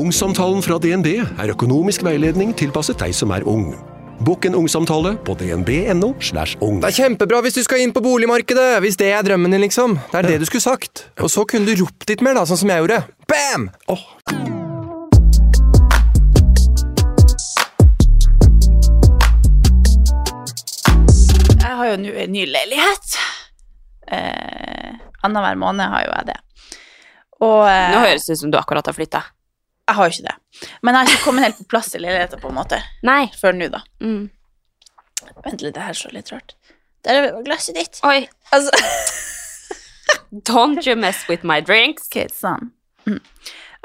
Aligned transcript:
Ungsamtalen 0.00 0.62
fra 0.64 0.78
DNB 0.80 1.08
er 1.20 1.50
økonomisk 1.52 2.00
veiledning 2.06 2.54
tilpasset 2.56 2.96
deg 3.02 3.12
som 3.12 3.34
er 3.36 3.44
ung. 3.44 3.74
Bokk 4.24 4.46
en 4.48 4.54
ungsamtale 4.56 5.10
på 5.26 5.34
dnb.no. 5.36 6.14
slash 6.24 6.56
ung. 6.64 6.78
Det 6.80 6.88
er 6.88 6.96
kjempebra 7.02 7.42
hvis 7.44 7.58
du 7.58 7.60
skal 7.66 7.82
inn 7.84 7.92
på 7.92 8.00
boligmarkedet, 8.04 8.78
hvis 8.80 8.96
det 8.96 9.10
er 9.12 9.26
drømmen 9.26 9.52
din, 9.52 9.60
liksom. 9.66 9.98
Det 10.08 10.22
er 10.22 10.28
det 10.30 10.38
du 10.40 10.46
skulle 10.48 10.64
sagt. 10.64 11.02
Og 11.20 11.28
så 11.32 11.44
kunne 11.44 11.68
du 11.68 11.82
ropt 11.82 12.08
litt 12.08 12.24
mer, 12.24 12.38
da, 12.38 12.46
sånn 12.48 12.62
som 12.62 12.72
jeg 12.72 12.80
gjorde. 12.80 13.02
Bam! 13.28 13.66
Oh. 13.92 14.06
Jeg 21.58 21.74
har 21.82 21.90
jo 21.90 21.98
nå 22.06 22.14
en 22.24 22.32
ny 22.38 22.46
leilighet. 22.48 23.18
Eh, 24.16 24.96
Annenhver 25.28 25.60
måned 25.60 25.92
har 25.92 26.08
jo 26.08 26.14
jeg 26.14 26.30
det. 26.32 26.38
Og 27.44 27.60
eh, 27.68 27.92
Nå 27.92 28.00
høres 28.06 28.24
det 28.24 28.38
ut 28.38 28.42
som 28.46 28.54
du 28.54 28.58
akkurat 28.60 28.88
har 28.88 28.96
flytta. 28.96 29.22
Jeg 29.88 29.96
har 29.96 30.06
jo 30.08 30.14
ikke 30.16 30.26
det. 30.28 30.68
Men 30.82 30.94
jeg 30.94 31.00
har 31.00 31.12
ikke 31.14 31.24
kommet 31.24 31.44
helt 31.46 31.58
på 31.58 31.68
plass 31.72 31.94
i 31.94 32.00
leiligheten, 32.02 32.40
på 32.42 32.48
en 32.50 32.58
måte. 32.60 32.78
Nei. 33.06 33.22
Før 33.40 33.56
nå, 33.56 33.68
da. 33.72 33.80
Mm. 34.04 34.28
Vent 35.44 35.62
litt, 35.64 35.74
det 35.74 35.82
her 35.86 35.96
så 35.98 36.10
litt 36.14 36.30
rart. 36.32 36.54
Der 37.06 37.16
er 37.30 37.42
glasset 37.46 37.78
ditt. 37.80 38.00
Oi. 38.06 38.26
Altså, 38.54 38.70
Don't 40.30 40.86
you 40.86 40.96
mess 40.96 41.24
with 41.28 41.44
my 41.46 41.60
drinks. 41.60 42.06
ok, 42.10 42.28
sånn. 42.34 42.70
Mm. 43.08 43.20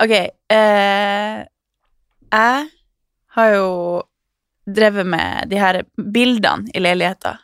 Ok, 0.04 0.12
eh, 0.52 1.40
jeg 2.36 2.68
har 3.38 3.54
jo 3.56 3.70
drevet 4.66 5.08
med 5.08 5.50
de 5.50 5.60
her 5.62 5.82
bildene 5.98 6.70
i 6.76 6.82
leiligheten. 6.84 7.40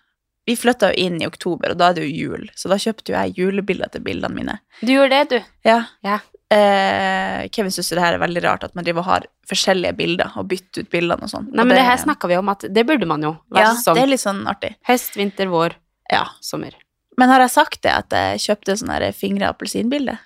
Vi 0.46 0.56
flytta 0.58 0.90
jo 0.92 1.06
inn 1.06 1.22
i 1.22 1.28
oktober, 1.30 1.72
og 1.72 1.78
da 1.80 1.92
er 1.92 1.98
det 2.00 2.08
jo 2.08 2.28
jul, 2.34 2.48
så 2.58 2.70
da 2.72 2.78
kjøpte 2.82 3.14
jo 3.14 3.18
jeg 3.18 3.36
julebilder 3.38 3.92
til 3.94 4.04
bildene 4.06 4.36
mine. 4.36 4.56
Du 4.82 4.90
gjorde 4.92 5.18
det, 5.22 5.30
du. 5.38 5.52
Ja. 5.70 5.78
Ja. 6.06 6.18
Eh, 6.52 7.48
Kevin 7.56 7.72
syns 7.72 7.90
det 7.94 8.02
her 8.04 8.18
er 8.18 8.22
veldig 8.22 8.42
rart, 8.44 8.64
at 8.68 8.74
man 8.76 8.84
driver 8.84 9.00
og 9.06 9.08
har 9.08 9.28
forskjellige 9.48 9.96
bilder 9.96 10.34
og 10.36 10.50
bytter 10.52 10.84
ut 10.84 10.90
bildene 10.92 11.24
og 11.28 11.32
sånn. 11.32 11.48
Nei, 11.54 11.64
men 11.64 11.78
det 11.78 11.86
her 11.88 12.02
snakka 12.02 12.28
vi 12.28 12.36
om 12.40 12.50
at 12.52 12.66
det 12.68 12.84
burde 12.90 13.08
man 13.08 13.24
jo. 13.24 13.32
Ja, 13.56 13.70
sånn. 13.80 13.96
det 13.96 14.04
er 14.04 14.12
litt 14.12 14.24
sånn 14.24 14.42
artig. 14.52 14.74
Høst, 14.90 15.16
vinter, 15.20 15.48
vår, 15.52 15.78
Ja. 16.12 16.26
sommer. 16.44 16.76
Men 17.18 17.30
har 17.30 17.40
jeg 17.46 17.52
sagt 17.54 17.82
det, 17.84 17.92
at 17.92 18.10
jeg 18.12 18.40
kjøpte 18.40 18.76
sånn 18.82 19.14
fingre 19.16 19.48
appelsinbilde? 19.48 20.18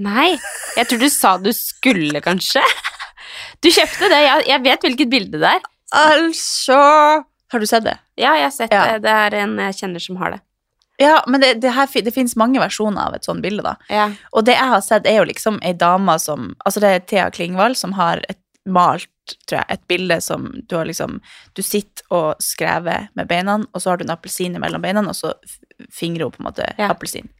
Nei, 0.00 0.38
jeg 0.76 0.88
tror 0.88 0.98
du 1.00 1.08
sa 1.12 1.36
du 1.38 1.50
skulle, 1.52 2.20
kanskje. 2.24 2.62
Du 3.60 3.68
kjøpte 3.68 4.08
det. 4.08 4.20
Jeg, 4.24 4.44
jeg 4.48 4.62
vet 4.64 4.80
hvilket 4.86 5.10
bilde 5.12 5.38
det 5.40 5.50
er. 5.56 5.60
Altså 5.92 6.78
Har 7.52 7.58
du 7.60 7.66
sett 7.66 7.84
det? 7.84 7.96
Ja, 8.16 8.32
jeg 8.38 8.46
har 8.48 8.54
sett 8.54 8.72
Ja. 8.72 8.84
det. 8.92 9.02
Det 9.02 9.10
er 9.10 9.34
en 9.42 9.56
jeg 9.58 9.74
kjenner 9.80 10.00
som 10.00 10.16
har 10.16 10.30
det. 10.36 10.40
Ja, 11.00 11.22
men 11.26 11.40
det, 11.40 11.54
det, 11.62 11.72
her, 11.72 11.88
det 12.04 12.12
finnes 12.12 12.36
mange 12.36 12.60
versjoner 12.60 13.08
av 13.08 13.14
et 13.16 13.24
sånt 13.24 13.40
bilde, 13.44 13.64
da. 13.64 13.76
Ja. 13.88 14.10
Og 14.36 14.44
det 14.44 14.52
jeg 14.58 14.68
har 14.74 14.82
sett, 14.84 15.06
er 15.08 15.20
jo 15.22 15.28
liksom 15.30 15.56
ei 15.64 15.72
dame 15.72 16.18
som 16.20 16.50
Altså, 16.64 16.82
det 16.84 16.90
er 16.92 17.06
Thea 17.08 17.30
Klingvall 17.32 17.76
som 17.78 17.94
har 17.96 18.20
et 18.28 18.38
malt, 18.68 19.08
tror 19.48 19.62
jeg, 19.62 19.78
et 19.78 19.86
bilde 19.88 20.18
som 20.20 20.50
du 20.68 20.74
har 20.76 20.84
liksom 20.84 21.20
Du 21.56 21.62
sitter 21.64 22.04
og 22.12 22.42
skrever 22.44 23.08
med 23.16 23.30
beina, 23.30 23.56
og 23.72 23.80
så 23.80 23.90
har 23.94 23.96
du 24.00 24.04
en 24.04 24.12
appelsin 24.12 24.58
mellom 24.60 24.84
beina, 24.84 25.00
og 25.08 25.16
så 25.16 25.32
fingrer 25.88 26.28
hun 26.28 26.36
på 26.36 26.42
en 26.44 26.50
måte 26.50 26.68
Ja. 26.76 26.90
appelsin. 26.92 27.30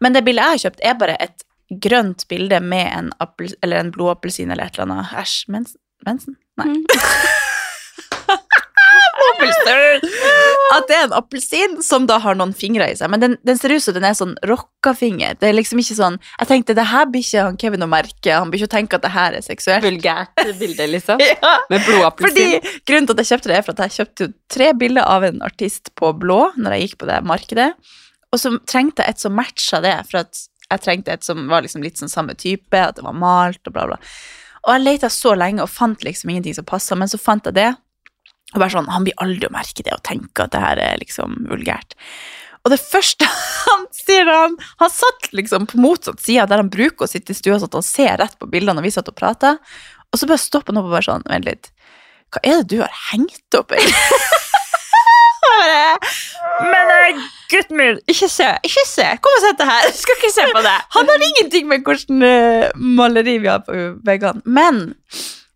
Men 0.00 0.12
det 0.12 0.24
bildet 0.26 0.44
jeg 0.44 0.50
har 0.58 0.62
kjøpt, 0.66 0.84
er 0.84 1.00
bare 1.00 1.16
et 1.24 1.44
grønt 1.80 2.26
bilde 2.28 2.60
med 2.60 2.90
en, 2.92 3.12
appel, 3.24 3.54
eller 3.62 3.80
en 3.80 3.90
blodappelsin 3.94 4.50
eller 4.50 4.68
et 4.68 4.76
eller 4.78 4.92
annet. 4.92 5.14
Æsj, 5.24 5.48
mensen? 5.48 6.36
Nei. 6.60 6.66
Mm. 6.66 6.84
At 10.74 10.88
det 10.88 10.96
er 10.96 11.04
en 11.06 11.14
appelsin 11.16 11.76
som 11.84 12.06
da 12.08 12.18
har 12.22 12.36
noen 12.38 12.54
fingre 12.56 12.86
i 12.90 12.96
seg. 12.98 13.10
Men 13.12 13.22
den, 13.22 13.36
den 13.46 13.58
ser 13.60 13.74
ut 13.74 13.84
som 13.84 13.96
den 13.96 14.06
er 14.08 14.16
sånn 14.18 14.34
rockafinger. 14.48 15.36
Det 15.40 15.48
er 15.50 15.56
liksom 15.56 15.80
ikke 15.82 15.96
sånn 15.98 16.16
Jeg 16.40 16.48
tenkte 16.50 16.76
det 16.76 16.86
her 16.90 17.06
blir 17.10 17.24
ikke 17.24 17.44
han 17.48 17.58
Kevin 17.60 17.86
å 17.86 17.90
merke. 17.90 18.32
Han 18.34 18.52
blir 18.52 18.62
ikke 18.62 18.70
å 18.72 18.74
tenke 18.76 18.98
at 18.98 19.04
det 19.06 19.12
her 19.14 19.36
er 19.38 19.44
seksuelt. 19.46 19.84
Vulgært 19.86 20.44
bilde, 20.60 20.88
liksom. 20.96 21.22
Ja, 21.44 21.54
Med 21.70 21.84
blodappelsin. 21.86 22.56
fordi 22.60 22.80
Grunnen 22.88 23.08
til 23.10 23.16
at 23.16 23.22
jeg 23.24 23.30
kjøpte 23.32 23.50
det, 23.52 23.58
er 23.58 23.66
for 23.66 23.74
at 23.76 23.84
jeg 23.86 23.96
kjøpte 23.98 24.30
tre 24.54 24.70
bilder 24.78 25.06
av 25.16 25.26
en 25.28 25.42
artist 25.46 25.92
på 25.98 26.12
blå 26.20 26.40
når 26.56 26.76
jeg 26.76 26.88
gikk 26.88 26.96
på 27.02 27.08
det 27.10 27.20
markedet. 27.26 27.70
Og 28.34 28.40
så 28.42 28.50
trengte 28.66 29.04
jeg 29.04 29.14
et 29.14 29.22
som 29.22 29.34
matcha 29.36 29.80
det, 29.84 29.94
for 30.10 30.24
at 30.24 30.40
jeg 30.70 30.82
trengte 30.82 31.12
et 31.14 31.26
som 31.26 31.44
var 31.50 31.62
liksom 31.62 31.84
litt 31.84 32.00
sånn 32.00 32.10
samme 32.10 32.34
type, 32.38 32.74
at 32.74 32.96
det 32.98 33.04
var 33.06 33.14
malt 33.14 33.60
og 33.68 33.74
bla, 33.76 33.84
bla. 33.92 33.98
Og 34.64 34.72
jeg 34.72 34.82
leita 34.86 35.10
så 35.12 35.34
lenge 35.38 35.62
og 35.62 35.70
fant 35.70 36.02
liksom 36.06 36.32
ingenting 36.32 36.56
som 36.56 36.66
passa, 36.66 36.96
men 36.98 37.10
så 37.10 37.20
fant 37.20 37.44
jeg 37.46 37.54
det. 37.58 37.68
Og 38.54 38.62
bare 38.62 38.72
sånn, 38.72 38.88
Han 38.94 39.06
blir 39.06 39.18
aldri 39.22 39.48
å 39.48 39.54
merke 39.54 39.84
det 39.84 39.94
og 39.96 40.04
tenke 40.06 40.46
at 40.46 40.54
det 40.54 40.62
her 40.62 40.80
er 40.82 41.02
liksom 41.02 41.44
vulgært. 41.50 41.96
Og 42.64 42.72
det 42.72 42.80
første 42.80 43.28
han 43.66 43.86
sier 43.92 44.30
han, 44.30 44.56
han 44.80 44.92
satt 44.92 45.32
liksom 45.36 45.68
på 45.70 45.80
motsatt 45.82 46.22
side 46.24 46.48
der 46.50 46.62
han 46.62 46.72
bruker 46.72 47.06
å 47.06 47.10
sitte 47.10 47.34
i 47.34 47.38
stua, 47.38 47.58
så 47.60 47.68
han 47.72 47.86
ser 47.86 48.16
rett 48.22 48.38
på 48.40 48.48
bildene 48.50 48.78
når 48.78 48.88
vi 48.88 48.94
satt 48.96 49.10
og 49.10 49.18
prata. 49.18 49.56
Og 50.12 50.20
så 50.20 50.30
bare 50.30 50.42
stopper 50.42 50.72
han 50.72 50.80
opp 50.80 50.88
og 50.90 50.96
bare 50.96 51.08
sånn 51.08 51.26
Vent 51.28 51.48
litt. 51.48 51.70
Hva 52.34 52.42
er 52.46 52.62
det 52.62 52.70
du 52.72 52.80
har 52.82 52.94
hengt 53.10 53.58
opp 53.58 53.74
i? 53.74 53.82
Men 55.54 56.90
eh, 56.94 57.22
gutten 57.50 57.78
min, 57.78 58.00
ikke 58.10 58.28
se. 58.30 58.48
Ikke 58.66 58.84
se. 58.88 59.06
Kom 59.22 59.36
og 59.36 59.44
sett 59.44 59.60
det 59.60 59.68
her. 59.68 59.88
Skal 60.00 60.18
ikke 60.18 60.32
se 60.34 60.46
på 60.54 60.64
det. 60.64 60.74
Han 60.96 61.10
har 61.12 61.26
ingenting 61.28 61.70
med 61.70 61.86
hvordan 61.86 62.26
eh, 62.28 62.66
maleri 62.74 63.38
vi 63.42 63.50
har 63.50 63.64
på 63.66 63.78
veggene. 64.06 64.42
Men 64.46 64.82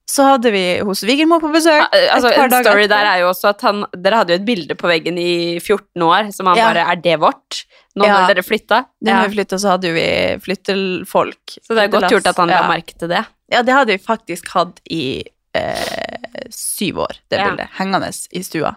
så 0.08 0.24
hadde 0.24 0.50
vi 0.54 0.62
hos 0.88 1.02
svigermor 1.04 1.42
på 1.42 1.50
besøk. 1.52 1.82
Altså, 1.92 2.30
et 2.30 2.36
par 2.38 2.46
en 2.48 2.50
dager 2.54 2.64
story 2.70 2.84
etterpå. 2.86 2.94
der 2.94 3.08
er 3.10 3.18
jo 3.20 3.26
også 3.28 3.50
at 3.50 3.60
han 3.66 3.82
Dere 3.92 4.16
hadde 4.22 4.32
jo 4.32 4.38
et 4.40 4.46
bilde 4.46 4.74
på 4.80 4.88
veggen 4.88 5.18
i 5.20 5.58
14 5.60 6.02
år 6.06 6.30
som 6.32 6.46
han 6.48 6.56
Ja. 6.56 6.68
bare 6.72 6.86
Er 6.92 6.96
det 7.04 7.18
vårt? 7.20 7.64
Nå 7.98 8.06
Ja. 8.06 8.14
når 8.22 8.34
dere 8.34 8.42
flytta? 8.46 8.78
Når 9.04 9.28
vi 9.28 9.34
flytta, 9.36 9.58
så 9.60 9.68
hadde 9.74 9.88
jo 9.90 9.94
vi 9.94 10.06
flyttefolk. 10.40 11.58
Så 11.62 11.74
det 11.74 11.82
er 11.84 11.88
godt 11.92 12.08
gjort 12.10 12.26
at 12.26 12.36
han 12.40 12.48
ja. 12.48 12.62
merke 12.68 12.96
til 12.98 13.08
det. 13.08 13.24
Ja, 13.52 13.60
det 13.62 13.74
hadde 13.74 13.92
vi 13.92 13.98
faktisk 13.98 14.48
hatt 14.54 14.80
i 14.90 15.24
eh, 15.54 16.16
syv 16.50 16.98
år, 17.04 17.18
det 17.30 17.38
Ja. 17.40 17.48
bildet. 17.50 17.68
Hengende 17.78 18.08
i 18.32 18.40
stua. 18.42 18.76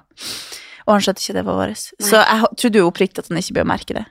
Og 0.88 0.94
han 0.96 1.02
skjønte 1.02 1.22
ikke 1.22 1.34
det 1.38 1.46
var 1.46 1.56
vårt. 1.68 1.92
Så 2.02 2.18
jeg 2.18 2.42
ho- 2.42 2.56
trodde 2.58 2.76
jo 2.80 2.90
oppriktig 2.92 3.20
at 3.20 3.28
han 3.30 3.38
ikke 3.38 3.54
ble 3.54 3.64
å 3.64 3.72
merke 3.72 3.94
det. 3.94 4.06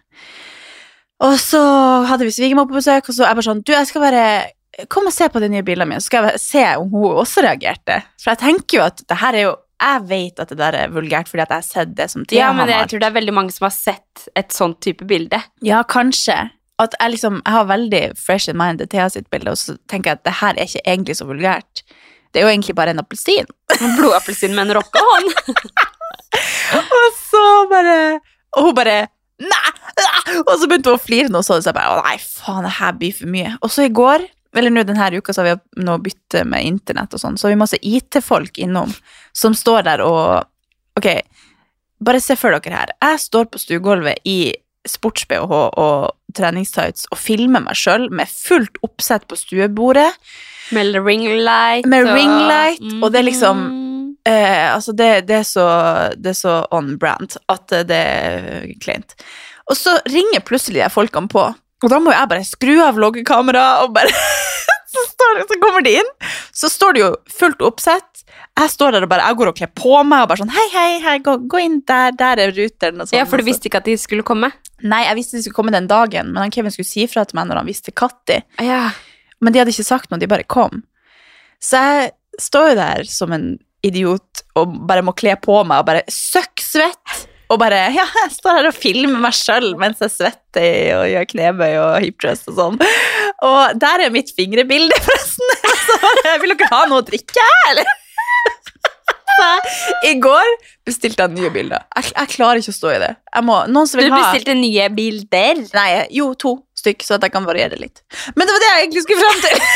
Og 1.20 1.34
så 1.36 1.60
hadde 2.06 2.24
vi 2.24 2.30
svigermor 2.32 2.66
på 2.68 2.78
besøk, 2.78 3.08
og 3.08 3.14
så 3.14 3.24
er 3.24 3.28
jeg 3.34 3.36
bare 3.36 3.48
sånn 3.50 3.64
Du, 3.64 3.72
jeg 3.72 3.86
skal 3.90 4.00
bare 4.00 4.46
Kom 4.88 5.08
og 5.10 5.14
se 5.14 5.28
på 5.32 5.42
de 5.42 5.50
nye 5.52 5.64
bildene 5.66 5.88
mine, 5.90 6.02
så 6.02 6.10
skal 6.10 6.30
jeg 6.30 6.42
se 6.42 6.62
om 6.80 6.92
hun 6.92 7.18
også 7.22 7.44
reagerte. 7.46 8.00
For 8.22 8.32
jeg 8.32 8.42
tenker 8.44 8.78
jo 8.78 8.86
at 8.86 9.02
det 9.04 9.18
her 9.20 9.38
er 9.38 9.46
jo 9.48 9.58
Jeg 9.80 10.00
vet 10.10 10.40
at 10.42 10.50
det 10.52 10.58
der 10.60 10.76
er 10.76 10.90
vulgært 10.92 11.28
fordi 11.30 11.40
at 11.40 11.52
jeg 11.54 11.62
har 11.62 11.64
sett 11.64 11.92
det 11.96 12.10
som 12.12 12.24
Thea 12.28 12.40
Ja, 12.42 12.48
men 12.52 12.68
har 12.68 12.82
jeg 12.82 12.90
tror 12.90 13.00
det 13.00 13.06
er 13.08 13.14
veldig 13.14 13.32
mange 13.32 13.54
som 13.54 13.64
har 13.64 13.72
sett 13.72 14.26
et 14.36 14.52
sånt 14.52 14.76
type 14.84 15.06
bilde. 15.08 15.40
Ja, 15.64 15.80
kanskje. 15.88 16.36
At 16.80 16.96
jeg 17.00 17.14
liksom 17.14 17.40
Jeg 17.40 17.54
har 17.54 17.64
veldig 17.64 18.02
fresh 18.20 18.52
in 18.52 18.58
mind 18.60 18.82
det 18.82 18.90
Thea 18.92 19.08
sitt 19.08 19.30
bilde, 19.32 19.54
og 19.54 19.60
så 19.60 19.78
tenker 19.88 20.12
jeg 20.12 20.20
at 20.20 20.26
det 20.28 20.36
her 20.42 20.52
er 20.52 20.68
ikke 20.68 20.84
egentlig 20.84 21.16
så 21.16 21.28
vulgært. 21.28 21.84
Det 22.30 22.42
er 22.42 22.46
jo 22.46 22.52
egentlig 22.52 22.76
bare 22.76 22.92
en 22.92 23.00
appelsin. 23.00 23.48
En 23.80 23.96
Blodappelsin 23.96 24.52
med 24.54 24.68
en 24.68 24.76
rockehånd. 24.78 25.32
Og 26.76 27.16
så 27.18 27.46
bare 27.70 27.96
Og 28.56 28.68
hun 28.68 28.76
bare 28.76 28.98
Nei! 29.40 29.72
ah!» 29.96 30.34
Og 30.44 30.52
så 30.60 30.68
begynte 30.68 30.92
hun 30.92 30.98
å 30.98 31.02
flire 31.02 31.32
og 31.32 31.46
så 31.46 31.58
jeg 31.64 31.76
bare 31.76 31.96
Å 31.96 32.04
nei, 32.04 32.18
faen, 32.20 32.66
det 32.66 32.76
her 32.76 32.92
blir 33.00 33.14
for 33.16 33.32
mye. 33.32 33.54
Og 33.64 33.72
så 33.72 33.86
i 33.86 33.94
går, 33.94 34.26
eller 34.56 34.70
nå 34.74 34.82
denne 34.82 35.10
uka, 35.16 35.32
så 35.32 35.42
har 35.44 35.54
vi 35.54 35.84
nå 35.84 35.98
bytte 36.02 36.44
med 36.48 36.64
internett 36.66 37.14
og 37.14 37.20
sånn, 37.22 37.36
så 37.38 37.46
har 37.48 37.54
vi 37.54 37.60
masse 37.62 37.78
IT-folk 37.82 38.58
innom 38.58 38.92
som 39.32 39.54
står 39.54 39.82
der 39.90 40.02
og 40.06 40.46
Ok, 40.98 41.06
bare 42.02 42.18
se 42.20 42.34
for 42.36 42.50
dere 42.52 42.74
her. 42.74 42.90
Jeg 43.00 43.20
står 43.22 43.44
på 43.52 43.60
stuegulvet 43.62 44.18
i 44.28 44.52
sports-BH 44.90 45.52
og 45.54 46.10
treningstights 46.36 47.06
og 47.12 47.16
filmer 47.20 47.62
meg 47.62 47.78
sjøl 47.78 48.08
med 48.10 48.28
fullt 48.28 48.76
oppsett 48.84 49.24
på 49.30 49.38
stuebordet. 49.38 50.10
Med 50.74 50.98
ringlight. 50.98 51.86
Med 51.86 52.06
og- 52.08 52.16
ringlight, 52.18 52.82
og 53.02 53.12
det 53.12 53.20
er 53.22 53.28
liksom 53.30 53.62
Mm. 53.70 53.86
Eh, 54.26 54.74
altså 54.74 54.92
det, 54.92 55.26
det, 55.26 55.36
er 55.38 55.42
så, 55.48 55.64
det 56.20 56.30
er 56.34 56.36
så 56.36 56.66
on 56.70 56.98
brand 56.98 57.38
at 57.48 57.66
det 57.68 57.90
er 57.90 58.66
kleint. 58.82 59.14
Og 59.70 59.76
så 59.76 59.94
ringer 60.04 60.40
plutselig 60.44 60.82
de 60.82 60.90
folkene 60.92 61.28
på, 61.32 61.54
og 61.80 61.92
da 61.92 61.98
må 62.02 62.12
jeg 62.14 62.30
bare 62.30 62.46
skru 62.46 62.74
av 62.84 62.98
loggekameraet 63.00 63.86
og 63.86 63.94
bare 63.96 64.12
så, 64.92 65.04
står, 65.12 65.42
så 65.48 65.58
kommer 65.62 65.84
de 65.86 65.96
inn, 66.00 66.10
så 66.56 66.70
står 66.72 66.96
det 66.96 67.04
jo 67.04 67.10
fullt 67.40 67.62
oppsett. 67.64 68.24
Jeg 68.60 68.72
står 68.72 68.94
der 68.94 69.06
og 69.06 69.12
bare, 69.12 69.28
jeg 69.30 69.38
går 69.40 69.50
og 69.52 69.58
kler 69.60 69.70
på 69.78 70.00
meg 70.06 70.24
og 70.24 70.30
bare 70.30 70.42
sånn 70.42 70.52
Hei, 70.54 70.66
hei, 70.74 70.90
hei, 71.02 71.16
gå, 71.24 71.36
gå 71.50 71.62
inn 71.64 71.78
der, 71.88 72.12
der 72.18 72.42
er 72.44 72.52
ruteren. 72.54 73.00
Og 73.00 73.08
sånn. 73.08 73.16
Ja, 73.18 73.26
for 73.28 73.40
du 73.40 73.46
visste 73.46 73.70
ikke 73.70 73.80
at 73.80 73.88
de 73.88 73.96
skulle 74.00 74.26
komme? 74.26 74.52
Nei, 74.80 75.02
jeg 75.06 75.18
visste 75.18 75.38
de 75.38 75.44
skulle 75.44 75.56
komme 75.56 75.74
den 75.74 75.88
dagen, 75.90 76.32
men 76.34 76.44
han 76.44 76.52
Kevin 76.54 76.72
skulle 76.74 76.88
si 76.88 77.06
fra 77.10 77.24
til 77.28 77.38
meg 77.38 77.48
når 77.48 77.62
han 77.62 77.70
visste 77.70 77.94
Katti. 77.96 78.40
Ja. 78.64 78.90
Men 79.40 79.54
de 79.54 79.62
hadde 79.62 79.72
ikke 79.72 79.88
sagt 79.88 80.12
noe, 80.12 80.20
de 80.20 80.28
bare 80.30 80.46
kom. 80.48 80.82
Så 81.60 81.80
jeg 81.80 82.12
står 82.40 82.72
jo 82.72 82.78
der 82.80 83.08
som 83.08 83.34
en 83.36 83.50
idiot 83.84 84.42
og 84.60 84.76
bare 84.88 85.04
må 85.04 85.14
kle 85.16 85.34
på 85.40 85.56
meg 85.68 85.82
og 85.82 85.88
bare 85.88 86.04
søkk 86.12 86.60
svett. 86.64 87.20
Og 87.50 87.58
bare 87.58 87.80
ja, 87.90 88.04
jeg 88.22 88.30
står 88.36 88.60
her 88.60 88.68
og 88.70 88.76
filmer 88.76 89.18
meg 89.24 89.34
sjøl 89.34 89.72
mens 89.80 90.02
jeg 90.04 90.12
svetter 90.14 90.92
og 91.00 91.06
gjør 91.10 91.26
knebøy 91.32 91.72
og 91.80 91.96
hipdress 92.04 92.44
og 92.50 92.58
sånn. 92.60 92.76
Og 93.46 93.80
der 93.82 94.04
er 94.06 94.12
mitt 94.14 94.30
fingrebilde, 94.36 94.94
forresten. 95.06 95.56
Så, 95.80 95.96
vil 96.44 96.54
dere 96.54 96.70
ha 96.70 96.84
noe 96.90 97.02
å 97.02 97.08
drikke, 97.08 97.46
eller? 97.72 97.90
I 100.10 100.12
går 100.20 100.48
bestilte 100.86 101.24
jeg 101.24 101.32
nye 101.38 101.50
bilder. 101.54 101.82
Jeg, 101.96 102.10
jeg 102.12 102.30
klarer 102.36 102.60
ikke 102.60 102.74
å 102.74 102.76
stå 102.76 102.90
i 102.92 102.98
det. 103.02 103.10
Må, 103.46 103.56
Du 104.12 104.12
bestilte 104.12 104.54
ha 104.54 104.60
nye 104.60 104.86
bilder. 104.94 105.62
Nei, 105.74 105.88
jo, 106.14 106.28
to 106.38 106.58
stykk, 106.78 107.02
så 107.06 107.16
at 107.16 107.24
jeg 107.26 107.34
kan 107.34 107.48
variere 107.48 107.80
litt. 107.80 108.02
Men 108.36 108.46
det 108.46 108.54
var 108.56 108.62
det 108.62 108.70
jeg 108.70 108.84
egentlig 108.84 109.04
skulle 109.06 109.26
fram 109.26 109.42
til. 109.48 109.64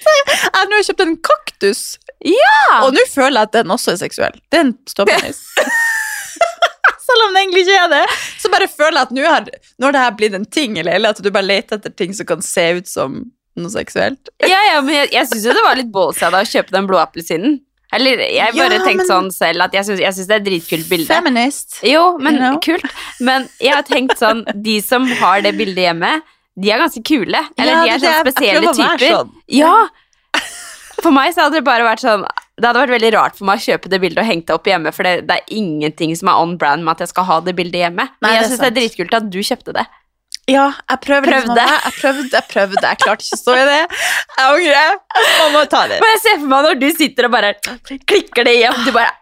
Jeg 0.00 0.38
har 0.54 0.68
nå 0.70 0.78
kjøpt 0.82 1.02
en 1.04 1.12
kaktus, 1.22 1.80
Ja! 2.24 2.80
og 2.84 2.94
nå 2.96 3.02
føler 3.12 3.36
jeg 3.36 3.48
at 3.48 3.52
den 3.58 3.72
også 3.72 3.92
er 3.92 3.98
seksuell. 4.00 4.38
Det 4.50 4.58
er 4.58 4.64
en 4.64 4.72
ståpenis. 4.88 5.38
Selv 7.10 7.26
om 7.26 7.34
det 7.34 7.42
egentlig 7.42 7.64
ikke 7.66 7.80
er 7.84 7.90
det. 7.96 8.02
Så 8.38 8.50
bare 8.52 8.68
føler 8.70 9.00
jeg 9.00 9.08
at 9.08 9.14
nå 9.16 9.24
har, 9.26 9.48
nå 9.78 9.88
har 9.88 9.96
det 9.98 10.04
her 10.06 10.16
blitt 10.20 10.34
en 10.38 10.44
ting, 10.46 10.78
eller, 10.78 11.08
at 11.10 11.20
du 11.22 11.30
bare 11.34 11.46
leter 11.48 11.80
etter 11.80 11.94
ting 11.98 12.14
som 12.14 12.26
kan 12.28 12.42
se 12.46 12.66
ut 12.78 12.86
som 12.90 13.18
noe 13.60 13.72
seksuelt. 13.72 14.30
Ja, 14.46 14.60
ja, 14.70 14.78
men 14.80 14.94
jeg, 14.94 15.10
jeg 15.12 15.26
syns 15.32 15.44
jo 15.48 15.52
det 15.56 15.64
var 15.66 15.76
litt 15.80 15.90
ballsy 15.92 16.22
av 16.28 16.32
deg 16.36 16.46
å 16.46 16.50
kjøpe 16.52 16.76
den 16.76 16.86
blå 16.88 17.00
appelsinen. 17.02 17.58
Eller 17.92 18.20
jeg 18.22 18.54
bare 18.54 18.76
Ja, 18.78 18.84
tenkte 18.86 19.02
men- 19.02 19.08
sånn 19.10 19.30
selv 19.34 19.64
at 19.66 19.72
jeg 19.74 19.84
syns, 19.88 20.26
det 20.28 20.36
er 20.36 20.38
et 20.38 20.44
dritkult 20.46 20.86
bilde. 20.88 21.08
Feminist. 21.10 21.80
Jo, 21.82 22.04
men 22.22 22.36
You 22.38 22.44
know? 22.44 22.60
kult. 22.62 22.86
Men 23.18 23.48
jeg 23.58 23.74
har 23.74 23.82
tenkt 23.82 24.14
sånn 24.22 24.44
De 24.62 24.76
som 24.80 25.08
har 25.18 25.42
det 25.42 25.56
bildet 25.58 25.88
hjemme, 25.88 26.12
de 26.60 26.70
er 26.70 26.78
ganske 26.84 27.02
kule. 27.02 27.40
Eller 27.58 27.72
Ja, 27.72 27.82
de 27.82 27.90
er 27.90 27.98
sånn 28.04 28.20
spesielle 28.28 28.72
typer. 28.78 29.06
sånn. 29.10 29.32
Ja. 29.48 29.88
For 31.02 31.10
meg 31.16 31.34
så 31.34 31.46
hadde 31.48 31.58
det 31.58 31.64
bare 31.66 31.82
vært 31.86 32.02
sånn 32.04 32.24
Det 32.60 32.68
hadde 32.68 32.82
vært 32.84 32.94
veldig 32.98 33.12
rart 33.16 33.38
for 33.38 33.48
meg 33.48 33.60
å 33.60 33.64
kjøpe 33.64 33.90
det 33.92 34.00
bildet 34.02 34.20
og 34.22 34.28
henge 34.28 34.44
det 34.48 34.54
opp 34.56 34.68
hjemme, 34.68 34.92
for 34.92 35.08
det, 35.08 35.14
det 35.28 35.38
er 35.40 35.54
ingenting 35.56 36.12
som 36.18 36.30
er 36.32 36.42
on 36.42 36.56
brand 36.60 36.84
med 36.84 36.92
at 36.98 37.06
jeg 37.06 37.12
skal 37.14 37.26
ha 37.30 37.40
det 37.46 37.56
bildet 37.58 37.80
hjemme. 37.86 38.06
Nei, 38.10 38.20
Men 38.28 38.36
jeg 38.36 38.50
syns 38.50 38.62
det 38.62 38.70
er 38.70 38.76
dritkult 38.78 39.16
at 39.20 39.30
du 39.32 39.40
kjøpte 39.40 39.76
det. 39.80 39.86
Ja, 40.50 40.66
jeg 40.90 41.00
prøver 41.04 41.30
liksom 41.30 41.54
Prøvde. 41.54 41.64
Jeg 41.70 41.94
prøvde, 42.00 42.28
jeg 42.34 42.46
prøvde. 42.50 42.82
Jeg 42.82 43.00
klarte 43.04 43.26
ikke 43.26 43.36
å 43.36 43.40
stå 43.40 43.54
i 43.54 43.64
det. 43.68 43.78
Jeg 43.80 44.46
angrer. 44.46 44.96
Man 45.38 45.52
må 45.54 45.64
ta 45.70 45.82
det. 45.90 46.00
Men 46.02 46.14
jeg 46.16 46.22
ser 46.24 46.38
for 46.40 46.52
meg 46.52 46.66
når 46.66 46.80
du 46.80 46.86
sitter 46.96 47.28
og 47.28 47.34
bare 47.36 47.52
klikker 48.10 48.48
det 48.48 48.56
igjen, 48.60 48.78
du 48.86 48.92
bare 48.96 49.16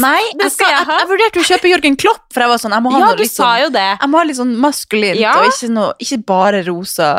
Nei, 0.00 0.22
jeg, 0.32 0.50
sa, 0.50 0.66
jeg 0.70 0.86
jeg, 0.88 1.06
vurderte 1.10 1.38
å 1.42 1.46
kjøpe 1.46 1.68
Jørgen 1.70 1.96
Klopp, 2.00 2.22
for 2.34 2.42
jeg 2.42 2.50
var 2.50 2.60
sånn 2.62 2.72
Jeg 2.74 2.82
må 2.82 2.90
ha 2.94 2.98
Ja, 2.98 3.08
noe 3.10 3.18
du 3.18 3.22
litt 3.22 3.30
sa 3.34 3.50
sånn. 3.60 3.76
Jeg 3.76 4.10
må 4.10 4.18
ha 4.18 4.26
litt 4.26 4.38
sånn 4.38 4.54
maskulint, 4.62 5.20
Ja. 5.20 5.34
og 5.42 5.50
ikke, 5.52 5.68
noe, 5.76 5.92
ikke 6.02 6.18
bare 6.26 6.62
rosa 6.66 7.10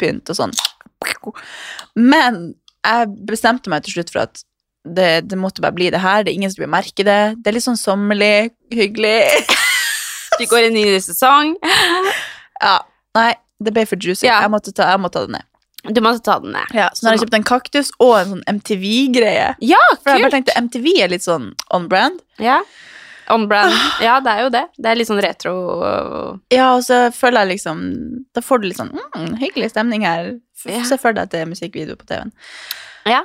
pynt 0.00 0.32
og 0.32 0.36
sånn. 0.40 0.52
Men 1.96 2.40
jeg 2.86 3.08
bestemte 3.30 3.72
meg 3.72 3.86
til 3.86 3.96
slutt 3.96 4.12
for 4.12 4.24
at 4.26 4.42
det, 4.96 5.26
det 5.30 5.38
måtte 5.40 5.64
bare 5.64 5.74
bli 5.76 5.90
det 5.90 6.02
her. 6.02 6.22
Det 6.24 6.32
er 6.32 6.38
ingen 6.38 6.52
som 6.52 6.62
vil 6.62 6.72
merke 6.72 7.06
det. 7.06 7.20
Det 7.40 7.50
er 7.50 7.56
litt 7.56 7.66
sånn 7.66 7.80
sommerlig, 7.80 8.52
hyggelig. 8.74 9.20
Du 10.36 10.42
går 10.50 10.66
inn 10.66 10.74
i 10.76 10.82
ny 10.84 10.98
sesong. 11.00 11.54
Ja, 12.60 12.74
Nei, 13.16 13.30
det 13.62 13.72
ble 13.72 13.86
for 13.88 14.00
juicy. 14.00 14.26
Ja. 14.28 14.42
Jeg, 14.44 14.52
måtte 14.52 14.74
ta, 14.76 14.90
jeg 14.92 15.00
måtte 15.00 15.20
ta 15.20 15.28
det 15.28 15.38
ned. 15.38 15.46
Du 15.96 16.00
måtte 16.02 16.20
ta 16.26 16.38
den 16.42 16.52
ned. 16.56 16.74
Ja, 16.74 16.88
så 16.94 17.04
nå 17.04 17.10
har 17.10 17.16
jeg 17.16 17.22
kjøpt 17.24 17.36
en 17.38 17.46
kaktus 17.46 17.92
og 18.02 18.12
en 18.18 18.32
sånn 18.34 18.44
MTV-greie. 18.58 19.52
Ja, 19.64 19.80
kult! 19.92 20.02
For 20.02 20.12
jeg 20.12 20.26
bare 20.26 20.34
tenkte 20.34 20.56
MTV 20.58 20.88
er 21.04 21.12
litt 21.14 21.24
sånn 21.26 21.52
on 21.74 21.86
brand. 21.90 22.18
Ja. 22.42 22.58
On 23.32 23.46
brand. 23.50 23.74
Ja, 24.02 24.18
det 24.22 24.34
er 24.34 24.44
jo 24.46 24.50
det. 24.54 24.64
Det 24.76 24.90
er 24.90 24.98
litt 24.98 25.08
sånn 25.08 25.22
retro 25.22 25.52
Ja, 26.54 26.68
og 26.76 26.84
så 26.86 27.08
føler 27.10 27.42
jeg 27.42 27.56
liksom 27.56 27.80
Da 28.36 28.42
får 28.44 28.60
du 28.62 28.68
litt 28.68 28.78
sånn 28.78 28.92
mm, 28.94 29.32
hyggelig 29.40 29.72
stemning 29.72 30.04
her. 30.06 30.36
Se 30.54 30.98
for 31.00 31.16
deg 31.16 31.26
at 31.26 31.32
det 31.34 31.40
er 31.42 31.50
musikkvideo 31.50 31.98
på 31.98 32.06
TV-en. 32.06 32.30
Ja. 33.06 33.24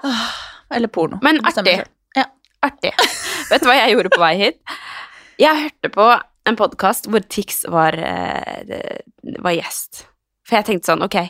Eller 0.74 0.92
porno. 0.92 1.20
Men 1.22 1.42
artig. 1.46 1.80
Ja. 2.18 2.26
Artig. 2.64 2.94
Vet 3.50 3.64
du 3.64 3.68
hva 3.70 3.78
jeg 3.80 3.96
gjorde 3.96 4.12
på 4.14 4.22
vei 4.22 4.34
hit? 4.40 4.60
Jeg 5.42 5.64
hørte 5.64 5.90
på 5.94 6.08
en 6.50 6.58
podkast 6.58 7.08
hvor 7.10 7.24
Tix 7.30 7.64
var, 7.70 7.98
eh, 7.98 8.98
var 9.42 9.56
gjest. 9.58 10.06
For 10.48 10.60
jeg 10.60 10.68
tenkte 10.68 10.92
sånn, 10.92 11.06
ok 11.06 11.22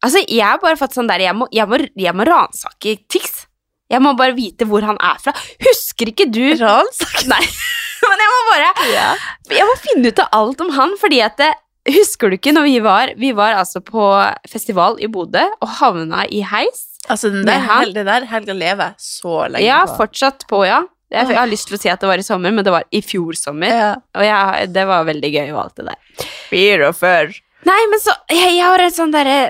Altså, 0.00 0.22
jeg 0.24 0.44
har 0.44 0.58
bare 0.62 0.78
fått 0.80 0.94
sånn 0.96 1.08
der 1.10 1.20
Jeg 1.20 1.36
må, 1.36 1.46
jeg 1.52 1.68
må, 1.68 1.76
jeg 2.00 2.16
må 2.16 2.24
ransake 2.24 2.94
Tix. 3.12 3.44
Jeg 3.90 4.00
må 4.00 4.14
bare 4.16 4.36
vite 4.36 4.64
hvor 4.70 4.84
han 4.86 4.98
er 5.02 5.18
fra. 5.20 5.34
Husker 5.66 6.12
ikke 6.12 6.28
du 6.30 6.44
Ransake? 6.56 7.26
Nei, 7.28 7.42
men 8.08 8.22
jeg 8.24 8.30
må 8.32 8.38
bare 8.48 8.70
Ja. 8.94 9.08
Jeg 9.50 9.66
må 9.68 9.74
finne 9.82 10.12
ut 10.12 10.22
av 10.22 10.30
alt 10.38 10.62
om 10.64 10.70
han, 10.76 10.94
fordi 11.00 11.20
at 11.26 11.36
det, 11.40 11.50
Husker 11.90 12.28
du 12.28 12.36
ikke 12.36 12.52
når 12.52 12.66
vi 12.68 12.74
var 12.84 13.12
Vi 13.16 13.30
var 13.32 13.56
altså 13.56 13.80
på 13.84 14.04
festival 14.48 14.98
i 15.00 15.08
Bodø 15.08 15.46
og 15.60 15.76
havna 15.80 16.26
i 16.28 16.42
heis. 16.44 16.89
Altså, 17.08 17.30
den 17.32 17.46
der, 17.46 17.60
hel- 17.64 17.94
det 17.94 18.04
der 18.06 18.26
helga 18.28 18.52
lever 18.54 18.94
så 19.00 19.46
lenge 19.48 19.64
Ja, 19.64 19.84
på. 19.86 19.96
fortsatt 20.02 20.44
på, 20.50 20.64
ja. 20.66 20.82
Jeg, 21.10 21.26
jeg 21.32 21.38
har 21.40 21.48
lyst 21.50 21.66
til 21.66 21.74
å 21.74 21.80
si 21.80 21.88
at 21.90 21.98
det 22.00 22.06
var 22.06 22.18
i 22.22 22.22
sommer, 22.22 22.52
men 22.54 22.62
det 22.64 22.70
var 22.70 22.84
i 22.94 23.00
fjor 23.02 23.34
sommer. 23.34 23.72
Ja. 23.72 23.94
Og 24.14 24.22
jeg, 24.22 24.68
det 24.74 24.84
var 24.86 25.04
veldig 25.08 25.30
gøy 25.32 25.48
og 25.54 25.58
alt 25.64 25.80
det 25.80 25.86
der. 25.88 26.26
Fire 26.50 26.88
og 26.92 26.94
før. 27.00 27.32
Nei, 27.66 27.80
men 27.90 28.00
så 28.00 28.14
Jeg, 28.30 28.54
jeg 28.56 28.64
har 28.64 28.80
en 28.84 28.94
sånn 28.94 29.10
derre 29.12 29.40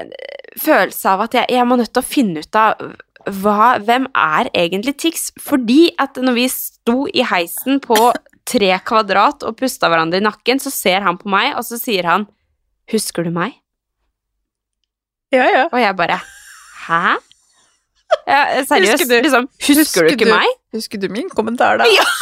følelse 0.59 1.13
av 1.13 1.21
at 1.27 1.35
jeg, 1.37 1.47
jeg 1.53 1.67
må 1.69 1.77
nødt 1.79 1.93
til 1.93 2.03
å 2.03 2.07
finne 2.09 2.41
ut 2.43 2.57
av 2.59 2.81
hva, 3.43 3.77
hvem 3.85 4.07
er 4.17 4.49
egentlig 4.57 4.97
Tix? 4.99 5.29
Fordi 5.39 5.91
at 6.01 6.17
når 6.17 6.35
vi 6.39 6.47
sto 6.51 7.05
i 7.13 7.23
heisen 7.29 7.79
på 7.85 7.99
tre 8.49 8.73
kvadrat 8.89 9.45
og 9.47 9.59
pusta 9.61 9.91
hverandre 9.93 10.19
i 10.19 10.25
nakken, 10.25 10.59
så 10.59 10.73
ser 10.73 11.05
han 11.05 11.19
på 11.21 11.29
meg, 11.31 11.53
og 11.55 11.63
så 11.69 11.77
sier 11.79 12.09
han 12.09 12.25
'Husker 12.91 13.23
du 13.23 13.31
meg?' 13.31 13.61
Ja, 15.31 15.45
ja. 15.47 15.65
Og 15.71 15.79
jeg 15.79 15.95
bare 15.97 16.17
'Hæ?' 16.89 17.21
Ja, 18.27 18.41
seriøst, 18.67 19.01
Husker 19.01 19.09
du- 19.11 19.23
liksom. 19.27 19.47
Husker, 19.67 20.09
du 20.09 20.15
ikke 20.17 20.29
meg? 20.31 20.47
Husker 20.75 21.01
du 21.03 21.09
min 21.13 21.29
kommentar, 21.31 21.79
da? 21.83 21.89
Ja. 21.91 22.07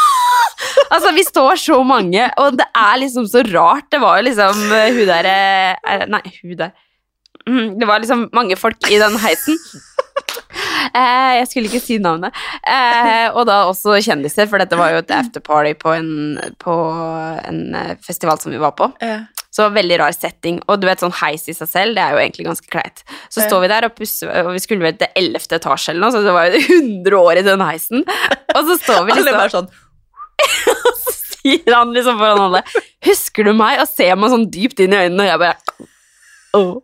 Altså, 0.90 1.10
vi 1.14 1.22
står 1.22 1.58
så 1.60 1.76
mange, 1.86 2.24
og 2.40 2.56
det 2.58 2.64
er 2.74 2.96
liksom 2.98 3.26
så 3.30 3.42
rart. 3.46 3.84
Det 3.92 4.00
var 4.02 4.16
jo 4.18 4.24
liksom 4.26 4.62
eh, 4.72 4.88
hun 4.96 5.06
der 5.06 5.26
eh, 5.30 6.04
Nei, 6.10 6.20
hun 6.42 6.56
der. 6.58 6.72
Mm, 7.46 7.76
Det 7.78 7.86
var 7.86 8.00
liksom 8.02 8.24
mange 8.34 8.56
folk 8.58 8.88
i 8.90 8.98
den 9.00 9.18
heisen. 9.22 9.58
Eh, 10.94 11.32
jeg 11.38 11.46
skulle 11.50 11.68
ikke 11.68 11.80
si 11.84 11.96
navnet. 12.00 12.34
Eh, 12.66 13.28
og 13.36 13.44
da 13.46 13.58
også 13.68 13.98
kjendiser, 14.02 14.48
for 14.48 14.58
dette 14.62 14.76
var 14.78 14.92
jo 14.94 15.00
et 15.02 15.10
afterparty 15.12 15.74
på 15.78 15.92
en, 15.94 16.08
på 16.62 16.74
en 17.50 17.58
eh, 17.76 17.90
festival 18.04 18.38
som 18.40 18.54
vi 18.54 18.60
var 18.62 18.72
på. 18.78 18.88
Ja. 19.04 19.18
Så 19.58 19.66
veldig 19.74 19.96
rar 19.98 20.14
setting. 20.14 20.60
Og 20.70 20.78
du 20.78 20.86
vet, 20.86 21.02
sånn 21.02 21.14
heis 21.18 21.48
i 21.50 21.54
seg 21.56 21.70
selv, 21.70 21.96
det 21.98 22.04
er 22.04 22.14
jo 22.14 22.20
egentlig 22.22 22.46
ganske 22.46 22.70
kleit. 22.70 23.02
Så 23.26 23.42
står 23.42 23.64
vi 23.64 23.70
der 23.72 23.88
og 23.88 23.96
pusser, 23.98 24.30
og 24.44 24.52
vi 24.54 24.62
skulle 24.62 24.86
vel 24.86 24.94
til 25.00 25.10
ellevte 25.18 25.58
etasje 25.58 25.90
eller 25.92 26.06
noe, 26.06 26.14
så 26.14 26.22
det 26.22 26.36
var 26.36 26.46
jo 26.46 26.62
100 26.78 27.18
år 27.18 27.42
i 27.42 27.44
den 27.48 27.64
heisen. 27.66 28.06
Og 28.54 28.70
så 28.70 28.78
står 28.84 29.02
vi 29.08 29.12
Alle 29.16 29.24
liksom 29.26 29.40
bare 29.42 29.54
sånn 29.56 29.70
så 31.02 31.14
sier 31.14 31.74
han 31.74 31.90
liksom 31.90 32.18
foran 32.20 32.44
alle 32.44 32.60
Husker 33.06 33.48
du 33.48 33.54
meg? 33.56 33.80
Og 33.82 33.88
ser 33.90 34.14
meg 34.18 34.30
sånn 34.30 34.46
dypt 34.54 34.82
inn 34.84 34.94
i 34.94 35.00
øynene, 35.04 35.24
og 35.24 35.30
jeg 35.32 35.40
bare 35.42 35.88
oh. 36.58 36.76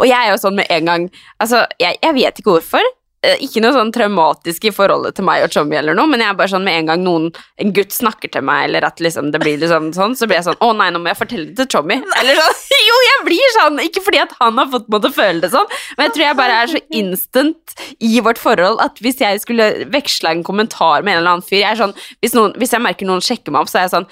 Og 0.00 0.06
jeg 0.08 0.18
er 0.18 0.32
jo 0.32 0.40
sånn 0.42 0.58
med 0.58 0.70
en 0.74 0.90
gang 0.90 1.04
Altså, 1.38 1.62
jeg, 1.80 2.00
jeg 2.02 2.16
vet 2.16 2.40
ikke 2.40 2.56
hvorfor. 2.56 2.90
Eh, 3.20 3.36
Ikke 3.44 3.60
noe 3.60 3.74
sånn 3.76 3.90
traumatisk 3.92 4.64
i 4.64 4.72
forholdet 4.72 5.18
til 5.18 5.26
meg 5.28 5.42
og 5.44 5.52
Chommy 5.52 5.76
eller 5.76 5.96
noe, 5.96 6.08
men 6.08 6.22
jeg 6.22 6.32
er 6.32 6.36
bare 6.38 6.52
sånn 6.54 6.64
med 6.64 6.78
en 6.78 6.86
gang 6.88 7.02
noen, 7.04 7.26
en 7.60 7.72
gutt 7.76 7.92
snakker 7.92 8.32
til 8.32 8.46
meg, 8.48 8.62
eller 8.70 8.86
at 8.88 9.02
liksom 9.04 9.28
det 9.34 9.42
blir 9.42 9.58
liksom 9.60 9.90
sånn, 9.92 10.14
så 10.16 10.24
blir 10.28 10.38
jeg 10.38 10.46
sånn 10.48 10.56
Å 10.64 10.70
nei, 10.78 10.86
nå 10.94 11.02
må 11.02 11.10
jeg 11.12 11.18
fortelle 11.18 11.50
det 11.50 11.58
til 11.60 11.68
Chommy. 11.74 11.98
Eller 12.22 12.40
sånn. 12.40 12.56
Jo, 12.90 12.96
jeg 13.06 13.20
blir 13.26 13.52
sånn! 13.58 13.76
Ikke 13.84 14.02
fordi 14.02 14.22
at 14.22 14.32
han 14.40 14.56
har 14.58 14.70
fått 14.72 14.88
meg 14.90 15.04
til 15.04 15.12
å 15.12 15.18
føle 15.18 15.44
det 15.44 15.52
sånn, 15.52 15.68
men 15.98 16.08
jeg 16.08 16.14
tror 16.16 16.24
jeg 16.24 16.38
bare 16.40 16.56
er 16.62 16.72
så 16.72 16.80
instant 17.02 17.74
i 18.00 18.24
vårt 18.24 18.40
forhold 18.40 18.80
at 18.82 18.98
hvis 19.04 19.20
jeg 19.20 19.44
skulle 19.44 19.68
veksle 19.92 20.32
en 20.32 20.44
kommentar 20.46 21.04
med 21.04 21.12
en 21.12 21.20
eller 21.20 21.36
annen 21.36 21.44
fyr 21.46 21.60
jeg 21.60 21.70
er 21.74 21.80
sånn, 21.84 21.94
hvis, 22.24 22.34
noen, 22.34 22.56
hvis 22.58 22.72
jeg 22.72 22.82
merker 22.82 23.08
noen 23.10 23.22
sjekker 23.24 23.52
meg 23.52 23.66
opp, 23.66 23.70
så 23.70 23.82
er 23.82 23.86
jeg 23.86 23.94
sånn 23.98 24.08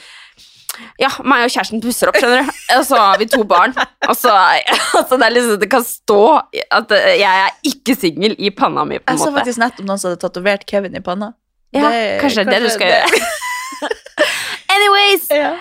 ja, 1.03 1.11
meg 1.25 1.45
og 1.47 1.53
kjæresten 1.55 1.83
pusser 1.85 2.11
opp, 2.11 2.19
skjønner 2.21 2.45
du. 2.47 2.53
Og 2.79 2.85
så 2.89 3.01
har 3.01 3.19
vi 3.21 3.27
to 3.33 3.43
barn. 3.49 3.75
Og 4.09 4.15
så 4.19 4.33
altså 4.35 5.17
det, 5.19 5.27
er 5.29 5.35
liksom, 5.37 5.59
det 5.63 5.71
kan 5.73 5.85
stå 5.87 6.21
at 6.81 6.95
jeg 7.19 7.45
er 7.47 7.51
ikke 7.73 7.97
singel 7.99 8.37
i 8.39 8.51
panna 8.55 8.85
mi, 8.89 8.99
på 9.01 9.09
en 9.11 9.17
Jeg 9.19 9.25
så 9.25 9.31
måte. 9.33 9.41
faktisk 9.43 9.63
nettopp 9.65 9.87
noen 9.91 9.99
som 10.03 10.11
hadde 10.13 10.23
tatovert 10.27 10.67
Kevin 10.71 10.97
i 10.99 11.05
panna. 11.05 11.33
Ja, 11.77 11.91
Det- 11.91 12.21
kanskje 12.23 12.45
det 12.45 12.55
er 12.55 12.61
det 12.61 12.63
du 12.69 12.75
skal 12.77 12.95
gjøre. 12.95 13.27
Anyways, 14.77 15.29
Ja. 15.43 15.57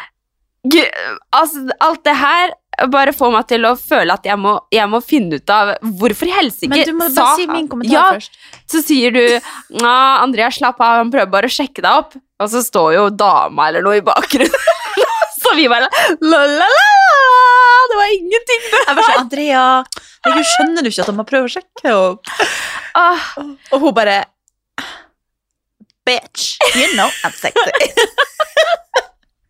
Gud, 0.68 0.88
altså, 1.32 1.62
alt 1.80 2.02
det 2.04 2.16
her 2.20 2.52
bare 2.92 3.14
får 3.16 3.32
meg 3.34 3.46
til 3.50 3.64
å 3.66 3.72
føle 3.80 4.14
at 4.14 4.26
jeg 4.28 4.38
må, 4.42 4.52
jeg 4.74 4.90
må 4.92 5.00
finne 5.02 5.40
ut 5.40 5.50
av 5.54 5.72
hvorfor 5.98 6.28
i 6.30 6.34
helsike 6.36 6.70
Men 6.74 6.84
du 6.86 6.92
må 6.98 7.08
bare 7.16 7.38
si 7.40 7.46
min 7.50 7.70
kommentar 7.72 7.94
ja, 7.96 8.04
først. 8.18 8.36
Så 8.70 8.82
sier 8.86 9.16
du 9.16 9.22
Andrea, 9.88 10.50
slapp 10.54 10.82
av, 10.84 11.00
han 11.00 11.14
prøver 11.14 11.32
bare 11.34 11.50
å 11.50 11.54
sjekke 11.56 11.82
deg 11.86 12.02
opp. 12.04 12.18
Og 12.44 12.52
så 12.52 12.62
står 12.66 12.92
jo 12.98 13.06
dama 13.18 13.70
eller 13.72 13.86
noe 13.86 13.98
i 14.02 14.04
bakgrunnen. 14.06 14.68
så 15.48 15.56
vi 15.58 15.68
bare 15.72 15.88
la, 16.22 16.42
la, 16.46 16.70
Det 17.88 18.00
var 18.00 18.14
ingenting, 18.16 18.64
det. 18.68 18.82
Jeg 18.84 18.96
bare 19.00 19.08
sånn, 19.08 19.22
Andrea, 19.24 19.66
jeg 20.28 20.48
skjønner 20.54 20.84
du 20.84 20.92
ikke 20.92 21.06
at 21.06 21.12
han 21.12 21.20
må 21.20 21.28
prøve 21.28 21.50
å 21.50 21.54
sjekke 21.58 21.94
opp? 21.96 22.34
Ah, 22.98 23.32
Og 23.72 23.84
hun 23.84 23.96
bare 23.96 24.24
Bitch, 26.08 26.56
you 26.76 26.88
know 26.96 27.10
I'm 27.28 27.36
sexy. 27.36 27.72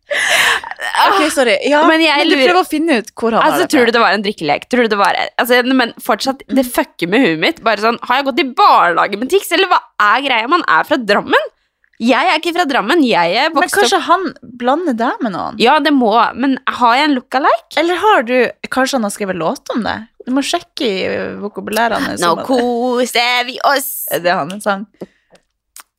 Ok, 0.08 1.28
sorry. 1.34 1.58
Ja, 1.68 1.82
Men 1.86 2.00
men, 2.00 2.30
du 2.30 2.36
prøver 2.38 2.60
å 2.62 2.66
finne 2.66 2.98
ut 3.02 3.10
hvor 3.18 3.34
han 3.36 3.44
Altså, 3.44 3.66
har 3.66 3.70
tror 3.72 3.88
du 3.88 3.94
det 3.94 4.00
var 4.02 4.16
en 4.16 4.24
drikkelek? 4.24 4.66
Tror 4.72 4.86
du 4.86 4.92
det 4.94 4.98
var 4.98 5.18
altså, 5.36 5.60
Men 5.68 5.92
fortsatt, 6.02 6.42
det 6.48 6.64
fucker 6.66 7.10
med 7.12 7.24
huet 7.26 7.42
mitt. 7.42 7.60
Bare 7.66 7.82
sånn, 7.84 8.00
Har 8.08 8.20
jeg 8.20 8.28
gått 8.30 8.42
i 8.42 8.48
barnehage 8.58 9.20
med 9.20 9.30
Tix, 9.32 9.52
eller 9.54 9.70
hva 9.70 9.80
er 10.08 10.24
greia? 10.24 10.48
Man 10.50 10.64
er 10.66 10.88
fra 10.88 10.98
Drammen. 10.98 11.52
Jeg 11.98 12.30
er 12.30 12.38
ikke 12.38 12.54
fra 12.54 12.64
Drammen. 12.68 13.02
Jeg 13.02 13.34
er 13.34 13.48
Men 13.50 13.56
vokst 13.58 13.74
kanskje 13.74 13.98
opp 13.98 14.06
han 14.06 14.26
blander 14.60 14.94
deg 14.98 15.24
med 15.24 15.34
noen? 15.34 15.58
Ja, 15.58 15.78
det 15.82 15.90
må 15.94 16.12
Men 16.38 16.56
har 16.78 16.94
jeg 16.94 17.08
en 17.08 17.16
look-alike? 17.16 17.74
Eller 17.80 17.98
har 17.98 18.22
du 18.28 18.36
Kanskje 18.70 19.00
han 19.00 19.08
har 19.08 19.14
skrevet 19.14 19.38
låt 19.38 19.74
om 19.74 19.82
det? 19.86 19.96
Du 20.28 20.30
må 20.36 20.44
sjekke 20.44 20.86
i 20.86 21.06
vokabulærene. 21.40 22.14
Nå 22.20 22.34
koser 22.46 23.46
vi 23.48 23.56
oss. 23.66 24.06
Er 24.12 24.22
det 24.22 24.34
han 24.36 24.52
en 24.52 24.62
sang? 24.62 24.84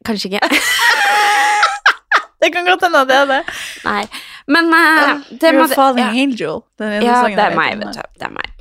Kanskje 0.06 0.32
ikke. 0.32 0.48
Det 2.40 2.54
kan 2.54 2.64
godt 2.64 2.86
hende 2.86 3.00
at 3.02 3.10
det 3.10 3.16
er 3.20 3.26
det. 3.28 3.40
Nei. 3.84 4.04
Men 4.48 4.70
eh, 4.72 5.26
det 5.42 5.50
You're 5.52 5.58
må 5.58 5.66
a 5.66 5.76
falling 5.76 6.06
ja. 6.06 6.24
angel. 6.24 6.62
Den 6.80 6.94
ene 6.94 7.04
ja, 7.04 7.18
sangen 7.18 7.36
det 7.36 7.44
jeg 7.44 7.52
er 7.52 7.52
vet 7.52 7.60
meg, 7.60 7.74
om 7.74 7.82
vet 7.84 7.98
du. 7.98 8.14
Det 8.16 8.28
er 8.30 8.32
meg. 8.38 8.54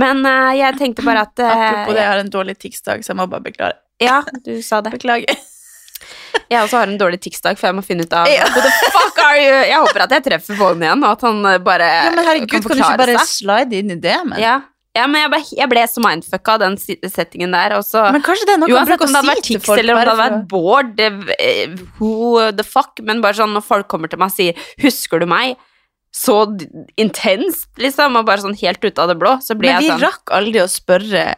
Men 0.00 0.22
eh, 0.30 0.52
jeg 0.62 0.78
tenkte 0.80 1.04
bare 1.04 1.26
at 1.28 1.42
eh, 1.44 1.52
Apropos 1.52 1.92
det, 1.92 2.00
jeg 2.00 2.12
har 2.14 2.22
en 2.22 2.32
dårlig 2.32 2.56
tics-dag, 2.62 3.04
så 3.04 3.12
jeg 3.12 3.20
må 3.20 3.28
bare 3.28 3.44
beklage. 3.44 3.76
Ja, 4.00 4.22
du 4.46 4.54
sa 4.64 4.80
det. 4.80 4.94
Beklager. 4.96 5.36
Jeg 6.48 6.62
også 6.62 6.78
har 6.80 6.88
en 6.88 6.98
dårlig 7.00 7.20
tics-dag, 7.20 7.58
for 7.60 7.68
jeg 7.68 7.76
må 7.76 7.84
finne 7.84 8.06
ut 8.08 8.14
av 8.16 8.28
Ja. 8.32 8.46
Who 8.54 8.62
the 8.64 8.72
fuck 8.94 9.20
are 9.24 9.36
you? 9.42 9.60
Jeg 9.68 9.78
håper 9.84 10.04
at 10.06 10.16
jeg 10.16 10.24
treffer 10.30 10.58
Vågen 10.58 10.82
igjen, 10.86 11.04
og 11.04 11.12
at 11.16 11.22
han 11.28 11.44
eh, 11.52 11.58
bare 11.64 11.88
Ja, 11.92 12.10
men 12.14 12.24
herregud, 12.24 12.50
kan, 12.50 12.64
du 12.64 12.74
ikke 12.74 12.98
bare 13.02 13.16
seg. 13.20 13.30
slide 13.36 13.78
inn 13.82 13.94
i 13.94 14.00
det? 14.00 14.16
Men, 14.24 14.40
Ja. 14.40 14.54
ja, 14.96 15.06
men 15.06 15.26
jeg 15.26 15.30
ble, 15.34 15.40
jeg 15.60 15.68
ble 15.74 15.84
så 15.92 16.04
mindfucka 16.04 16.56
av 16.56 16.64
den 16.64 16.76
settingen 16.78 17.52
der, 17.52 17.76
og 17.78 17.84
så 17.86 18.08
men 18.14 18.24
kanskje 18.24 18.48
det 18.48 18.56
er 18.56 18.62
noe 18.64 18.72
Uansett 18.74 19.04
om 19.04 19.12
det 19.12 19.20
hadde 19.20 19.32
vært 19.34 19.48
Tix 19.50 19.68
eller 19.76 19.94
om 19.94 20.00
det 20.00 20.08
hadde 20.08 20.22
vært 20.24 20.48
Bård, 20.52 20.92
det, 20.96 21.08
eh, 21.38 21.76
who 22.00 22.12
the 22.52 22.64
fuck, 22.66 23.00
men 23.04 23.20
bare 23.24 23.38
sånn 23.40 23.52
når 23.56 23.66
folk 23.68 23.88
kommer 23.88 24.08
til 24.08 24.18
meg 24.18 24.32
og 24.32 24.36
sier 24.38 24.54
'husker 24.80 25.20
du 25.20 25.26
meg', 25.26 25.56
så 26.14 26.40
intenst, 26.96 27.68
liksom, 27.78 28.16
og 28.16 28.24
bare 28.26 28.40
sånn 28.42 28.56
helt 28.58 28.82
ut 28.82 28.98
av 28.98 29.08
det 29.12 29.18
blå, 29.20 29.36
så 29.44 29.54
blir 29.58 29.74
jeg 29.76 29.84
sånn 29.84 29.88
Men 29.92 30.00
vi 30.00 30.06
rakk 30.06 30.32
aldri 30.32 30.62
å 30.64 30.68
spørre 30.72 31.34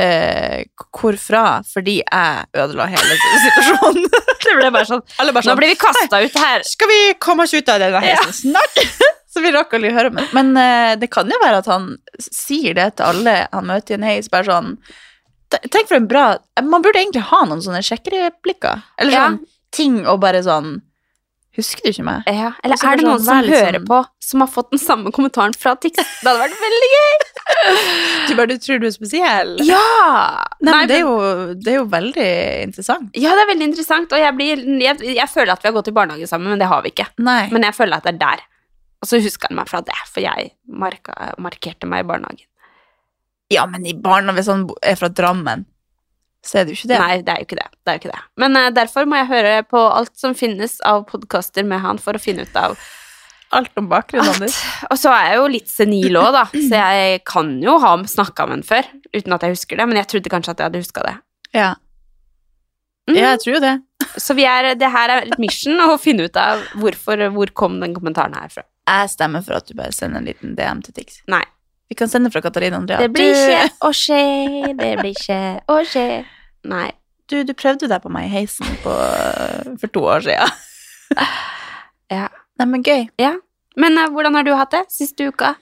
eh, 0.00 0.64
hvorfra, 0.92 1.62
fordi 1.68 1.98
jeg 2.02 2.46
ødela 2.54 2.86
hele 2.92 3.16
situasjonen. 3.46 4.06
Det 4.42 4.56
ble 4.58 4.70
bare 4.74 4.84
sånn 4.88 5.00
bare 5.06 5.30
Nå 5.32 5.42
sånn 5.46 5.58
blir 5.60 5.70
vi 5.70 5.76
kasta 5.80 6.18
ut 6.20 6.34
her. 6.36 6.64
Skal 6.66 6.88
vi 6.90 6.96
komme 7.22 7.44
oss 7.46 7.54
ut 7.54 7.68
av 7.72 7.78
denne 7.80 8.00
heisen 8.02 8.32
snart? 8.52 8.80
Så 9.32 9.40
vi 9.40 9.52
rakk 9.54 9.72
aldri 9.78 9.88
å 9.88 9.94
høre 9.96 10.10
med 10.12 10.34
Men 10.36 10.50
eh, 10.60 10.90
det 11.00 11.08
kan 11.14 11.30
jo 11.30 11.38
være 11.40 11.62
at 11.62 11.68
han 11.70 11.86
sier 12.20 12.74
det 12.76 12.88
til 12.98 13.06
alle 13.06 13.36
han 13.52 13.68
møter 13.70 13.94
i 13.94 13.96
en 14.00 14.04
heis, 14.10 14.28
bare 14.32 14.44
sånn 14.50 14.74
Tenk 15.70 15.88
for 15.88 15.96
en 16.00 16.08
bra 16.10 16.24
Man 16.66 16.82
burde 16.84 17.00
egentlig 17.00 17.22
ha 17.30 17.42
noen 17.46 17.62
sånne 17.64 17.80
sjekkereplikker. 17.86 18.82
Eller 19.00 19.12
Ja. 19.16 19.24
sånn 19.30 19.40
ting 19.72 20.02
og 20.10 20.20
bare 20.20 20.42
sånn 20.44 20.80
Husker 21.56 21.84
du 21.84 21.90
ikke 21.92 22.04
meg? 22.08 22.28
Ja, 22.32 22.54
eller 22.64 22.80
er 22.80 22.96
det 22.96 23.04
noen 23.04 23.18
sånn, 23.20 23.44
som 23.44 23.48
hører 23.52 23.78
sånn- 23.78 23.88
på, 23.88 23.98
som 24.24 24.40
har 24.44 24.48
fått 24.48 24.70
den 24.72 24.80
samme 24.80 25.12
kommentaren 25.12 25.52
fra 25.56 25.74
Tix? 25.76 25.96
Det 26.00 26.24
hadde 26.24 26.40
vært 26.46 26.60
veldig 26.62 26.88
gøy. 26.92 27.26
Du 28.28 28.36
bare 28.38 28.52
du 28.52 28.60
tror 28.62 28.78
du 28.80 28.86
er 28.86 28.94
spesiell? 28.94 29.56
Ja! 29.66 29.80
Nei, 30.62 30.72
men 30.72 30.88
det 30.90 30.96
er, 31.00 31.02
jo, 31.02 31.16
det 31.58 31.72
er 31.72 31.78
jo 31.80 31.88
veldig 31.90 32.28
interessant. 32.68 33.10
Ja, 33.18 33.34
det 33.36 33.44
er 33.44 33.50
veldig 33.50 33.66
interessant, 33.72 34.14
og 34.14 34.22
jeg, 34.22 34.36
blir, 34.38 34.62
jeg, 34.80 35.02
jeg 35.18 35.28
føler 35.30 35.54
at 35.56 35.64
vi 35.64 35.70
har 35.70 35.76
gått 35.76 35.90
i 35.90 35.96
barnehage 35.96 36.28
sammen, 36.30 36.52
men 36.52 36.62
det 36.62 36.70
har 36.70 36.84
vi 36.84 36.92
ikke. 36.94 37.08
Nei. 37.24 37.42
Men 37.52 37.66
jeg 37.66 37.76
føler 37.76 37.98
at 37.98 38.06
det 38.06 38.14
er 38.14 38.22
der. 38.22 38.46
Og 39.02 39.10
så 39.10 39.18
husker 39.18 39.50
han 39.50 39.58
meg 39.58 39.68
fra 39.70 39.82
det, 39.84 39.98
for 40.08 40.22
jeg 40.22 40.52
marka, 40.70 41.32
markerte 41.42 41.90
meg 41.90 42.04
i 42.04 42.08
barnehagen. 42.12 42.46
ja, 43.52 43.66
men 43.68 43.84
i 43.86 43.92
barna, 43.98 44.32
hvis 44.32 44.48
han 44.48 44.68
er 44.86 44.96
fra 44.96 45.10
Drammen, 45.12 45.66
så 46.46 46.58
er 46.58 46.64
det 46.64 46.74
jo 46.74 46.80
ikke 46.80 46.90
det. 46.90 46.98
Nei, 47.02 47.16
det 47.22 47.34
er 47.34 47.42
jo 47.42 47.46
ikke 47.46 47.58
det. 47.58 47.68
det, 47.82 47.92
jo 47.92 48.00
ikke 48.00 48.12
det. 48.14 48.22
Men 48.42 48.58
uh, 48.58 48.70
derfor 48.74 49.06
må 49.06 49.18
jeg 49.20 49.30
høre 49.30 49.52
på 49.68 49.82
alt 49.82 50.14
som 50.18 50.34
finnes 50.38 50.78
av 50.88 51.04
podkaster 51.10 51.66
med 51.66 51.82
han, 51.84 52.00
for 52.02 52.18
å 52.18 52.22
finne 52.22 52.46
ut 52.46 52.58
av 52.58 52.74
Alt 53.52 53.76
om 53.76 53.88
bakgrunnen 53.90 54.40
din. 54.40 54.52
Og 54.88 54.96
så 54.96 55.12
er 55.12 55.26
jeg 55.28 55.38
jo 55.40 55.48
litt 55.52 55.68
senil 55.68 56.16
òg, 56.16 56.30
da, 56.32 56.44
så 56.54 56.80
jeg 56.80 57.22
kan 57.28 57.54
jo 57.62 57.76
ha 57.82 57.94
snakka 58.08 58.46
med 58.48 58.60
den 58.60 58.66
før, 58.68 58.88
uten 59.12 59.36
at 59.36 59.44
jeg 59.44 59.56
husker 59.56 59.80
det, 59.80 59.86
men 59.90 60.00
jeg 60.00 60.08
trodde 60.08 60.32
kanskje 60.32 60.54
at 60.54 60.62
jeg 60.62 60.70
hadde 60.70 60.82
huska 60.84 61.04
det. 61.04 61.14
Ja. 61.52 61.70
Mm. 63.10 63.16
ja, 63.18 63.32
jeg 63.34 63.42
tror 63.42 63.56
jo 63.56 63.62
det. 63.64 63.72
Så 64.22 64.36
vi 64.38 64.46
er, 64.48 64.72
det 64.78 64.88
her 64.94 65.12
er 65.12 65.26
et 65.26 65.40
mission 65.42 65.80
å 65.84 65.98
finne 66.00 66.28
ut 66.30 66.38
av 66.38 66.62
hvorfor, 66.80 67.26
hvor 67.34 67.52
kom 67.58 67.80
den 67.82 67.96
kommentaren 67.96 68.36
her 68.38 68.48
fra. 68.52 68.64
Jeg 68.88 69.12
stemmer 69.12 69.44
for 69.44 69.58
at 69.58 69.68
du 69.68 69.76
bare 69.78 69.94
sender 69.94 70.22
en 70.22 70.30
liten 70.30 70.56
DM 70.58 70.80
til 70.86 70.96
Tix. 70.96 71.20
Nei. 71.30 71.44
Vi 71.92 71.96
kan 71.98 72.08
sende 72.08 72.30
fra 72.32 72.40
Katarina 72.40 72.78
Andrea. 72.80 73.02
Det 73.04 73.12
blir 73.12 73.36
ikke 73.36 73.84
å 73.84 73.92
skje, 73.92 74.22
det 74.78 74.94
blir 75.02 75.12
ikke 75.12 75.40
å 75.68 75.82
skje. 75.84 76.06
Nei. 76.72 76.86
Du, 77.28 77.42
du 77.44 77.52
prøvde 77.56 77.88
deg 77.90 78.00
på 78.00 78.12
meg 78.12 78.30
i 78.30 78.32
heisen 78.32 78.78
på, 78.80 78.94
for 79.80 79.92
to 79.92 80.06
år 80.14 80.24
siden. 80.24 80.60
Ja. 82.12 82.26
Nei, 82.62 82.68
men 82.70 82.82
gøy. 82.86 83.08
ja. 83.18 83.32
Men 83.74 83.96
uh, 83.98 84.06
hvordan 84.14 84.36
har 84.38 84.44
du 84.46 84.52
hatt 84.54 84.70
det 84.70 84.84
siste 84.94 85.24
uka? 85.26 85.56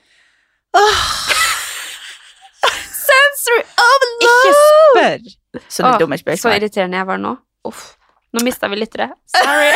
Sensory 3.01 3.63
overload! 3.81 4.43
Ikke 4.45 4.51
spør 4.59 5.63
sånne 5.65 5.95
oh, 5.95 5.99
dumme 6.03 6.19
Så 6.37 6.51
irriterende 6.53 6.99
jeg 6.99 7.07
var 7.09 7.17
nå. 7.23 7.31
Uff. 7.65 7.95
Nå 8.37 8.43
mista 8.45 8.69
vi 8.69 8.77
lyttere. 8.77 9.09
Sorry. 9.33 9.71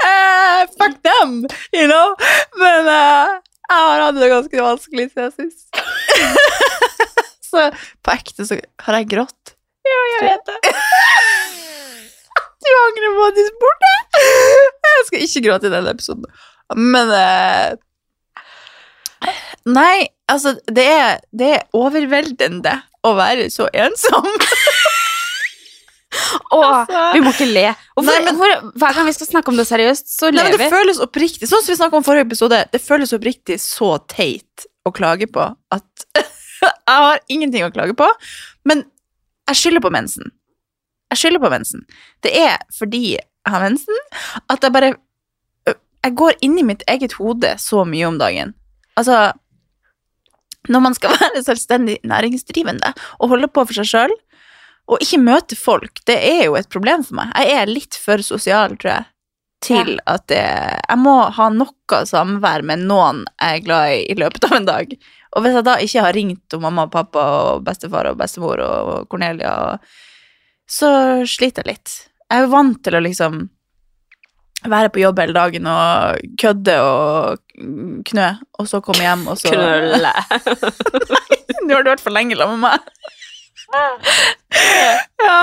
uh, 0.00 0.64
fuck 0.78 0.96
them, 1.04 1.44
you 1.76 1.84
know. 1.84 2.16
Men 2.56 2.88
uh, 2.88 3.36
jeg 3.68 3.76
har 3.76 4.06
hatt 4.06 4.22
det 4.22 4.30
ganske 4.32 4.66
vanskelig 4.70 5.10
siden 5.12 5.36
sist. 5.36 5.68
så 7.50 7.68
på 8.00 8.16
ekte 8.16 8.48
så 8.48 8.56
har 8.88 9.02
jeg 9.02 9.12
grått. 9.12 9.54
Ja, 9.84 10.00
jeg 10.14 10.30
vet 10.30 10.48
det. 10.48 10.74
du 12.64 12.74
angrer 12.80 13.16
på 13.20 13.28
at 13.28 13.36
du 13.42 13.46
spurte. 13.52 13.94
Jeg 15.04 15.10
skal 15.10 15.24
ikke 15.28 15.44
gråte 15.48 15.68
i 15.68 15.74
denne 15.74 15.92
episoden. 15.94 16.24
Men 16.74 17.10
eh, 17.14 17.74
Nei, 19.64 20.06
altså, 20.28 20.54
det 20.68 20.84
er, 20.92 21.20
det 21.32 21.50
er 21.56 21.62
overveldende 21.76 22.74
å 23.04 23.14
være 23.16 23.46
så 23.52 23.68
ensom. 23.72 24.26
Åh, 26.54 26.84
vi 27.14 27.22
må 27.24 27.32
ikke 27.32 27.48
le. 27.48 27.64
Og 27.98 28.04
Nei, 28.06 28.18
men- 28.26 28.36
for, 28.38 28.68
hver 28.78 28.94
gang 28.94 29.08
vi 29.08 29.14
skal 29.16 29.26
snakke 29.32 29.50
om 29.50 29.56
det 29.58 29.66
seriøst, 29.66 30.06
så 30.12 30.30
Nei, 30.30 30.44
ler 30.44 30.52
vi. 30.54 30.60
det 30.62 30.68
føles 30.70 31.00
oppriktig, 31.02 31.48
sånn 31.50 31.64
som 31.64 31.72
vi 31.72 31.78
snakket 31.80 31.98
om 31.98 32.06
forrige 32.06 32.26
episode, 32.28 32.60
det 32.70 32.80
føles 32.84 33.12
oppriktig 33.16 33.56
så 33.62 33.96
teit 34.12 34.66
å 34.86 34.92
klage 34.94 35.26
på 35.32 35.48
at 35.74 36.06
jeg 36.20 36.70
har 36.86 37.18
ingenting 37.32 37.64
å 37.66 37.72
klage 37.74 37.96
på, 37.98 38.06
men 38.68 38.84
jeg 39.50 39.60
skylder 39.60 39.82
på 39.84 39.90
mensen. 39.92 40.30
Jeg 41.12 41.20
skylder 41.24 41.42
på 41.42 41.50
mensen. 41.52 41.82
Det 42.24 42.32
er 42.44 42.62
fordi 42.78 43.16
har 43.48 43.64
mensen 43.64 44.04
at 44.48 44.62
jeg 44.62 44.74
bare 44.74 44.94
Jeg 46.04 46.14
går 46.20 46.34
inn 46.44 46.58
i 46.60 46.66
mitt 46.68 46.82
eget 46.86 47.14
hode 47.16 47.54
så 47.58 47.84
mye 47.88 48.04
om 48.04 48.18
dagen. 48.20 48.52
Altså 49.00 49.32
Når 50.68 50.80
man 50.80 50.94
skal 50.94 51.16
være 51.20 51.42
selvstendig 51.44 51.98
næringsdrivende 52.04 52.92
og 53.18 53.32
holde 53.32 53.48
på 53.48 53.64
for 53.64 53.76
seg 53.80 53.88
sjøl, 53.88 54.14
og 54.84 55.00
ikke 55.00 55.22
møte 55.22 55.56
folk, 55.56 56.02
det 56.04 56.16
er 56.20 56.44
jo 56.44 56.56
et 56.58 56.68
problem 56.68 57.04
for 57.06 57.16
meg. 57.16 57.32
Jeg 57.40 57.56
er 57.56 57.70
litt 57.72 57.96
for 57.96 58.20
sosial, 58.20 58.76
tror 58.76 58.90
jeg, 58.90 59.06
til 59.64 59.94
at 60.10 60.26
det, 60.28 60.42
jeg 60.42 61.00
må 61.00 61.14
ha 61.32 61.48
noe 61.52 62.00
samvær 62.04 62.64
med 62.68 62.84
noen 62.84 63.22
jeg 63.40 63.60
er 63.60 63.64
glad 63.64 63.92
i 63.94 64.02
i 64.12 64.16
løpet 64.20 64.44
av 64.48 64.58
en 64.58 64.68
dag. 64.68 64.92
Og 65.34 65.44
hvis 65.44 65.56
jeg 65.56 65.66
da 65.66 65.76
ikke 65.82 66.04
har 66.04 66.16
ringt 66.16 66.42
til 66.52 66.60
mamma 66.62 66.84
og 66.86 66.92
pappa 66.92 67.24
og 67.44 67.64
bestefar 67.66 68.10
og 68.10 68.18
bestemor 68.20 68.60
og 68.62 69.08
Cornelia, 69.08 69.78
så 70.68 70.90
sliter 71.28 71.64
jeg 71.64 71.74
litt. 71.74 71.94
Jeg 72.30 72.40
er 72.40 72.46
jo 72.46 72.52
vant 72.54 72.80
til 72.84 72.96
å 72.96 73.02
liksom 73.04 73.42
være 74.70 74.90
på 74.92 75.02
jobb 75.02 75.20
hele 75.20 75.36
dagen 75.36 75.66
og 75.68 76.20
kødde 76.40 76.74
og 76.80 77.42
knø, 78.08 78.28
og 78.58 78.68
så 78.70 78.80
komme 78.84 79.04
hjem, 79.04 79.26
og 79.28 79.36
så 79.40 79.52
Knulle. 79.52 80.12
Nå 81.64 81.76
har 81.76 81.84
du 81.84 81.90
vært 81.92 82.04
for 82.04 82.14
lenge 82.14 82.38
sammen 82.38 82.62
med 82.62 82.72
meg. 82.72 82.80
ja, 85.24 85.38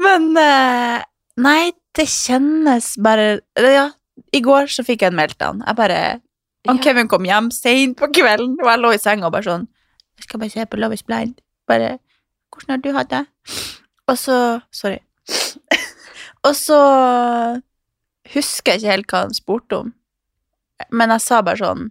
men 0.00 0.28
eh, 0.40 1.04
Nei, 1.42 1.72
det 1.96 2.06
kjennes 2.08 2.92
bare 3.02 3.40
Ja, 3.58 3.88
i 4.32 4.40
går 4.44 4.70
så 4.72 4.84
fikk 4.86 5.02
jeg 5.04 5.12
en 5.12 5.18
meltdown. 5.18 5.64
Jeg 5.66 5.76
bare 5.78 5.98
han 6.66 6.80
Kevin 6.82 7.08
kom 7.08 7.26
hjem 7.26 7.50
seint 7.54 7.96
på 7.98 8.08
kvelden, 8.10 8.56
og 8.62 8.70
jeg 8.70 8.82
lå 8.82 8.92
i 8.94 9.00
senga 9.00 9.28
og 9.28 9.34
bare 9.36 9.46
sånn 9.46 9.66
Jeg 10.18 10.26
skal 10.26 10.42
bare 10.42 10.54
se 10.54 10.66
på 10.66 10.80
Love 10.80 10.96
is 10.98 11.04
Blind. 11.06 11.36
Bare 11.68 11.96
Hvordan 12.50 12.72
har 12.72 12.82
du 12.82 12.90
hatt 12.96 13.12
det? 13.12 13.24
Og 14.08 14.18
så 14.18 14.38
Sorry. 14.74 14.98
Og 16.46 16.54
så 16.56 16.80
husker 18.32 18.74
jeg 18.74 18.82
ikke 18.82 18.94
helt 18.94 19.12
hva 19.12 19.22
han 19.26 19.36
spurte 19.36 19.82
om, 19.82 19.92
men 20.92 21.14
jeg 21.14 21.24
sa 21.24 21.42
bare 21.44 21.60
sånn 21.62 21.86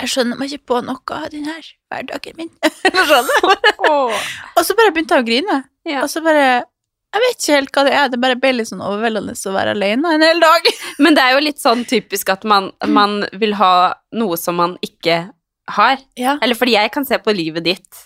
Jeg 0.00 0.12
skjønner 0.12 0.38
meg 0.40 0.52
ikke 0.52 0.72
på 0.72 0.78
noe 0.84 1.16
av 1.18 1.26
denne 1.32 1.56
hverdagen 1.60 2.38
min. 2.38 2.50
Eller 2.88 3.10
sånn. 3.10 3.30
Og 4.56 4.62
så 4.64 4.76
bare 4.76 4.92
begynte 4.92 5.16
jeg 5.16 5.24
å 5.24 5.28
grine. 5.28 5.56
Ja. 5.88 6.02
Og 6.02 6.10
så 6.12 6.20
bare 6.24 6.42
Jeg 6.42 7.22
vet 7.22 7.38
ikke 7.38 7.56
helt 7.56 7.72
hva 7.72 7.84
det 7.86 7.94
er. 7.96 8.10
Det 8.12 8.20
bare 8.20 8.36
ble 8.40 8.50
litt 8.58 8.68
sånn 8.68 8.84
overveldende 8.84 9.36
å 9.36 9.54
være 9.54 9.72
alene 9.76 10.12
en 10.16 10.24
hel 10.24 10.42
dag. 10.42 10.68
Men 11.04 11.16
det 11.16 11.24
er 11.24 11.36
jo 11.36 11.44
litt 11.46 11.62
sånn 11.62 11.86
typisk 11.88 12.32
at 12.32 12.44
man, 12.48 12.72
man 12.84 13.22
vil 13.40 13.56
ha 13.60 13.72
noe 14.16 14.36
som 14.40 14.60
man 14.60 14.76
ikke 14.84 15.22
har. 15.78 16.04
Ja. 16.20 16.36
Eller 16.44 16.58
fordi 16.58 16.76
jeg 16.76 16.92
kan 16.96 17.08
se 17.08 17.20
på 17.20 17.32
livet 17.36 17.64
ditt 17.68 18.04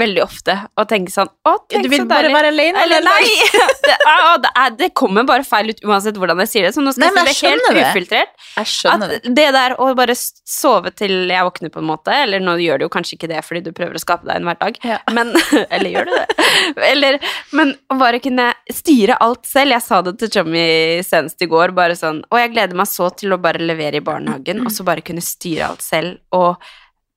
veldig 0.00 0.22
ofte 0.24 0.54
og 0.80 0.88
tenker 0.90 1.12
sånn 1.14 1.28
Å, 1.46 1.52
tenk 1.70 1.84
Du 1.86 1.90
vil 1.92 2.06
bare 2.10 2.30
være 2.32 2.50
alene 2.52 2.82
Eller 2.84 3.04
nei! 3.04 3.22
Det, 3.90 3.94
å, 4.06 4.34
det, 4.42 4.50
er, 4.60 4.74
det 4.78 4.88
kommer 4.94 5.24
bare 5.26 5.42
feil 5.46 5.70
ut 5.72 5.80
uansett 5.88 6.18
hvordan 6.20 6.38
jeg 6.44 6.50
sier 6.50 6.66
det. 6.66 6.70
Så 6.76 6.82
nå 6.84 6.92
skal 6.94 7.10
Nei, 7.16 7.24
jeg 7.30 7.36
si 7.38 7.46
det 7.46 7.50
helt 7.50 7.74
det. 7.74 7.84
ufiltrert. 7.90 8.34
Jeg 8.58 8.68
skjønner 8.70 9.14
At 9.16 9.28
det 9.38 9.46
der 9.56 9.74
å 9.82 9.88
bare 9.98 10.14
sove 10.16 10.92
til 10.94 11.14
jeg 11.32 11.46
våkner, 11.48 11.72
på 11.74 11.80
en 11.82 11.88
måte 11.88 12.14
Eller 12.14 12.42
nå 12.44 12.54
gjør 12.60 12.82
du 12.82 12.86
jo 12.86 12.90
kanskje 12.92 13.16
ikke 13.16 13.30
det 13.32 13.40
fordi 13.46 13.62
du 13.66 13.72
prøver 13.76 13.96
å 13.98 14.02
skape 14.02 14.28
deg 14.28 14.40
en 14.40 14.48
hverdag, 14.50 14.78
Ja. 14.86 14.98
men 15.16 15.32
Eller 15.70 15.90
gjør 15.94 16.10
du 16.10 16.12
det? 16.14 16.46
Eller, 16.90 17.18
men 17.56 17.72
å 17.90 17.98
bare 18.00 18.20
kunne 18.22 18.50
styre 18.72 19.16
alt 19.24 19.48
selv. 19.48 19.74
Jeg 19.76 19.86
sa 19.86 20.02
det 20.06 20.16
til 20.22 20.32
Tommy 20.36 20.66
senest 21.06 21.42
i 21.42 21.48
går, 21.50 21.74
bare 21.76 21.96
sånn 21.98 22.22
Og 22.30 22.38
jeg 22.42 22.52
gleder 22.54 22.78
meg 22.78 22.90
så 22.90 23.10
til 23.16 23.34
å 23.34 23.40
bare 23.42 23.62
levere 23.64 23.98
i 24.00 24.04
barnehagen, 24.04 24.62
og 24.66 24.72
så 24.74 24.86
bare 24.86 25.04
kunne 25.06 25.24
styre 25.24 25.70
alt 25.72 25.82
selv. 25.84 26.20
Og 26.36 26.56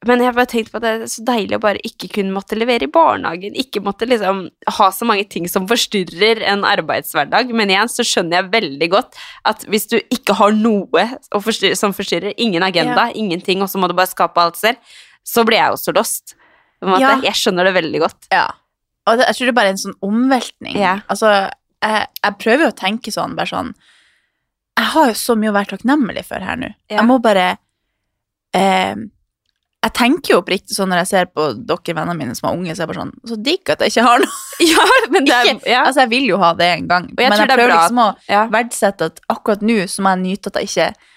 men 0.08 0.20
jeg 0.20 0.28
har 0.30 0.36
bare 0.36 0.50
tenkt 0.52 0.72
på 0.72 0.80
at 0.80 0.84
det 0.84 0.92
er 0.92 1.12
så 1.12 1.24
deilig 1.28 1.58
å 1.58 1.64
bare 1.64 1.82
ikke 1.88 2.10
kunne 2.18 2.36
måtte 2.36 2.58
levere 2.58 2.88
i 2.88 2.92
barnehagen, 2.92 3.56
ikke 3.60 3.82
måtte 3.86 4.08
liksom 4.10 4.42
ha 4.78 4.88
så 4.92 5.08
mange 5.08 5.26
ting 5.32 5.48
som 5.52 5.68
forstyrrer 5.70 6.42
en 6.52 6.66
arbeidshverdag. 6.68 7.54
Men 7.56 7.72
igjen 7.72 7.92
så 7.92 8.06
skjønner 8.08 8.40
jeg 8.42 8.52
veldig 8.56 8.90
godt 8.92 9.20
at 9.50 9.64
hvis 9.72 9.88
du 9.94 9.98
ikke 10.02 10.36
har 10.40 10.56
noe 10.58 11.08
forstyrre, 11.32 11.80
som 11.80 11.96
forstyrrer, 11.96 12.36
ingen 12.42 12.66
agenda, 12.66 13.10
ingenting, 13.16 13.64
og 13.64 13.72
så 13.72 13.80
må 13.80 13.88
du 13.92 13.96
bare 13.98 14.12
skape 14.12 14.44
alt 14.44 14.60
selv, 14.60 14.96
så 15.24 15.46
blir 15.48 15.62
jeg 15.62 15.78
også 15.78 15.96
lost. 15.96 16.36
Ja. 16.84 17.16
Jeg 17.24 17.40
skjønner 17.40 17.70
det 17.70 17.78
veldig 17.78 18.04
godt. 18.04 18.28
Ja. 18.34 18.50
Og 19.08 19.20
det, 19.20 19.28
jeg 19.30 19.38
tror 19.38 19.48
det 19.48 19.54
er 19.54 19.60
bare 19.62 19.74
en 19.74 19.82
sånn 19.82 19.98
omveltning. 20.04 20.78
Ja. 20.80 20.98
Altså, 21.12 21.32
jeg, 21.84 22.06
jeg 22.20 22.40
prøver 22.40 22.68
jo 22.68 22.72
å 22.72 22.80
tenke 22.80 23.12
sånn, 23.12 23.36
bare 23.36 23.52
sånn 23.52 23.74
Jeg 24.80 24.90
har 24.94 25.10
jo 25.12 25.18
så 25.20 25.36
mye 25.40 25.52
å 25.52 25.56
være 25.56 25.76
takknemlig 25.76 26.24
for 26.28 26.44
her 26.44 26.60
nå. 26.60 26.72
Ja. 26.88 27.00
Jeg 27.00 27.08
må 27.10 27.20
bare 27.24 27.50
eh, 28.58 28.96
Jeg 29.84 29.92
tenker 29.98 30.32
jo 30.32 30.40
oppriktig 30.40 30.78
sånn 30.78 30.88
når 30.94 31.02
jeg 31.02 31.10
ser 31.10 31.26
på 31.36 31.50
dere 31.60 31.96
vennene 31.96 32.16
mine 32.16 32.36
som 32.38 32.48
er 32.48 32.56
unge, 32.56 32.72
så 32.72 32.82
er 32.82 32.86
jeg 32.86 32.92
bare 32.94 33.02
sånn 33.02 33.16
Så 33.28 33.38
digg 33.44 33.72
at 33.74 33.82
jeg 33.84 33.92
ikke 33.92 34.06
har 34.06 34.22
noe. 34.24 34.38
Ja, 34.74 34.86
men 35.12 35.26
det 35.28 35.34
er 35.36 35.50
Ikke, 35.50 35.70
ja. 35.70 35.82
Altså, 35.88 36.06
jeg 36.06 36.12
vil 36.14 36.28
jo 36.30 36.38
ha 36.40 36.54
det 36.56 36.70
en 36.78 36.88
gang, 36.88 37.10
jeg 37.12 37.18
men 37.20 37.36
jeg 37.36 37.44
er 37.50 37.52
prøver 37.52 37.74
liksom 37.74 38.00
å 38.04 38.08
ja. 38.32 38.44
verdsette 38.54 39.10
at 39.12 39.20
akkurat 39.34 39.66
nå 39.66 39.76
så 39.92 40.06
må 40.06 40.14
jeg 40.16 40.24
nyte 40.24 40.54
at 40.54 40.62
jeg 40.62 40.72
ikke 40.72 41.10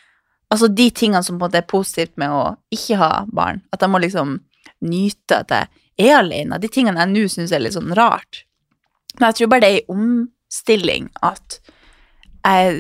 Altså 0.55 0.69
de 0.71 0.85
tingene 0.95 1.27
som 1.27 1.35
på 1.35 1.43
en 1.43 1.49
måte 1.49 1.59
er 1.59 1.67
positivt 1.67 2.13
med 2.23 2.31
å 2.31 2.43
ikke 2.71 2.99
ha 3.01 3.11
barn, 3.35 3.65
at 3.75 3.83
jeg 3.83 3.91
må 3.91 3.99
liksom 3.99 4.37
nyte 4.87 5.41
at 5.43 5.51
jeg 5.51 6.07
er 6.07 6.21
alene. 6.21 6.61
De 6.63 6.71
tingene 6.71 7.03
jeg 7.03 7.11
nå 7.11 7.25
syns 7.33 7.55
er 7.55 7.65
litt 7.65 7.75
sånn 7.75 7.91
rart. 7.99 8.45
Men 9.17 9.31
jeg 9.31 9.41
tror 9.41 9.51
bare 9.51 9.65
det 9.65 9.71
er 9.73 9.81
en 9.81 9.97
omstilling 9.97 11.09
at 11.27 11.59
jeg, 12.47 12.77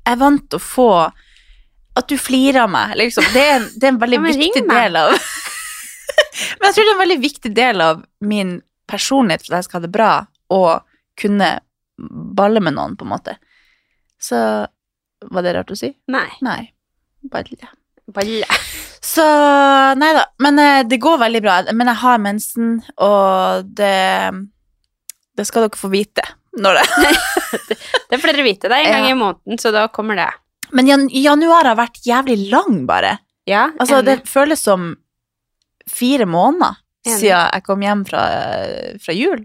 jeg 0.00 0.14
er 0.14 0.22
vant 0.22 0.48
til 0.48 0.62
å 0.62 0.64
få 0.64 0.88
At 1.98 2.08
du 2.08 2.16
flirer 2.18 2.62
av 2.64 2.70
meg. 2.72 2.94
Liksom. 2.96 3.24
Det, 3.34 3.42
er, 3.56 3.66
det 3.76 3.84
er 3.88 3.92
en 3.94 4.00
veldig 4.00 4.18
Ja, 4.20 4.22
viktig 4.38 4.62
del 4.68 4.96
av 4.96 5.12
Men 6.58 6.68
jeg 6.70 6.74
tror 6.74 6.84
det 6.86 6.90
er 6.90 6.94
en 6.96 7.02
veldig 7.02 7.18
viktig 7.22 7.50
del 7.56 7.82
av 7.84 8.02
min 8.24 8.54
personlighet 8.88 9.44
for 9.44 9.52
at 9.54 9.60
jeg 9.62 9.68
skal 9.68 9.80
ha 9.80 9.86
det 9.86 9.92
bra, 9.94 10.10
å 10.52 10.60
kunne 11.20 11.48
balle 12.36 12.60
med 12.64 12.74
noen, 12.76 12.94
på 12.98 13.04
en 13.06 13.12
måte. 13.12 13.34
Så 14.22 14.36
Var 15.22 15.44
det 15.44 15.52
rart 15.54 15.70
å 15.70 15.76
si? 15.78 15.92
Nei. 16.12 16.26
Nei. 16.42 16.72
Balle. 17.30 17.68
Balle. 18.12 18.48
Så 19.02 19.24
Nei 19.98 20.10
da. 20.16 20.24
Men 20.42 20.58
eh, 20.58 20.80
det 20.88 20.98
går 21.02 21.20
veldig 21.22 21.42
bra. 21.44 21.58
Men 21.72 21.90
jeg 21.92 22.00
har 22.02 22.18
mensen, 22.22 22.72
og 22.96 23.68
det 23.78 24.32
Det 25.36 25.46
skal 25.48 25.66
dere 25.68 25.78
få 25.80 25.88
vite 25.92 26.24
når 26.60 26.76
det 26.80 27.12
Det 28.10 28.18
får 28.20 28.28
dere 28.32 28.44
vite. 28.44 28.68
Det 28.68 28.76
er 28.76 28.88
en 28.88 28.92
gang 28.96 29.06
Ja. 29.10 29.14
i 29.14 29.20
måneden, 29.20 29.58
så 29.62 29.70
da 29.72 29.86
kommer 29.88 30.18
det. 30.18 30.30
Men 30.72 30.86
jan 30.88 31.06
januar 31.12 31.68
har 31.68 31.76
vært 31.76 32.00
jævlig 32.06 32.48
lang, 32.50 32.84
bare. 32.88 33.18
Ja, 33.48 33.70
Altså, 33.80 34.02
det 34.06 34.22
føles 34.30 34.60
som 34.62 34.92
fire 35.90 36.24
måneder 36.30 36.76
Enig. 37.04 37.18
siden 37.18 37.48
jeg 37.52 37.64
kom 37.66 37.82
hjem 37.82 38.04
fra, 38.06 38.22
fra 39.02 39.14
jul. 39.16 39.42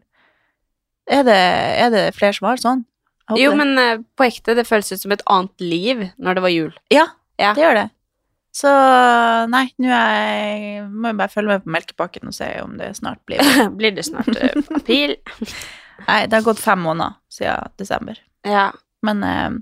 Er 1.10 1.24
det, 1.26 1.38
er 1.84 1.90
det 1.94 2.04
flere 2.16 2.36
som 2.38 2.48
har 2.50 2.62
sånn? 2.62 2.86
Jo, 3.36 3.52
det. 3.52 3.58
men 3.60 3.78
eh, 3.82 3.98
på 4.16 4.24
ekte, 4.28 4.54
det 4.56 4.68
føles 4.68 4.92
ut 4.94 5.02
som 5.02 5.12
et 5.16 5.24
annet 5.28 5.64
liv 5.64 6.04
når 6.22 6.38
det 6.38 6.44
var 6.46 6.54
jul. 6.54 6.74
Ja, 6.94 7.08
Ja. 7.42 7.54
det 7.54 7.62
gjør 7.66 7.76
det. 7.82 7.88
Så 8.58 8.70
nei, 9.52 9.66
nå 9.78 9.90
jeg 9.92 10.86
må 10.90 11.12
jeg 11.12 11.18
bare 11.20 11.30
følge 11.30 11.52
med 11.52 11.66
på 11.66 11.74
melkepakken 11.76 12.30
og 12.32 12.34
se 12.34 12.48
om 12.64 12.72
det 12.80 12.88
snart 12.98 13.20
blir 13.30 13.44
Blir 13.78 13.94
det 13.94 14.06
snart 14.08 14.32
eh, 14.34 14.56
april? 14.74 15.14
Nei, 16.08 16.22
det 16.30 16.34
har 16.40 16.46
gått 16.46 16.62
fem 16.62 16.80
måneder 16.86 17.18
siden 17.34 17.74
desember. 17.82 18.18
Ja. 18.48 18.70
Men 19.06 19.24
eh, 19.28 19.58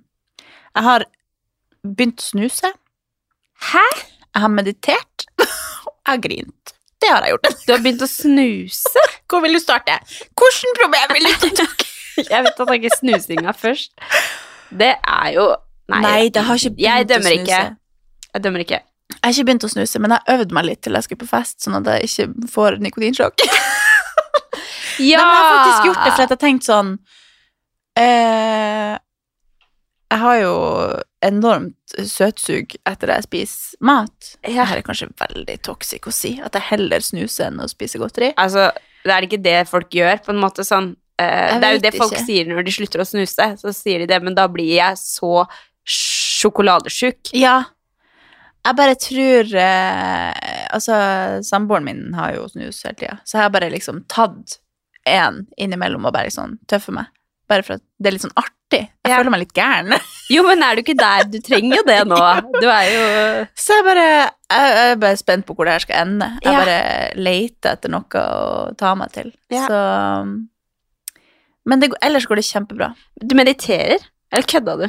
jeg 0.75 0.84
har 0.88 1.06
begynt 1.86 2.24
å 2.24 2.28
snuse. 2.30 2.71
Hæ? 3.71 3.86
Jeg 4.36 4.43
har 4.43 4.52
meditert. 4.52 5.28
Jeg 6.06 6.12
har 6.12 6.21
grint. 6.21 6.74
Det 7.02 7.10
har 7.10 7.24
jeg 7.26 7.34
gjort. 7.34 7.48
Du 7.65 7.71
har 7.74 7.82
begynt 7.82 8.04
å 8.06 8.08
snuse? 8.10 9.02
Hvor 9.30 9.41
vil 9.43 9.58
du 9.58 9.60
starte? 9.60 9.95
Hvilket 10.38 10.78
problem 10.80 11.13
vil 11.17 11.26
du 11.28 11.48
ta 11.58 11.65
Jeg 12.21 12.45
vet 12.45 12.62
at 12.62 12.69
tak 12.69 12.86
i 12.86 12.91
snusinga 13.00 13.54
først. 13.58 13.91
Det 14.69 14.91
er 15.02 15.32
jo 15.36 15.48
Nei, 15.89 16.00
Nei, 16.02 16.21
det 16.34 16.41
har 16.45 16.58
ikke 16.58 16.76
begynt 16.78 16.86
jeg 16.86 17.06
å 17.06 17.10
dømmer 17.10 17.36
ikke. 17.36 17.60
Jeg 18.34 18.43
dømmer 18.45 18.63
ikke. 18.63 18.80
Jeg 19.15 19.21
har 19.21 19.34
ikke 19.36 19.48
begynt 19.50 19.65
å 19.67 19.71
snuse, 19.74 20.02
men 20.02 20.13
jeg 20.15 20.24
har 20.26 20.39
øvd 20.39 20.56
meg 20.58 20.65
litt 20.69 20.82
til 20.86 20.98
jeg 20.98 21.06
skulle 21.06 21.21
på 21.21 21.30
fest, 21.30 21.60
sånn 21.62 21.78
at 21.78 21.89
jeg 21.91 22.10
ikke 22.10 22.50
får 22.56 22.80
nikotinsjokk. 22.86 23.45
Ja! 24.95 25.19
Nei, 25.19 25.28
men 25.28 25.36
jeg 25.36 25.36
har 25.36 25.50
faktisk 25.52 25.88
gjort 25.89 25.98
det, 26.00 26.12
for 26.12 26.21
jeg 26.24 26.30
har 26.30 26.39
tenkt 26.39 26.67
sånn 26.67 26.91
eh, 28.00 28.93
Jeg 30.15 30.21
har 30.21 30.38
jo 30.39 30.51
enormt 31.28 31.95
søtsug 32.08 32.78
etter 32.88 33.12
jeg 33.12 33.25
spiser 33.25 33.80
mat. 33.84 34.30
Ja. 34.47 34.63
Dette 34.63 34.78
er 34.78 34.86
kanskje 34.88 35.10
veldig 35.19 35.56
toxic 35.67 36.08
å 36.08 36.13
si, 36.15 36.38
at 36.39 36.56
jeg 36.56 36.69
heller 36.69 37.04
snuser 37.04 37.49
enn 37.49 37.60
å 37.60 37.67
spise 37.67 37.99
godteri. 37.99 38.30
Altså, 38.39 38.69
det 39.04 39.12
er 39.12 39.28
ikke 39.28 39.41
det 39.43 39.58
folk 39.67 39.91
gjør, 39.91 40.21
på 40.23 40.32
en 40.32 40.39
måte 40.39 40.63
sånn 40.63 40.93
eh, 41.19 41.58
Det 41.60 41.67
er 41.67 41.75
jo 41.75 41.82
det 41.84 41.93
folk 41.97 42.15
ikke. 42.15 42.23
sier 42.30 42.47
når 42.47 42.63
de 42.63 42.75
slutter 42.78 43.04
å 43.04 43.08
snuse. 43.10 43.49
Så 43.60 43.73
sier 43.75 44.06
de 44.06 44.08
det, 44.13 44.21
men 44.23 44.38
da 44.38 44.47
blir 44.51 44.71
jeg 44.78 45.01
så 45.01 45.43
sjokoladesjuk. 45.84 47.34
Ja. 47.36 47.58
Jeg 48.65 48.80
bare 48.80 48.95
tror 48.97 49.51
eh, 49.62 50.54
Altså, 50.73 50.95
samboeren 51.45 51.86
min 51.86 52.15
har 52.15 52.38
jo 52.38 52.47
snus 52.56 52.80
hele 52.88 52.97
tida, 53.04 53.19
så 53.28 53.38
jeg 53.38 53.49
har 53.49 53.51
bare 53.54 53.73
liksom 53.75 54.06
tatt 54.12 54.62
en 55.06 55.43
innimellom 55.62 56.08
og 56.08 56.15
bare 56.15 56.32
liksom 56.32 56.56
tøffe 56.71 56.95
meg. 56.95 57.12
Bare 57.49 57.63
for 57.63 57.73
at 57.77 57.81
det 58.01 58.08
er 58.10 58.15
litt 58.15 58.23
sånn 58.25 58.34
artig. 58.39 58.51
Jeg 59.05 59.12
Ja. 59.12 59.17
føler 59.19 59.31
meg 59.31 59.39
litt 59.45 59.53
gæren. 59.53 59.93
Jo, 60.34 60.41
men 60.41 60.63
er 60.65 60.73
du 60.75 60.81
ikke 60.81 60.95
der? 60.97 61.27
Du 61.29 61.38
trenger 61.45 61.77
jo 61.77 61.84
det 61.86 61.99
nå. 62.10 62.17
Du 62.60 62.65
er 62.65 62.86
jo 62.89 63.03
Så 63.55 63.75
jeg 63.77 63.86
bare 63.86 64.05
Jeg 64.49 64.71
jeg 64.75 64.91
er 64.91 64.95
bare 65.03 65.17
spent 65.21 65.45
på 65.45 65.53
hvor 65.53 65.65
det 65.69 65.75
her 65.75 65.84
skal 65.84 66.01
ende. 66.08 66.29
Jeg 66.41 66.53
Ja. 66.53 66.63
bare 66.65 67.12
leter 67.15 67.71
etter 67.75 67.89
noe 67.93 68.10
å 68.10 68.75
ta 68.77 68.95
meg 68.95 69.12
til. 69.13 69.31
Ja. 69.53 69.67
Så 69.69 70.47
Men 71.65 71.79
det, 71.81 71.91
ellers 72.01 72.25
går 72.29 72.36
det 72.41 72.45
kjempebra. 72.45 72.91
Du 73.21 73.36
mediterer? 73.38 74.01
Eller 74.31 74.45
kødda 74.49 74.75
du? 74.81 74.88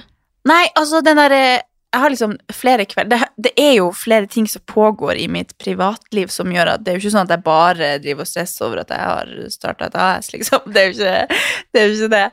Nei, 0.48 0.66
altså 0.76 1.02
den 1.04 1.16
derre 1.16 1.62
Jeg 1.94 2.00
har 2.02 2.10
liksom 2.12 2.32
flere 2.52 2.84
kveld, 2.84 3.08
det, 3.08 3.18
det 3.40 3.52
er 3.56 3.74
jo 3.78 3.86
flere 3.96 4.26
ting 4.28 4.44
som 4.50 4.60
pågår 4.68 5.16
i 5.22 5.28
mitt 5.32 5.54
privatliv 5.62 6.28
som 6.34 6.50
gjør 6.52 6.72
at 6.74 6.82
det 6.84 6.90
er 6.92 6.98
jo 6.98 7.04
ikke 7.06 7.12
sånn 7.14 7.24
at 7.28 7.32
jeg 7.36 7.44
bare 7.46 7.90
driver 8.02 8.26
og 8.26 8.28
stresser 8.28 8.66
over 8.66 8.82
at 8.82 8.90
jeg 8.92 9.00
har 9.06 9.30
starta 9.54 9.86
et 9.88 9.96
AS, 9.96 10.32
liksom. 10.34 10.66
Det 10.74 10.82
er 10.82 10.90
ikke 10.92 11.06
det. 11.06 11.40
Er 11.80 11.86
jo 11.86 11.94
ikke 11.96 12.10
det. 12.16 12.24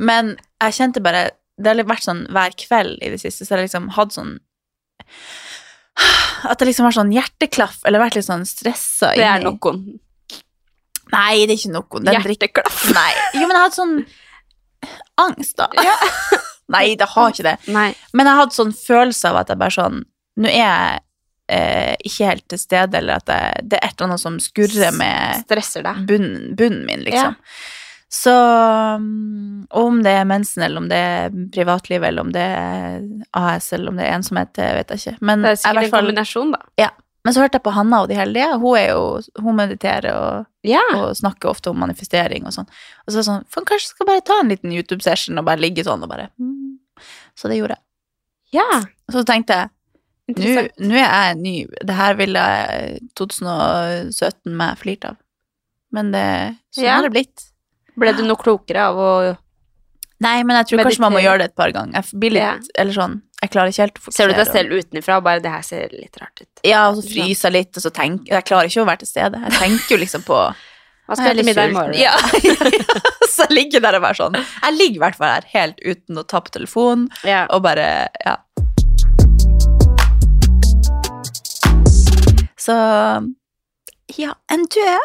Men 0.00 0.30
jeg 0.62 0.76
kjente 0.78 1.02
bare 1.04 1.24
Det 1.60 1.68
har 1.74 1.82
vært 1.84 2.06
sånn 2.06 2.22
hver 2.32 2.54
kveld 2.56 3.02
i 3.04 3.10
det 3.12 3.18
siste, 3.20 3.44
så 3.44 3.52
jeg 3.52 3.58
har 3.58 3.66
liksom 3.66 3.90
hatt 3.98 4.14
sånn 4.16 4.38
At 6.48 6.56
det 6.62 6.70
liksom 6.70 6.86
har 6.88 6.94
sånn 6.96 7.12
hjerteklaff, 7.12 7.82
eller 7.84 8.00
vært 8.00 8.16
litt 8.16 8.24
sånn 8.30 8.46
stressa 8.48 9.10
Det 9.18 9.26
er 9.26 9.42
noen. 9.44 9.82
Nei, 11.10 11.42
det 11.44 11.56
er 11.56 11.58
ikke 11.58 11.74
noen. 11.74 12.04
Den 12.06 12.22
drikker- 12.22 12.48
Hjerteklaff. 12.54 12.84
Nei. 12.94 13.12
Jo, 13.34 13.42
men 13.50 13.56
jeg 13.56 13.58
har 13.58 13.66
hatt 13.66 13.76
sånn 13.76 13.96
angst, 15.20 15.56
da. 15.60 15.68
Nei, 16.70 16.94
det 16.98 17.08
har 17.12 17.34
ikke 17.34 17.46
det. 17.46 17.56
Nei. 17.74 17.90
Men 18.16 18.30
jeg 18.30 18.40
hadde 18.40 18.56
sånn 18.56 18.74
følelse 18.76 19.32
av 19.32 19.42
at 19.42 19.52
jeg 19.52 19.60
bare 19.60 19.76
sånn 19.76 20.02
Nå 20.40 20.48
er 20.48 20.60
jeg 20.60 21.00
eh, 21.52 21.96
ikke 22.06 22.28
helt 22.30 22.46
til 22.48 22.60
stede, 22.62 23.00
eller 23.00 23.18
at 23.18 23.28
jeg, 23.28 23.66
det 23.68 23.80
er 23.80 23.88
et 23.90 23.98
eller 23.98 24.08
annet 24.08 24.22
som 24.22 24.38
skurrer 24.40 24.94
med 24.96 25.42
Stresser 25.42 25.84
deg. 25.84 26.04
bunnen, 26.08 26.54
bunnen 26.56 26.86
min, 26.86 27.02
liksom. 27.04 27.34
Så 28.10 28.32
mm, 29.02 29.66
om 29.82 30.00
det 30.02 30.14
er 30.22 30.24
mensen, 30.26 30.64
eller 30.66 30.80
om 30.80 30.88
det 30.90 30.96
er 30.98 31.36
privatliv, 31.54 32.02
eller 32.06 32.24
om 32.24 32.32
det 32.34 32.42
er 32.42 33.04
AS, 33.38 33.72
eller 33.76 33.92
om 33.92 34.00
det 34.00 34.08
er 34.08 34.16
ensomhet, 34.16 34.50
det 34.58 34.70
vet 34.78 34.94
jeg 34.94 35.02
ikke. 35.02 35.16
Men, 35.20 35.44
Det 35.44 35.52
er 35.52 35.60
sikkert 35.62 35.84
en 35.84 35.94
kombinasjon, 35.98 36.54
da. 36.56 36.88
Men 37.24 37.34
så 37.34 37.42
hørte 37.42 37.58
jeg 37.58 37.62
på 37.66 37.72
Hanna 37.76 38.02
og 38.02 38.08
de 38.08 38.14
heldige. 38.16 38.46
Hun 38.62 38.76
er 38.78 38.88
jo 38.90 39.20
Hun 39.42 39.56
mediterer 39.58 40.14
og, 40.16 40.46
Ja. 40.64 40.80
og 40.96 41.16
snakker 41.16 41.50
ofte 41.50 41.70
om 41.70 41.78
manifestering 41.78 42.46
og 42.46 42.52
sånn. 42.52 42.68
Og 43.06 43.12
så 43.12 43.16
var 43.16 43.20
det 43.20 43.28
sånn 43.28 43.44
Faen, 43.48 43.64
kanskje 43.68 43.88
jeg 43.90 43.94
skal 43.96 44.06
bare 44.06 44.24
ta 44.24 44.38
en 44.40 44.48
liten 44.48 44.72
YouTube-session 44.72 45.38
og 45.38 45.44
bare 45.44 45.60
ligge 45.60 45.84
sånn 45.84 46.02
og 46.02 46.08
bare 46.08 46.30
mm. 46.40 46.78
Så 47.36 47.48
det 47.48 47.58
gjorde 47.60 47.76
jeg. 47.76 47.84
ja. 48.60 48.80
Og 49.08 49.14
så 49.14 49.24
tenkte 49.26 49.56
jeg 49.56 49.70
nå 50.78 50.94
er 50.94 51.34
jeg 51.34 51.36
ny. 51.42 51.54
Det 51.82 51.94
her 51.98 52.14
ville 52.14 52.42
2017 53.18 54.54
meg 54.56 54.78
flirt 54.78 55.04
av. 55.08 55.16
Men 55.92 56.12
det, 56.14 56.56
sånn 56.74 56.84
Ja. 56.84 56.94
har 56.96 57.02
det 57.02 57.10
blitt. 57.12 57.46
Ble 57.98 58.12
du 58.14 58.22
noe 58.22 58.36
klokere 58.36 58.84
av 58.90 58.96
å 58.96 59.38
Nei, 60.20 60.42
men 60.44 60.56
jeg 60.60 60.66
tror 60.68 60.82
kanskje 60.84 61.00
man 61.00 61.14
må 61.16 61.20
gjøre 61.24 61.38
det 61.40 61.44
et 61.50 61.56
par 61.56 61.70
ganger. 61.72 61.94
Jeg 61.96 62.20
blir 62.20 62.34
litt, 62.34 62.66
eller 62.76 62.92
sånn, 62.92 63.14
jeg 63.40 63.52
klarer 63.54 63.72
ikke 63.72 63.84
helt 63.86 64.00
å 64.00 64.02
fokusere. 64.04 64.16
Ser 64.18 64.28
du 64.28 64.34
deg 64.36 64.50
selv 64.52 64.74
utenfra 64.76 65.16
og 65.16 65.24
bare 65.24 65.40
'det 65.40 65.52
her 65.54 65.62
ser 65.64 65.88
litt 65.96 66.18
rart 66.20 66.42
ut'? 66.42 66.60
Ja, 66.68 66.82
og 66.90 66.96
så 66.98 67.06
fryser 67.08 67.48
jeg 67.48 67.52
litt, 67.56 67.76
og 67.76 67.82
så 67.86 67.90
tenker 67.90 68.34
jeg 68.34 68.44
klarer 68.44 68.68
ikke 68.68 68.82
å 68.84 68.88
være 68.90 68.98
til 69.00 69.08
stede. 69.08 69.40
Jeg 69.48 69.52
tenker 69.56 69.96
jo 69.96 70.00
liksom 70.04 70.22
på 70.28 70.36
Hva 71.08 71.16
skal 71.16 71.26
jeg 71.32 71.36
til 71.40 71.46
middag 71.48 71.70
i 71.70 71.72
morgen? 71.72 71.94
Ja, 71.96 72.12
så 73.32 73.48
jeg 73.48 73.56
ligger 73.56 73.80
der 73.80 73.96
og 73.96 74.02
bare 74.02 74.14
sånn 74.14 74.36
Jeg 74.36 74.72
ligger 74.76 74.96
i 75.00 75.02
hvert 75.06 75.16
fall 75.16 75.32
her 75.40 75.44
helt 75.54 75.80
uten 75.82 76.18
å 76.20 76.22
ta 76.28 76.38
på 76.44 76.50
telefonen 76.52 77.08
Ja. 77.24 77.46
og 77.50 77.62
bare 77.64 78.08
Ja. 78.26 78.36
Så 82.60 82.76
Ja, 84.18 84.34
enn 84.50 84.64
du? 84.68 84.80
er? 84.82 85.00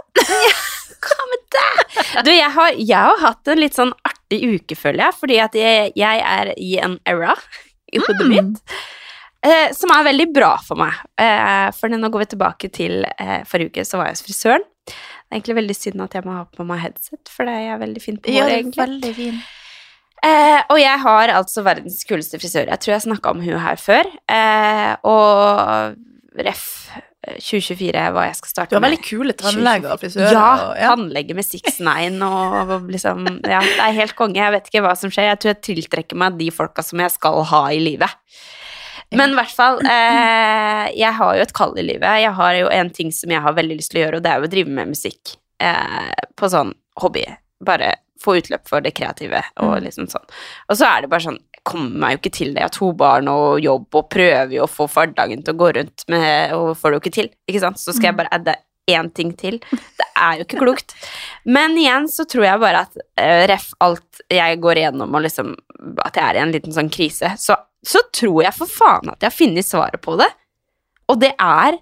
Hva 1.05 1.25
med 1.29 1.41
deg? 1.53 2.23
Du, 2.25 2.31
jeg 2.33 2.51
har, 2.51 2.71
jeg 2.73 2.97
har 2.97 3.19
hatt 3.21 3.47
en 3.53 3.59
litt 3.61 3.75
sånn 3.77 3.91
artig 4.03 4.14
uke, 4.33 4.75
føler 4.75 5.05
jeg, 5.05 5.17
fordi 5.19 5.39
at 5.43 5.55
jeg, 5.55 5.91
jeg 5.95 6.21
er 6.25 6.53
i 6.57 6.75
en 6.81 6.97
era 7.05 7.35
i 7.93 7.99
hodet 8.01 8.27
mitt 8.31 8.61
eh, 9.45 9.69
som 9.77 9.91
er 9.93 10.07
veldig 10.07 10.29
bra 10.33 10.55
for 10.65 10.79
meg. 10.81 10.93
Eh, 11.21 11.67
for 11.77 11.93
nå 11.93 12.09
går 12.09 12.23
vi 12.25 12.29
tilbake 12.33 12.69
til 12.73 13.05
eh, 13.05 13.43
forrige 13.45 13.69
uke, 13.75 13.85
så 13.85 13.99
var 14.01 14.09
jeg 14.09 14.17
hos 14.17 14.25
frisøren. 14.25 14.65
Det 14.85 14.95
er 15.33 15.37
egentlig 15.39 15.55
veldig 15.61 15.75
synd 15.77 16.01
at 16.05 16.13
jeg 16.17 16.25
må 16.25 16.33
ha 16.37 16.43
på 16.49 16.65
meg 16.67 16.81
headset, 16.83 17.21
for 17.33 17.45
det 17.49 17.53
er 17.69 17.79
veldig 17.81 18.01
fint 18.03 18.21
på 18.25 18.33
Ja, 18.33 18.43
håret, 18.45 18.51
er 18.53 18.59
egentlig. 18.63 18.81
veldig 18.83 19.13
fin. 19.17 19.39
Eh, 20.25 20.61
og 20.73 20.79
jeg 20.81 20.99
har 21.05 21.33
altså 21.37 21.61
verdens 21.65 22.01
kuleste 22.09 22.39
frisør. 22.41 22.69
Jeg 22.71 22.81
tror 22.81 22.93
jeg 22.95 23.05
snakka 23.05 23.33
om 23.35 23.41
hun 23.45 23.59
her 23.61 23.77
før. 23.81 24.09
Eh, 24.31 24.93
og 25.05 26.41
ref 26.45 26.65
2024 27.39 28.03
hva 28.15 28.25
jeg 28.27 28.37
skal 28.39 28.51
starte 28.51 28.69
med. 28.69 28.75
Du 28.75 28.77
har 28.77 28.85
veldig 28.85 29.05
kule 29.05 29.35
tannleger 29.39 29.93
og 29.93 30.01
frisører. 30.01 30.35
Ja, 30.35 30.49
og, 30.53 30.73
ja. 30.79 30.91
tannlege 30.93 31.37
med 31.37 31.47
6-9 31.47 32.27
og 32.27 32.91
liksom 32.93 33.25
Ja, 33.41 33.61
det 33.63 33.87
er 33.87 33.97
helt 34.01 34.15
konge. 34.19 34.41
Jeg 34.41 34.55
vet 34.57 34.69
ikke 34.71 34.83
hva 34.85 34.93
som 34.99 35.13
skjer. 35.13 35.31
Jeg 35.31 35.41
tror 35.41 35.53
jeg 35.53 35.63
tiltrekker 35.69 36.19
meg 36.21 36.37
de 36.41 36.51
folka 36.53 36.85
som 36.85 37.01
jeg 37.03 37.15
skal 37.15 37.41
ha 37.51 37.63
i 37.73 37.81
livet. 37.81 38.13
Men 39.15 39.35
i 39.35 39.37
hvert 39.37 39.53
fall, 39.53 39.79
eh, 39.85 40.85
jeg 40.97 41.13
har 41.17 41.35
jo 41.37 41.43
et 41.45 41.53
kall 41.55 41.75
i 41.77 41.85
livet. 41.85 42.21
Jeg 42.23 42.33
har 42.35 42.55
jo 42.57 42.69
en 42.73 42.89
ting 42.93 43.11
som 43.15 43.31
jeg 43.31 43.43
har 43.45 43.55
veldig 43.57 43.77
lyst 43.77 43.93
til 43.93 44.01
å 44.01 44.05
gjøre, 44.05 44.19
og 44.19 44.25
det 44.25 44.31
er 44.31 44.41
jo 44.41 44.47
å 44.49 44.53
drive 44.55 44.77
med 44.79 44.91
musikk. 44.91 45.35
Eh, 45.61 46.11
på 46.35 46.49
sånn 46.51 46.73
hobby. 47.01 47.23
Bare 47.65 47.93
få 48.21 48.37
utløp 48.39 48.67
for 48.67 48.83
det 48.83 48.95
kreative 48.97 49.43
og 49.63 49.77
liksom 49.85 50.09
sånn. 50.11 50.25
Og 50.69 50.79
så 50.79 50.89
er 50.89 51.03
det 51.03 51.11
bare 51.11 51.27
sånn 51.27 51.39
kommer 51.65 51.97
meg 52.03 52.15
jo 52.15 52.21
ikke 52.21 52.35
til 52.37 52.53
det. 52.53 52.61
Jeg 52.61 52.69
har 52.69 52.75
to 52.75 52.91
barn 52.97 53.29
og 53.31 53.59
jobb 53.63 53.97
og 53.97 54.07
prøver 54.13 54.53
jo 54.53 54.63
å 54.65 54.71
få 54.71 54.87
hverdagen 54.91 55.43
til 55.43 55.55
å 55.55 55.59
gå 55.59 55.71
rundt 55.79 56.05
med, 56.11 56.53
og 56.57 56.75
får 56.79 56.91
det 56.91 56.97
jo 56.97 57.03
ikke 57.03 57.15
til. 57.17 57.29
Ikke 57.49 57.63
sant? 57.63 57.81
Så 57.81 57.95
skal 57.95 58.11
jeg 58.11 58.19
bare 58.19 58.33
adde 58.35 58.57
én 58.91 59.09
ting 59.17 59.31
til. 59.37 59.57
Det 59.97 60.07
er 60.13 60.39
jo 60.39 60.45
ikke 60.45 60.61
klokt. 60.61 60.95
Men 61.49 61.77
igjen 61.79 62.07
så 62.11 62.27
tror 62.29 62.45
jeg 62.45 62.61
bare 62.61 62.83
at 62.85 62.99
uh, 63.01 63.43
ref 63.49 63.71
alt 63.83 64.21
jeg 64.31 64.59
går 64.61 64.81
igjennom, 64.81 65.17
og 65.17 65.25
liksom 65.25 65.55
at 66.05 66.17
jeg 66.17 66.25
er 66.25 66.39
i 66.39 66.43
en 66.43 66.53
liten 66.53 66.75
sånn 66.75 66.91
krise, 66.93 67.33
så, 67.41 67.57
så 67.85 68.03
tror 68.13 68.45
jeg 68.45 68.57
for 68.57 68.71
faen 68.71 69.11
at 69.13 69.21
jeg 69.21 69.31
har 69.31 69.37
funnet 69.37 69.67
svaret 69.67 70.01
på 70.05 70.17
det. 70.21 70.29
Og 71.11 71.19
det 71.21 71.33
er 71.33 71.79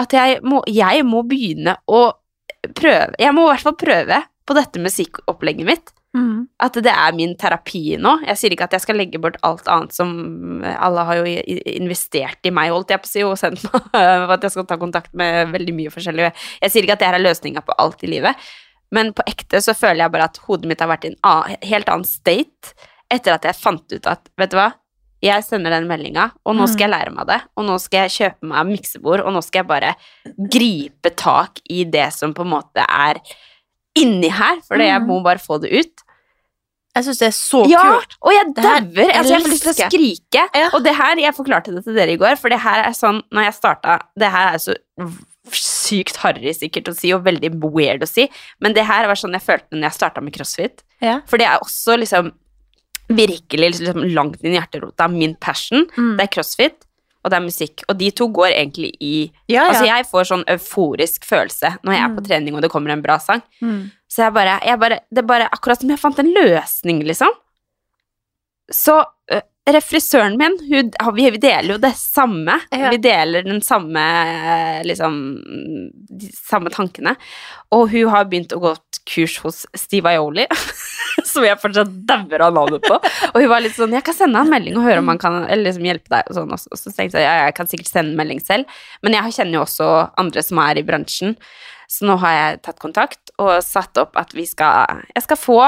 at 0.00 0.16
jeg 0.16 0.40
må, 0.46 0.62
jeg 0.70 1.04
må 1.06 1.22
begynne 1.28 1.76
å 1.90 2.08
prøve 2.76 3.16
Jeg 3.20 3.32
må 3.36 3.44
i 3.46 3.50
hvert 3.52 3.64
fall 3.64 3.76
prøve 3.78 4.16
på 4.48 4.56
dette 4.56 4.82
musikkopplegget 4.82 5.68
mitt. 5.68 5.92
Mm. 6.10 6.48
At 6.58 6.74
det 6.82 6.90
er 6.90 7.14
min 7.14 7.36
terapi 7.38 7.94
nå. 8.02 8.16
Jeg 8.26 8.38
sier 8.38 8.54
ikke 8.54 8.66
at 8.66 8.74
jeg 8.74 8.82
skal 8.82 8.98
legge 8.98 9.20
bort 9.22 9.36
alt 9.46 9.68
annet 9.70 9.94
som 9.94 10.10
Alle 10.66 11.04
har 11.06 11.20
jo 11.20 11.34
investert 11.70 12.48
i 12.48 12.50
meg, 12.54 12.72
holdt 12.74 12.90
jeg 12.90 13.02
på 13.02 13.06
å 13.06 13.12
si, 13.12 13.22
og 13.26 13.38
sendt 13.38 13.62
meg 13.68 13.94
at 14.34 14.46
jeg 14.46 14.56
skal 14.56 14.66
ta 14.66 14.78
kontakt 14.80 15.14
med 15.14 15.52
veldig 15.54 15.76
mye 15.76 15.94
forskjellig. 15.94 16.32
Jeg 16.64 16.74
sier 16.74 16.86
ikke 16.86 16.98
at 16.98 17.04
det 17.04 17.12
her 17.12 17.20
er 17.20 17.26
løsninga 17.28 17.62
på 17.66 17.78
alt 17.78 18.02
i 18.06 18.10
livet, 18.10 18.50
men 18.90 19.12
på 19.14 19.22
ekte 19.30 19.62
så 19.62 19.76
føler 19.76 20.02
jeg 20.04 20.14
bare 20.16 20.30
at 20.32 20.40
hodet 20.48 20.70
mitt 20.70 20.82
har 20.82 20.90
vært 20.90 21.06
i 21.06 21.12
en 21.12 21.20
annen, 21.30 21.60
helt 21.70 21.92
annen 21.92 22.08
state 22.08 22.74
etter 23.10 23.36
at 23.36 23.46
jeg 23.46 23.58
fant 23.58 23.94
ut 23.94 24.10
at 24.10 24.30
Vet 24.38 24.50
du 24.50 24.58
hva? 24.58 24.72
Jeg 25.20 25.44
sender 25.44 25.74
den 25.74 25.84
meldinga, 25.84 26.30
og 26.48 26.54
nå 26.56 26.64
skal 26.70 26.86
jeg 26.86 26.94
lære 26.94 27.12
meg 27.12 27.26
det. 27.28 27.36
Og 27.60 27.66
nå 27.68 27.74
skal 27.82 28.06
jeg 28.06 28.14
kjøpe 28.14 28.48
meg 28.48 28.70
miksebord, 28.70 29.20
og 29.20 29.34
nå 29.34 29.42
skal 29.44 29.60
jeg 29.60 29.68
bare 29.68 29.90
gripe 30.48 31.12
tak 31.12 31.60
i 31.68 31.82
det 31.84 32.06
som 32.16 32.32
på 32.32 32.46
en 32.46 32.54
måte 32.54 32.86
er 32.86 33.20
inni 33.98 34.30
her, 34.30 34.60
for 34.66 34.80
jeg 34.82 35.02
må 35.06 35.20
bare 35.24 35.42
få 35.42 35.58
det 35.62 35.72
ut. 35.72 36.04
Jeg 36.96 37.06
syns 37.06 37.20
det 37.22 37.26
er 37.28 37.34
så 37.36 37.60
Ja, 37.70 37.82
kult. 37.86 38.16
og 38.20 38.32
jeg 38.34 38.46
dauer. 38.56 39.10
Altså, 39.14 39.30
jeg 39.32 39.42
får 39.44 39.52
lyst 39.52 39.62
til 39.62 39.70
å 39.70 39.76
skrike. 39.78 40.44
Ja. 40.58 40.68
Og 40.74 40.82
det 40.82 40.94
her, 40.98 41.20
jeg 41.22 41.34
forklarte 41.36 41.74
det 41.74 41.84
til 41.86 41.94
dere 41.94 42.16
i 42.16 42.18
går, 42.18 42.34
for 42.40 42.50
det 42.50 42.58
her 42.64 42.82
er 42.82 42.96
sånn 42.98 43.20
Når 43.30 43.46
jeg 43.46 43.54
starta 43.54 43.98
Det 44.18 44.30
her 44.30 44.54
er 44.54 44.58
så 44.58 44.74
sykt 45.54 46.16
harry 46.22 46.52
sikkert 46.54 46.90
å 46.90 46.94
si, 46.94 47.12
og 47.14 47.24
veldig 47.24 47.52
weird 47.62 48.02
å 48.04 48.08
si, 48.08 48.26
men 48.60 48.74
det 48.76 48.84
her 48.86 49.06
var 49.08 49.18
sånn 49.18 49.32
jeg 49.34 49.42
følte 49.42 49.72
når 49.74 49.88
jeg 49.88 49.96
starta 49.96 50.22
med 50.22 50.34
crossfit. 50.36 50.84
Ja. 51.02 51.20
For 51.26 51.40
det 51.40 51.46
er 51.48 51.62
også 51.64 51.96
liksom 51.98 52.28
virkelig 53.10 53.72
liksom, 53.80 54.04
langt 54.14 54.44
inn 54.44 54.52
i 54.54 54.58
hjerterota 54.58 55.08
min 55.10 55.34
passion. 55.42 55.88
Mm. 55.96 56.12
Det 56.18 56.26
er 56.26 56.32
crossfit, 56.36 56.76
og 57.20 57.32
det 57.32 57.36
er 57.36 57.44
musikk. 57.44 57.84
Og 57.88 57.98
de 58.00 58.10
to 58.16 58.28
går 58.32 58.54
egentlig 58.54 58.90
i 59.00 59.14
Ja, 59.50 59.60
ja. 59.60 59.64
Altså, 59.68 59.84
jeg 59.88 60.08
får 60.08 60.28
sånn 60.30 60.44
euforisk 60.54 61.26
følelse 61.28 61.74
når 61.84 61.96
jeg 61.96 62.04
er 62.06 62.14
på 62.16 62.24
trening 62.26 62.56
og 62.56 62.64
det 62.64 62.72
kommer 62.72 62.94
en 62.94 63.04
bra 63.04 63.18
sang. 63.20 63.42
Mm. 63.60 63.90
Så 64.10 64.24
jeg 64.24 64.34
bare, 64.34 64.58
jeg 64.66 64.80
bare 64.80 65.00
Det 65.10 65.22
er 65.22 65.28
bare 65.28 65.48
akkurat 65.52 65.82
som 65.82 65.92
jeg 65.92 66.00
fant 66.00 66.18
en 66.18 66.32
løsning, 66.34 67.04
liksom. 67.06 67.34
Så 68.70 69.02
refrisøren 69.74 70.36
min, 70.40 70.56
hun, 70.70 70.90
vi 71.16 71.30
deler 71.40 71.74
jo 71.74 71.78
det 71.82 71.92
samme. 71.98 72.58
Ja. 72.72 72.90
Vi 72.92 72.98
deler 73.02 73.42
den 73.46 73.60
samme 73.64 74.00
øh, 74.00 74.80
liksom 74.88 75.16
De 76.20 76.30
samme 76.36 76.70
tankene. 76.74 77.16
Og 77.74 77.88
hun 77.92 78.08
har 78.12 78.26
begynt 78.30 78.52
å 78.56 78.60
gå 78.62 78.74
kurs 79.10 79.38
hos 79.42 79.62
Steve 79.78 80.10
Aioli, 80.12 80.44
som 81.30 81.42
jeg 81.46 81.58
fortsatt 81.62 81.90
dauer 82.06 82.44
av 82.46 82.54
navnet 82.54 82.84
på. 82.86 82.98
Og 83.32 83.38
hun 83.40 83.48
var 83.50 83.62
litt 83.64 83.74
sånn 83.78 83.94
Jeg 83.96 84.04
kan 84.06 84.14
sende 84.16 84.38
han 84.38 84.46
en 84.50 84.54
melding 84.54 84.76
og 84.78 84.86
høre 84.86 85.02
om 85.02 85.08
han 85.10 85.18
kan 85.22 85.40
eller 85.46 85.66
liksom 85.70 85.86
hjelpe 85.88 86.12
deg. 86.12 86.28
Og, 86.30 86.36
sånn, 86.38 86.52
og 86.54 86.60
så- 86.62 86.70
og 86.74 86.78
så 86.82 86.92
tenkte 86.94 87.18
jeg 87.22 87.26
ja, 87.26 87.46
jeg 87.48 87.56
kan 87.58 87.70
sikkert 87.70 87.90
sende 87.90 88.12
en 88.14 88.20
melding 88.20 88.40
selv, 88.44 88.78
men 89.02 89.16
jeg 89.16 89.34
kjenner 89.38 89.58
jo 89.60 89.64
også 89.66 89.90
andre 90.20 90.42
som 90.46 90.58
er 90.62 90.78
i 90.78 90.86
bransjen. 90.86 91.36
Så 91.90 92.06
nå 92.06 92.14
har 92.22 92.36
jeg 92.36 92.60
tatt 92.62 92.78
kontakt 92.78 93.32
og 93.42 93.56
satt 93.66 93.98
opp 93.98 94.14
at 94.20 94.30
vi 94.36 94.44
skal 94.46 95.00
Jeg 95.16 95.24
skal 95.26 95.40
få 95.40 95.60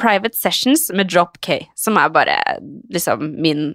private 0.00 0.36
sessions 0.36 0.90
med 0.94 1.10
Drop 1.12 1.40
K, 1.44 1.60
som 1.74 1.98
er 2.00 2.12
bare 2.12 2.38
liksom 2.92 3.24
min 3.42 3.72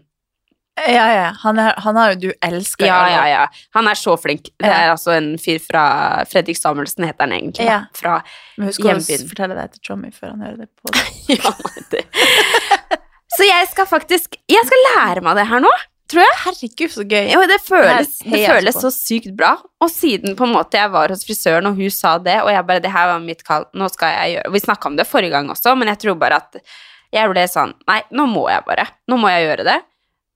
Ja, 0.77 1.07
ja. 1.09 1.29
Han, 1.41 1.57
er, 1.57 1.73
han 1.81 1.97
har 1.97 2.11
jo 2.13 2.27
du 2.27 2.33
elska. 2.45 2.85
Ja, 2.85 2.99
ja, 3.09 3.23
ja. 3.31 3.45
Han 3.73 3.87
er 3.89 3.97
så 3.97 4.13
flink. 4.21 4.51
Det 4.61 4.69
er 4.69 4.91
altså 4.91 5.15
en 5.15 5.31
fyr 5.41 5.57
fra 5.63 5.83
Fredrik 6.29 6.59
Samuelsen, 6.59 7.07
heter 7.07 7.25
han 7.25 7.33
egentlig. 7.33 7.65
Ja. 7.65 7.79
Fra 7.97 8.19
Men 8.59 8.69
husk 8.69 8.85
å 8.85 8.93
fortelle 9.01 9.57
det 9.57 9.71
til 9.73 9.85
Tommy 9.89 10.13
før 10.13 10.35
han 10.35 10.45
hører 10.45 10.67
det 10.67 10.69
på 10.77 10.93
ja, 11.33 11.53
det. 11.95 12.05
Så 13.37 13.45
jeg 13.47 13.69
skal 13.73 13.89
faktisk 13.89 14.37
Jeg 14.49 14.69
skal 14.69 14.85
lære 14.91 15.25
meg 15.25 15.39
det 15.39 15.47
her 15.49 15.65
nå, 15.65 15.73
tror 16.11 16.23
jeg. 16.23 16.35
Herregud, 16.43 16.91
så 16.93 17.03
gøy. 17.07 17.29
Jo, 17.33 17.41
det 17.49 17.57
føles, 17.65 18.17
Det 18.23 18.41
føles 18.47 18.77
så 18.81 18.91
sykt 18.93 19.33
bra. 19.37 19.53
Og 19.83 19.89
siden 19.91 20.35
på 20.39 20.45
en 20.47 20.53
måte 20.55 20.79
jeg 20.79 20.91
var 20.93 21.09
hos 21.13 21.25
frisøren, 21.27 21.67
og 21.69 21.75
hun 21.79 21.89
sa 21.93 22.17
det, 22.17 22.39
og 22.43 22.49
jeg 22.53 22.65
bare 22.67 22.83
Det 22.83 22.91
her 22.93 23.07
var 23.13 23.19
mitt 23.23 23.43
kall, 23.47 23.65
nå 23.73 23.89
skal 23.93 24.13
jeg 24.15 24.37
gjøre 24.37 24.53
Vi 24.55 24.59
snakka 24.63 24.87
om 24.91 24.95
det 24.97 25.07
forrige 25.07 25.31
gang 25.35 25.49
også, 25.53 25.75
men 25.77 25.87
jeg 25.93 25.99
tror 26.05 26.15
bare 26.21 26.39
at 26.43 26.57
jeg 27.13 27.29
ble 27.31 27.45
sånn 27.47 27.73
Nei, 27.87 28.01
nå 28.11 28.25
må 28.27 28.47
jeg 28.51 28.65
bare. 28.67 28.87
Nå 29.07 29.17
må 29.21 29.29
jeg 29.31 29.45
gjøre 29.47 29.63
det. 29.67 29.77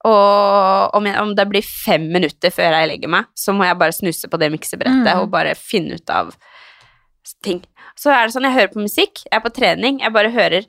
Og 0.04 0.94
om, 0.98 1.06
jeg, 1.06 1.16
om 1.22 1.34
det 1.38 1.44
blir 1.50 1.62
fem 1.62 2.08
minutter 2.10 2.50
før 2.50 2.74
jeg 2.74 2.88
legger 2.90 3.08
meg, 3.12 3.28
så 3.38 3.52
må 3.54 3.64
jeg 3.68 3.78
bare 3.78 3.94
snuse 3.94 4.26
på 4.28 4.38
det 4.40 4.48
miksebrettet 4.50 5.04
Mm. 5.06 5.20
og 5.20 5.30
bare 5.30 5.54
finne 5.54 5.94
ut 6.00 6.10
av 6.10 6.32
ting. 7.44 7.60
Så 7.98 8.10
er 8.10 8.26
det 8.26 8.34
sånn, 8.34 8.46
jeg 8.48 8.56
hører 8.56 8.72
på 8.72 8.82
musikk, 8.82 9.22
jeg 9.28 9.36
er 9.38 9.44
på 9.44 9.52
trening, 9.54 10.00
jeg 10.02 10.12
bare 10.14 10.30
hører 10.34 10.66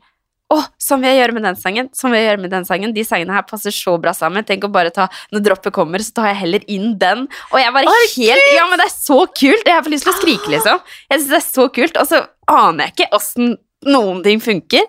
å, 0.53 0.59
sånn 0.81 1.01
vil 1.03 1.11
jeg 1.11 1.19
gjøre 1.21 1.35
med 1.37 1.45
den 1.47 1.57
sangen. 1.59 1.89
Sånn 1.97 2.13
vil 2.13 2.21
jeg 2.21 2.27
gjøre 2.29 2.43
med 2.45 2.53
den 2.53 2.67
sangen. 2.67 2.93
De 2.95 3.05
sangene 3.07 3.35
her 3.35 3.45
passer 3.49 3.73
så 3.75 3.95
bra 4.01 4.13
sammen. 4.17 4.45
Tenk 4.47 4.67
å 4.67 4.71
bare 4.73 4.93
ta 4.93 5.07
Når 5.33 5.45
droppet 5.47 5.75
kommer, 5.75 6.03
så 6.05 6.13
tar 6.19 6.29
jeg 6.31 6.41
heller 6.43 6.67
inn 6.71 6.93
den. 7.01 7.25
Og 7.51 7.57
jeg 7.61 7.73
bare 7.75 7.95
helt 8.15 8.51
Ja, 8.55 8.67
men 8.69 8.81
det 8.81 8.89
er 8.89 8.95
så 8.95 9.23
kult! 9.29 9.67
Jeg 9.67 9.85
får 9.87 9.95
lyst 9.95 10.07
til 10.07 10.13
å 10.13 10.19
skrike, 10.19 10.53
liksom. 10.53 10.83
Jeg 11.09 11.21
syns 11.21 11.31
det 11.31 11.39
er 11.39 11.47
så 11.47 11.67
kult. 11.79 11.99
Og 12.01 12.11
så 12.11 12.21
aner 12.51 12.87
jeg 12.87 12.95
ikke 12.95 13.19
åssen 13.19 13.57
noen 13.89 14.21
ting 14.25 14.43
funker. 14.43 14.87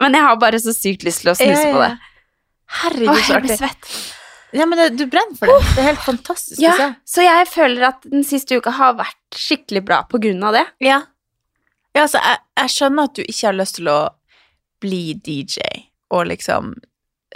Men 0.00 0.16
jeg 0.16 0.24
har 0.24 0.40
bare 0.40 0.60
så 0.62 0.72
sykt 0.74 1.04
lyst 1.04 1.24
til 1.24 1.34
å 1.34 1.36
snuse 1.36 1.66
på 1.66 1.82
det. 1.82 1.92
Herregud, 2.80 3.18
så 3.18 3.26
så 3.26 3.34
jeg 3.34 3.44
blir 3.44 3.56
artig. 3.56 3.60
svett. 3.60 4.16
Ja, 4.52 4.66
men 4.66 4.78
det, 4.78 4.88
du 4.98 5.06
brenner 5.06 5.36
for 5.38 5.50
det. 5.50 5.58
Det 5.76 5.82
er 5.82 5.88
helt 5.92 6.02
fantastisk 6.02 6.62
Ja, 6.62 6.72
å 6.72 6.78
se. 6.80 6.88
så 7.12 7.24
jeg 7.26 7.46
føler 7.50 7.86
at 7.92 8.06
den 8.06 8.24
siste 8.26 8.58
uka 8.58 8.72
har 8.74 8.96
vært 8.98 9.38
skikkelig 9.38 9.82
bra 9.86 10.00
på 10.10 10.18
grunn 10.22 10.42
av 10.46 10.56
det. 10.58 10.64
Ja. 10.82 11.02
ja 11.94 12.06
altså, 12.06 12.22
jeg, 12.22 12.40
jeg 12.58 12.74
skjønner 12.74 13.10
at 13.10 13.20
du 13.20 13.22
ikke 13.24 13.46
har 13.46 13.58
lyst 13.60 13.78
til 13.78 13.90
å 13.92 13.98
bli 14.80 15.14
DJ 15.14 15.60
og 16.10 16.26
liksom 16.26 16.72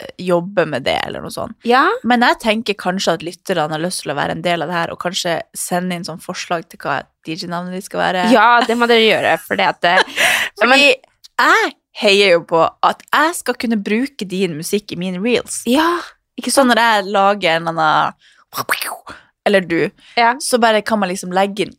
eh, 0.00 0.10
jobbe 0.18 0.64
med 0.66 0.82
det, 0.88 0.96
eller 1.06 1.22
noe 1.22 1.30
sånt. 1.30 1.54
Ja, 1.68 1.84
Men 2.02 2.24
jeg 2.26 2.40
tenker 2.42 2.74
kanskje 2.74 3.14
at 3.18 3.22
lytterne 3.26 3.70
har 3.76 3.82
lyst 3.84 4.02
til 4.02 4.10
å 4.14 4.18
være 4.18 4.34
en 4.38 4.42
del 4.42 4.62
av 4.64 4.68
det 4.72 4.74
her, 4.80 4.92
og 4.94 4.98
kanskje 5.04 5.36
sende 5.54 5.94
inn 5.94 6.04
sånn 6.08 6.22
forslag 6.24 6.66
til 6.72 6.80
hva 6.82 7.02
DJ-navnet 7.26 7.76
ditt 7.78 7.84
skal 7.88 8.00
være. 8.02 8.26
ja 8.34 8.48
det 8.66 8.76
må 8.80 8.88
dere 8.90 9.06
gjøre, 9.06 9.36
at 9.68 9.80
det, 9.84 9.94
ja, 10.60 10.66
men, 10.66 10.74
Fordi 10.78 10.90
jeg 10.90 11.72
heier 12.02 12.32
jo 12.34 12.42
på 12.50 12.64
at 12.82 13.02
jeg 13.12 13.34
skal 13.38 13.54
kunne 13.54 13.78
bruke 13.78 14.26
din 14.26 14.56
musikk 14.58 14.92
i 14.92 14.98
mine 14.98 15.20
reels. 15.22 15.62
ja, 15.70 16.00
Ikke 16.34 16.50
sånn 16.50 16.66
når 16.72 16.80
jeg 16.82 17.10
lager 17.14 17.56
en 17.60 17.68
eller 17.68 17.78
annen 17.78 19.14
Eller 19.46 19.60
du, 19.60 19.90
Ja. 20.16 20.34
så 20.40 20.58
bare 20.58 20.82
kan 20.82 20.98
man 20.98 21.08
liksom 21.10 21.30
legge 21.32 21.66
inn 21.68 21.74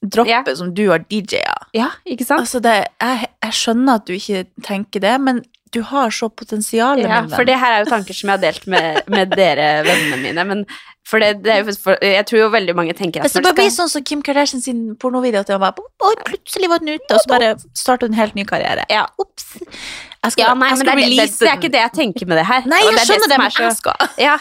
droppet 0.00 0.48
Ja. 0.48 0.54
som 0.56 0.72
du 0.74 0.88
har 0.88 1.00
DJ-a. 1.10 1.54
ja, 1.74 1.90
ikke 2.06 2.24
sant? 2.24 2.40
Altså 2.40 2.60
det, 2.62 2.86
jeg, 3.00 3.27
jeg 3.44 3.54
skjønner 3.54 4.00
at 4.00 4.08
du 4.08 4.16
ikke 4.16 4.44
tenker 4.66 5.02
det, 5.04 5.14
men 5.22 5.42
du 5.74 5.82
har 5.84 6.10
så 6.14 6.28
potensial. 6.32 6.98
Ja, 6.98 7.08
min 7.08 7.28
venn. 7.28 7.34
for 7.36 7.48
det 7.48 7.58
her 7.60 7.74
er 7.74 7.82
jo 7.84 7.90
tanker 7.90 8.16
som 8.16 8.30
jeg 8.30 8.38
har 8.38 8.42
delt 8.42 8.66
med, 8.72 9.02
med 9.12 9.34
dere 9.36 9.66
vennene 9.86 10.20
mine. 10.22 10.44
Men 10.48 10.62
for 11.08 11.20
det, 11.22 11.42
det 11.44 11.52
er 11.52 11.60
jo 11.62 11.74
for, 11.76 12.00
Jeg 12.04 12.24
tror 12.28 12.40
jo 12.40 12.48
veldig 12.52 12.74
mange 12.76 12.94
tenker 12.96 13.20
at 13.20 13.28
Hvis 13.28 13.36
det 13.36 13.42
skal 13.42 13.48
bare 13.50 13.58
bli 13.58 13.66
blir 13.68 13.74
sånn 13.76 13.92
som 13.92 14.04
Kim 14.04 14.22
Kardashian 14.24 14.64
sin 14.64 14.80
pornovideo, 15.00 15.44
at 15.44 15.50
det 15.50 15.58
var 15.60 15.76
bare 15.76 16.08
Oi, 16.08 16.14
plutselig 16.24 16.70
var 16.72 16.82
den 16.84 16.96
ute, 16.96 17.08
og 17.12 17.20
så 17.20 17.32
bare 17.34 17.52
starter 17.76 18.08
hun 18.08 18.16
en 18.16 18.20
helt 18.22 18.38
ny 18.38 18.46
karriere. 18.48 18.88
Ja. 18.92 19.06
Ops. 19.20 19.52
Jeg 19.58 20.34
skal, 20.34 20.42
ja, 20.42 20.54
nei, 20.54 20.72
jeg 20.72 20.78
men 20.78 20.82
skal 20.82 20.88
det, 20.88 21.04
er, 21.04 21.14
det, 21.14 21.28
det 21.38 21.52
er 21.52 21.60
ikke 21.60 21.72
det 21.76 21.84
jeg 21.84 21.94
tenker 22.00 22.32
med 22.32 22.40
det 22.40 22.48
her. 22.48 22.66
Nei, 22.68 22.80
jeg 22.82 22.96
er 22.96 23.08
skjønner 23.12 23.32
det, 23.32 23.40
men 23.44 23.60
jeg 23.60 23.78
skal. 23.78 24.08
Ja. 24.20 24.38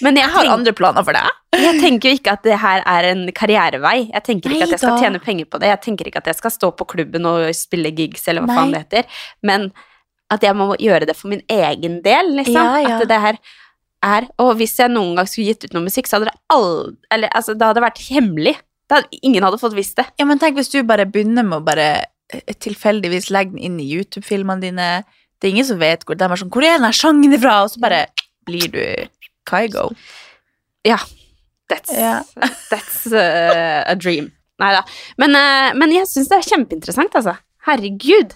Men 0.00 0.16
jeg, 0.16 0.30
har 0.32 0.48
andre 0.48 0.72
planer 0.72 1.04
for 1.04 1.16
det. 1.16 1.22
jeg 1.60 1.78
tenker 1.82 2.08
jo 2.08 2.18
ikke 2.18 2.34
at 2.38 2.44
det 2.46 2.58
her 2.62 2.84
er 2.88 3.08
en 3.10 3.26
karrierevei. 3.36 3.96
Jeg 4.08 4.24
tenker 4.28 4.54
ikke 4.54 4.68
at 4.70 4.74
jeg 4.76 4.82
skal 4.82 4.96
da. 4.96 5.04
tjene 5.04 5.20
penger 5.22 5.48
på 5.52 5.60
det. 5.60 5.68
Jeg 5.68 5.82
tenker 5.84 6.08
ikke 6.08 6.22
at 6.22 6.30
jeg 6.32 6.38
skal 6.38 6.54
stå 6.54 6.70
på 6.78 6.86
klubben 6.94 7.28
og 7.28 7.48
spille 7.56 7.92
gigs, 7.96 8.24
eller 8.30 8.46
hva 8.46 8.52
Nei. 8.52 8.58
faen 8.58 8.72
det 8.72 8.84
heter. 8.86 9.24
Men 9.44 9.68
at 10.32 10.46
jeg 10.46 10.56
må 10.56 10.70
gjøre 10.80 11.08
det 11.10 11.16
for 11.18 11.32
min 11.32 11.42
egen 11.52 12.00
del, 12.04 12.32
liksom. 12.38 12.56
Ja, 12.56 12.80
ja. 12.80 12.96
At 12.96 13.10
det 13.10 13.20
her 13.20 13.40
er 14.02 14.26
Og 14.42 14.56
hvis 14.58 14.74
jeg 14.80 14.90
noen 14.90 15.14
gang 15.18 15.28
skulle 15.30 15.52
gitt 15.52 15.68
ut 15.68 15.76
noe 15.76 15.86
musikk, 15.86 16.08
så 16.08 16.18
hadde 16.18 16.32
det 16.32 16.38
aldri 16.50 16.96
Eller 17.14 17.34
altså, 17.36 17.54
det 17.54 17.68
hadde 17.68 17.84
vært 17.84 18.00
hemmelig. 18.08 18.56
Hadde, 18.90 19.20
ingen 19.22 19.44
hadde 19.46 19.60
fått 19.60 19.76
visst 19.76 19.96
det. 20.00 20.08
Ja, 20.18 20.26
men 20.28 20.40
tenk 20.42 20.58
hvis 20.58 20.72
du 20.72 20.80
bare 20.88 21.06
begynner 21.08 21.46
med 21.46 21.60
å 21.60 21.64
bare 21.64 21.88
eh, 22.32 22.54
tilfeldigvis 22.64 23.30
legge 23.32 23.54
den 23.54 23.62
inn 23.62 23.78
i 23.80 23.88
YouTube-filmene 23.92 24.64
dine. 24.64 24.88
Det 25.38 25.48
er 25.48 25.54
ingen 25.54 25.68
som 25.68 25.80
vet 25.80 26.04
hvor 26.06 26.18
de 26.18 26.26
er 26.26 26.40
sånn 26.40 26.52
Hvor 26.52 26.66
er 26.66 26.80
den 26.80 26.96
sangen 26.96 27.36
ifra? 27.36 27.62
Og 27.64 27.72
så 27.74 27.82
bare 27.82 28.04
blir 28.48 28.68
du 28.72 28.82
Kygo. 29.48 29.90
That's, 31.68 31.92
Ja. 31.94 32.22
that's 32.70 33.06
uh, 33.06 33.82
a 33.86 33.94
dream. 33.96 34.32
Nei 34.60 34.72
da. 34.76 34.82
Men, 35.18 35.34
uh, 35.38 35.72
men 35.78 35.94
jeg 35.94 36.06
syns 36.10 36.28
det 36.30 36.40
er 36.42 36.48
kjempeinteressant, 36.50 37.14
altså. 37.18 37.36
Herregud. 37.66 38.34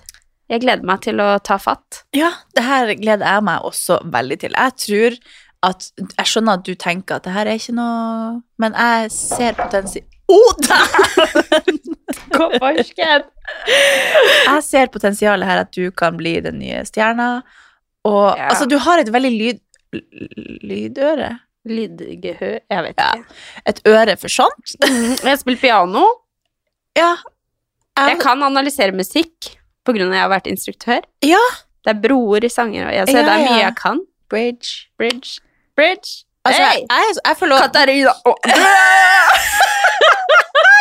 Jeg 0.49 0.63
gleder 0.63 0.87
meg 0.87 1.03
til 1.03 1.19
å 1.21 1.33
ta 1.43 1.57
fatt. 1.59 2.05
Ja, 2.15 2.31
det 2.55 2.63
her 2.65 2.93
gleder 3.01 3.27
jeg 3.27 3.45
meg 3.49 3.65
også 3.67 3.99
veldig 4.15 4.39
til. 4.45 4.55
Jeg 4.57 4.77
tror 4.85 5.19
at 5.67 5.87
Jeg 5.97 6.29
skjønner 6.31 6.59
at 6.61 6.67
du 6.69 6.75
tenker 6.79 7.17
at 7.17 7.25
det 7.25 7.33
her 7.33 7.49
er 7.49 7.57
ikke 7.57 7.73
noe 7.75 8.43
Men 8.61 8.75
jeg 8.77 9.07
ser 9.15 9.55
potensial 9.57 10.05
Å, 10.31 10.37
dæven! 10.61 11.79
Gå 12.37 12.47
farsken! 12.61 13.25
Jeg 14.45 14.63
ser 14.69 14.91
potensialet 14.93 15.49
her 15.49 15.63
at 15.65 15.73
du 15.75 15.89
kan 15.97 16.19
bli 16.21 16.35
den 16.45 16.61
nye 16.61 16.83
stjerna. 16.87 17.29
Og 18.07 18.37
Ja. 18.37 18.51
altså, 18.53 18.69
du 18.71 18.77
har 18.85 19.01
et 19.03 19.11
veldig 19.15 19.33
lyd... 19.33 19.61
Lydøre? 19.93 21.31
Lydgehør 21.67 22.59
Jeg 22.71 22.83
vet 22.87 23.01
Ja. 23.01 23.13
Et 23.67 23.81
øre 23.91 24.17
for 24.21 24.29
sånt? 24.31 24.77
Jeg 25.27 25.39
spiller 25.41 25.61
piano. 25.61 26.05
Ja. 26.97 27.15
Jeg 27.97 28.19
kan 28.21 28.43
analysere 28.45 28.93
musikk 28.95 29.57
på 29.87 29.95
grunn 29.97 30.11
av 30.11 30.13
at 30.13 30.17
jeg 30.19 30.23
har 30.25 30.31
vært 30.33 30.49
instruktør. 30.51 31.03
Ja. 31.25 31.43
Det 31.87 31.93
er 31.95 32.01
broer 32.03 32.45
i 32.45 32.51
sanger, 32.51 32.89
og 32.89 32.95
jeg, 32.95 33.07
ser 33.09 33.21
Ja, 33.23 33.25
det 33.29 33.35
er 33.35 33.45
mye 33.47 33.61
jeg 33.63 33.75
kan. 33.79 34.01
Bridge. 34.29 34.73
Bridge. 34.99 35.39
Bridge. 35.79 36.25
Altså, 36.47 36.63
Hey! 36.63 36.81
jeg, 36.81 36.87
jeg, 36.91 37.17
jeg 37.27 37.37
får 37.41 37.47
lov 37.51 37.59
Katarina 37.63 38.13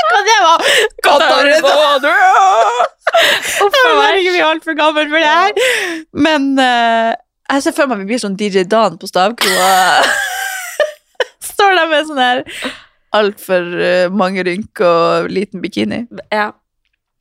Hva 0.09 0.19
det 0.25 0.37
var? 0.45 0.65
Katarina! 1.05 1.71
Uff 3.65 3.77
a 3.79 3.93
meg. 3.97 4.19
vi 4.25 4.39
er 4.39 4.45
altfor 4.49 4.75
gamle 4.77 5.05
for 5.09 5.21
det 5.21 5.29
her. 5.29 5.51
Men 6.25 6.47
eh, 6.61 7.13
jeg 7.51 7.65
ser 7.65 7.75
for 7.77 7.91
meg 7.91 8.03
vi 8.03 8.09
blir 8.13 8.21
sånn 8.21 8.37
DJ 8.39 8.65
Dan 8.69 8.97
på 9.01 9.09
stavkroa. 9.09 10.01
Står 11.51 11.77
der 11.77 11.89
med 11.91 12.09
sånn 12.09 12.21
her 12.21 12.43
altfor 13.15 13.65
uh, 13.79 14.11
mange 14.11 14.43
rynk 14.43 14.83
og 14.83 15.31
liten 15.31 15.63
bikini. 15.63 16.03
Ja. 16.33 16.51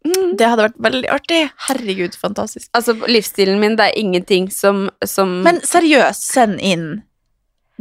Mm. 0.05 0.35
Det 0.37 0.49
hadde 0.51 0.67
vært 0.67 0.83
veldig 0.85 1.11
artig. 1.13 1.41
Herregud, 1.69 2.17
fantastisk. 2.21 2.69
Altså, 2.77 2.97
livsstilen 3.09 3.61
min, 3.63 3.79
det 3.79 3.89
er 3.89 4.01
ingenting 4.01 4.51
som, 4.53 4.89
som 5.07 5.39
Men 5.47 5.63
seriøst, 5.65 6.27
send 6.35 6.61
inn 6.61 6.89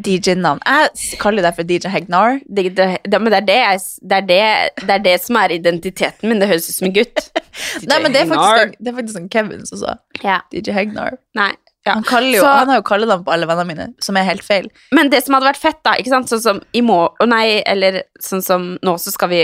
DJ-navn. 0.04 0.62
Jeg 0.66 1.20
kaller 1.22 1.46
deg 1.46 1.58
for 1.58 1.70
DJ 1.70 1.92
Hegnar. 1.94 2.40
det, 2.48 2.70
det, 2.78 2.88
det, 3.04 3.20
men 3.20 3.30
det 3.30 3.42
er 3.42 3.50
det, 3.50 3.58
jeg, 3.60 3.82
er 4.10 4.24
det, 4.30 4.94
er 4.96 5.04
det 5.04 5.18
som 5.22 5.38
er 5.42 5.54
identiteten 5.54 6.32
min. 6.32 6.40
Det 6.42 6.50
høres 6.50 6.70
ut 6.70 6.78
som 6.78 6.88
en 6.88 6.96
gutt. 6.96 7.28
Nei, 7.90 8.00
men 8.00 8.16
det 8.16 8.24
er 8.24 8.32
faktisk, 8.32 8.80
det 8.80 8.90
er 8.90 8.98
faktisk 8.98 9.20
sånn 9.20 9.30
Kevin 9.34 9.68
som 9.70 9.84
sa 9.84 9.98
Ja. 10.24 10.40
DJ 10.54 10.74
Hegnar. 10.80 11.20
Nei. 11.38 11.52
Ja. 11.86 11.98
Han, 12.08 12.30
jo, 12.32 12.40
Så- 12.40 12.48
han 12.48 12.70
har 12.72 12.78
jo 12.80 12.86
kallenavn 12.88 13.26
på 13.26 13.34
alle 13.34 13.46
vennene 13.50 13.68
mine, 13.68 13.88
som 14.00 14.16
er 14.16 14.24
helt 14.24 14.44
feil. 14.44 14.70
Men 14.96 15.10
det 15.12 15.20
som 15.26 15.36
hadde 15.36 15.50
vært 15.52 15.60
fett, 15.60 15.82
da, 15.84 15.98
ikke 16.00 16.14
sant, 16.14 16.30
sånn 16.32 16.42
som 16.42 16.62
i 16.74 16.82
må... 16.82 17.02
og 17.20 17.28
nei, 17.28 17.62
eller 17.68 18.04
sånn 18.24 18.42
som 18.46 18.70
nå, 18.82 18.96
så 19.00 19.12
skal 19.12 19.30
vi 19.34 19.44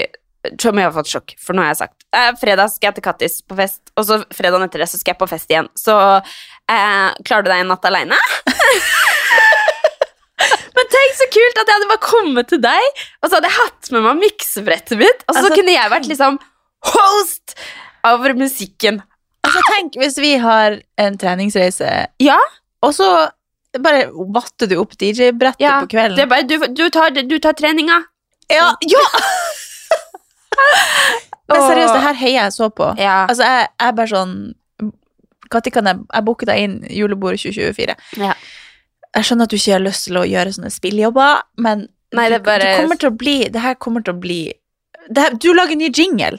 Tror 0.55 0.71
jeg 0.71 0.85
har 0.87 0.93
fått 0.95 1.09
sjokk, 1.11 1.33
for 1.43 1.51
nå 1.51 1.59
har 1.65 1.73
jeg 1.73 1.81
sagt 1.81 2.05
eh, 2.15 2.29
Fredag 2.39 2.69
skal 2.71 2.87
jeg 2.87 2.95
til 2.95 3.03
Kattis 3.03 3.33
på 3.43 3.57
fest, 3.59 3.81
og 3.99 4.05
så 4.07 4.21
fredagen 4.31 4.63
etter 4.63 4.79
det 4.79 4.87
så 4.87 4.95
skal 4.95 5.11
jeg 5.11 5.19
på 5.19 5.27
fest 5.27 5.51
igjen. 5.51 5.67
Så 5.75 5.91
eh, 5.99 7.09
klarer 7.27 7.43
du 7.43 7.49
deg 7.51 7.59
en 7.65 7.67
natt 7.73 7.83
aleine? 7.89 8.15
Men 10.75 10.87
tenk 10.93 11.17
så 11.19 11.27
kult 11.33 11.59
at 11.59 11.67
jeg 11.67 11.75
hadde 11.75 11.89
bare 11.91 12.03
kommet 12.05 12.47
til 12.53 12.61
deg, 12.63 13.03
og 13.19 13.27
så 13.27 13.35
hadde 13.35 13.49
jeg 13.51 13.57
hatt 13.59 13.91
med 13.95 14.05
meg 14.07 14.21
miksebrettet 14.23 15.01
mitt, 15.01 15.25
og 15.27 15.35
så 15.35 15.41
Altså, 15.43 15.57
kunne 15.59 15.75
jeg 15.75 15.91
vært 15.91 16.07
liksom 16.07 16.39
host 16.93 17.55
over 18.07 18.33
musikken. 18.39 19.01
Altså, 19.47 19.61
tenk 19.73 19.97
hvis 20.01 20.17
vi 20.19 20.35
har 20.41 20.79
en 20.99 21.17
treningsreise, 21.19 21.91
Ja, 22.19 22.39
og 22.85 22.93
så 22.95 23.09
bare 23.77 24.07
vatter 24.33 24.69
du 24.69 24.79
opp 24.81 24.95
DJ-brettet 24.97 25.61
ja. 25.61 25.79
på 25.83 25.91
kvelden. 25.93 26.17
Det 26.17 26.25
er 26.25 26.31
bare, 26.31 26.47
du, 26.47 26.55
du, 26.73 26.89
tar, 26.93 27.13
du 27.13 27.37
tar 27.39 27.57
treninga. 27.57 28.01
ja, 28.49 28.71
ja! 28.89 29.05
Men 31.49 31.63
seriøst, 31.65 31.93
det 31.95 32.01
her 32.03 32.17
heier 32.19 32.43
jeg 32.43 32.53
så 32.53 32.69
på. 32.69 32.87
Ja. 32.99 33.23
Altså, 33.25 33.45
jeg 33.47 33.69
er 33.81 33.93
bare 33.97 34.11
sånn 34.11 34.33
Når 35.49 35.71
kan 35.73 35.87
jeg 35.89 36.01
Jeg 36.03 36.25
booker 36.27 36.49
deg 36.49 36.59
inn 36.61 36.75
julebordet 36.93 37.41
2024. 37.41 37.95
Ja. 38.21 38.35
Jeg 39.17 39.25
skjønner 39.25 39.49
at 39.49 39.53
du 39.53 39.57
ikke 39.57 39.73
har 39.73 39.81
lyst 39.81 40.05
til 40.05 40.19
å 40.19 40.27
gjøre 40.29 40.53
sånne 40.53 40.69
spilljobber, 40.73 41.41
men 41.57 41.87
Nei, 42.13 42.27
det 42.29 42.43
bare... 42.45 42.61
du, 42.61 42.69
du 42.69 42.81
kommer 42.83 42.99
til 43.01 43.09
å 43.09 43.15
bli 43.17 43.35
Det 43.53 43.61
her 43.61 43.75
kommer 43.81 44.05
til 44.05 44.15
å 44.15 44.21
bli 44.21 44.39
det 45.09 45.23
her, 45.23 45.35
Du 45.41 45.49
lager 45.57 45.77
ny 45.77 45.89
jingle. 45.89 46.37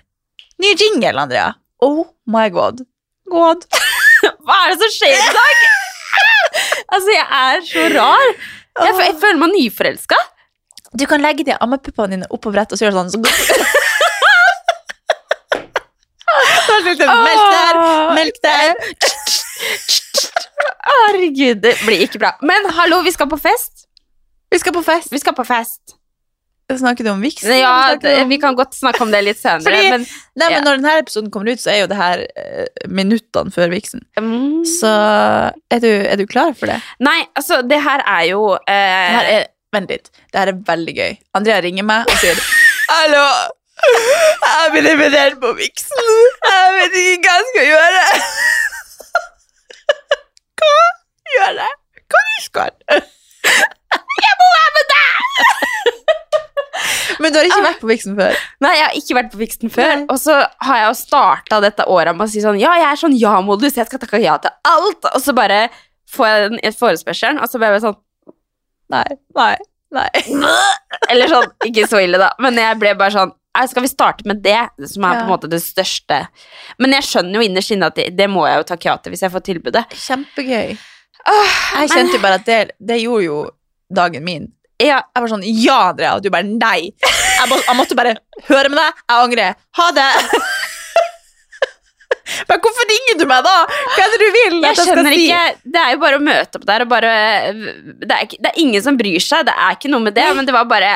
Ny 0.62 0.70
jingle, 0.76 1.16
Andrea. 1.18 1.48
Oh 1.82 2.04
my 2.30 2.46
god. 2.54 2.84
God. 3.30 3.66
Hva 4.46 4.58
er 4.64 4.74
det 4.74 4.78
som 4.82 4.92
skjer 4.96 5.16
i 5.16 5.34
dag? 5.36 5.62
altså, 6.94 7.14
jeg 7.14 7.26
er 7.40 7.64
så 7.70 7.86
rar. 7.94 8.28
Jeg, 8.80 8.98
jeg 9.06 9.16
føler 9.22 9.40
meg 9.42 9.54
nyforelska. 9.56 10.18
Du 10.98 11.06
kan 11.06 11.22
legge 11.22 11.46
de 11.46 11.54
ammepuppene 11.62 12.16
dine 12.16 12.30
oppå 12.34 12.50
brettet 12.54 12.74
og 12.74 12.80
så 12.80 12.88
gjøre 12.88 13.04
sånn. 13.04 13.12
Så 13.14 13.20
Melk 16.80 17.00
der, 17.00 17.78
melk 18.14 18.36
der. 18.42 18.74
Herregud, 20.86 21.62
det 21.62 21.74
blir 21.84 22.04
ikke 22.06 22.20
bra. 22.22 22.32
Men 22.46 22.68
hallo, 22.76 23.00
vi 23.06 23.12
skal 23.14 23.28
på 23.30 23.38
fest. 23.40 23.86
Vi 24.50 24.58
skal 24.58 24.74
på 24.74 24.82
fest. 24.82 25.12
Vi 25.12 25.20
skal 25.22 25.34
på 25.36 25.44
fest. 25.46 25.99
Snakker 26.78 27.04
du 27.04 27.10
om 27.10 27.20
viksen? 27.22 27.50
Ja, 27.58 27.92
om- 27.96 28.28
Vi 28.30 28.38
kan 28.38 28.54
godt 28.56 28.74
snakke 28.76 29.00
om 29.02 29.10
det 29.10 29.24
litt 29.24 29.38
senere. 29.40 29.64
Fordi- 29.64 29.90
men 29.90 30.06
Nei, 30.36 30.48
men. 30.50 30.64
Når 30.64 30.76
denne 30.78 30.98
episoden 31.02 31.30
kommer 31.30 31.50
ut, 31.52 31.58
så 31.60 31.70
er 31.72 31.80
jo 31.80 31.86
det 31.90 31.96
her 31.96 32.26
eh, 32.36 32.66
minuttene 32.88 33.50
før 33.52 33.68
viksen. 33.72 34.00
mm, 34.18 34.64
Så 34.64 34.86
er 35.70 35.78
du, 35.80 35.88
er 35.90 36.16
du 36.16 36.26
klar 36.26 36.54
for 36.54 36.66
det? 36.66 36.80
Nei, 37.00 37.26
altså, 37.36 37.62
det 37.66 37.80
her 37.82 38.00
er 38.06 38.24
jo 38.30 38.54
eh... 38.54 39.10
her 39.16 39.24
er, 39.34 39.46
vent 39.72 39.88
litt. 39.90 40.10
Det 40.32 40.38
her 40.38 40.48
er 40.48 40.58
veldig 40.70 40.94
gøy. 40.96 41.18
Andrea 41.34 41.60
ringer 41.60 41.82
meg 41.84 42.06
og 42.08 42.16
sier 42.22 42.38
Hallo! 42.90 43.26
Jeg 43.80 44.72
blir 44.74 44.90
invitert 44.92 45.38
på 45.40 45.54
viksen. 45.56 46.08
Jeg 46.44 46.72
vet 46.76 46.92
ikke 47.00 47.28
hva 47.30 47.36
jeg 47.38 47.46
skal 47.52 47.64
gjøre. 47.70 48.02
Hva 50.60 50.74
gjør 51.36 51.54
jeg? 51.62 51.74
Hva 52.12 52.22
skal? 52.44 52.72
Jeg 52.90 54.34
må 54.40 54.46
være 54.56 54.72
med 54.76 54.84
deg! 54.92 55.16
Men 57.20 57.32
du 57.32 57.38
har 57.38 57.46
ikke 57.50 57.62
vært 57.66 57.80
på 57.82 57.88
viksen 57.90 58.14
før? 58.18 58.36
Nei, 58.64 58.70
jeg 58.78 58.84
har 58.86 58.94
ikke 58.98 59.16
vært 59.18 59.30
på 59.34 59.40
Vixen 59.42 59.72
før. 59.74 59.90
Nei. 60.00 60.06
Og 60.12 60.18
så 60.22 60.36
har 60.64 60.78
jeg 60.80 60.86
jo 60.88 60.94
starta 61.02 61.58
dette 61.62 61.84
året 61.92 62.16
med 62.16 62.24
å 62.26 62.30
si 62.32 62.40
sånn 62.44 62.58
Ja, 62.60 62.72
jeg 62.80 62.86
er 62.90 63.00
sånn 63.02 63.16
ja-modus, 63.20 63.76
jeg 63.76 63.86
skal 63.90 64.00
takke 64.02 64.20
ja 64.22 64.38
til 64.40 64.54
alt. 64.70 65.04
Og 65.14 65.20
så 65.20 65.34
bare 65.36 65.66
får 66.10 66.26
jeg 66.30 66.46
den 66.48 66.62
i 66.64 66.72
forespørselen, 66.74 67.38
og 67.44 67.50
så 67.52 67.60
blir 67.60 67.76
jeg 67.76 67.84
sånn 67.84 67.98
Nei. 68.90 69.04
Nei. 69.36 69.52
Nei. 69.94 70.08
Eller 71.12 71.28
sånn, 71.30 71.50
ikke 71.66 71.84
så 71.90 72.00
ille, 72.02 72.18
da. 72.22 72.32
Men 72.42 72.56
jeg 72.58 72.78
ble 72.80 72.94
bare 72.98 73.14
sånn 73.14 73.32
«Nei, 73.50 73.64
Skal 73.66 73.82
vi 73.82 73.88
starte 73.90 74.26
med 74.30 74.38
det, 74.44 74.56
som 74.86 75.04
er 75.04 75.16
på 75.18 75.24
en 75.24 75.26
Ja. 75.26 75.30
måte 75.30 75.48
det 75.50 75.58
største? 75.62 76.20
Men 76.78 76.92
jeg 76.94 77.02
skjønner 77.08 77.40
jo 77.40 77.46
innerst 77.48 77.72
inne 77.74 77.88
at 77.90 77.96
det, 77.98 78.04
det 78.16 78.28
må 78.30 78.44
jeg 78.46 78.60
jo 78.60 78.66
takke 78.68 78.86
ja 78.88 78.96
til 79.02 79.10
hvis 79.14 79.24
jeg 79.26 79.32
får 79.34 79.42
tilbudet. 79.48 79.82
Kjempegøy. 80.06 80.76
Åh, 81.26 81.56
Jeg 81.80 81.90
kjente 81.90 82.14
jo 82.16 82.22
bare 82.22 82.38
at 82.38 82.46
det, 82.46 82.58
det 82.78 83.00
gjorde 83.02 83.24
jo 83.26 83.40
dagen 83.92 84.22
min. 84.24 84.46
Ja, 84.80 85.02
Jeg 85.14 85.22
var 85.24 85.30
sånn 85.32 85.44
Ja, 85.46 85.78
Andrea. 85.90 86.16
Og 86.16 86.24
du 86.24 86.30
bare 86.32 86.46
nei. 86.48 86.90
Jeg, 87.04 87.46
må, 87.50 87.60
jeg 87.60 87.76
måtte 87.78 87.98
bare 87.98 88.16
høre 88.48 88.72
med 88.72 88.80
deg. 88.80 89.04
Jeg 89.06 89.26
angrer. 89.26 89.60
Ha 89.80 89.90
det. 89.96 90.08
Men 92.48 92.60
hvorfor 92.64 92.88
ringer 92.90 93.18
du 93.20 93.24
meg 93.30 93.44
da? 93.46 93.54
Hva 93.68 94.04
er 94.04 94.12
det 94.14 94.18
du 94.20 94.26
vil 94.36 94.56
Jeg 94.60 94.76
jeg 94.76 94.86
skjønner 94.86 95.14
si? 95.14 95.24
ikke 95.26 95.72
Det 95.76 95.82
er 95.82 95.92
jo 95.94 96.00
bare 96.04 96.18
å 96.20 96.24
møte 96.24 96.60
opp 96.60 96.66
der 96.68 96.84
og 96.84 96.90
bare 96.92 97.12
det 97.54 98.16
er, 98.16 98.26
det 98.30 98.50
er 98.52 98.60
ingen 98.62 98.82
som 98.84 98.96
bryr 98.98 99.20
seg, 99.22 99.46
det 99.48 99.54
er 99.54 99.76
ikke 99.76 99.90
noe 99.92 100.04
med 100.06 100.16
det, 100.16 100.26
men 100.36 100.46
det 100.48 100.54
var 100.54 100.68
bare 100.70 100.92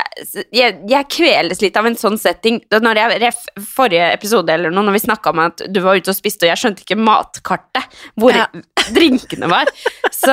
Jeg, 0.54 0.78
jeg 0.90 1.08
kveles 1.12 1.60
litt 1.64 1.76
av 1.80 1.88
en 1.88 1.98
sånn 1.98 2.16
setting. 2.20 2.60
Når 2.72 3.00
jeg, 3.00 3.32
forrige 3.74 4.10
episode 4.14 4.52
eller 4.54 4.72
noe, 4.74 4.84
når 4.86 4.96
vi 4.98 5.04
snakka 5.06 5.32
om 5.34 5.42
at 5.44 5.64
du 5.70 5.80
var 5.84 5.98
ute 5.98 6.12
og 6.12 6.16
spiste, 6.18 6.46
og 6.46 6.52
jeg 6.52 6.62
skjønte 6.62 6.84
ikke 6.86 7.00
matkartet, 7.00 7.90
hvor 8.20 8.34
Ja. 8.34 8.46
drinkene 8.96 9.48
var. 9.48 9.70
Så 10.12 10.32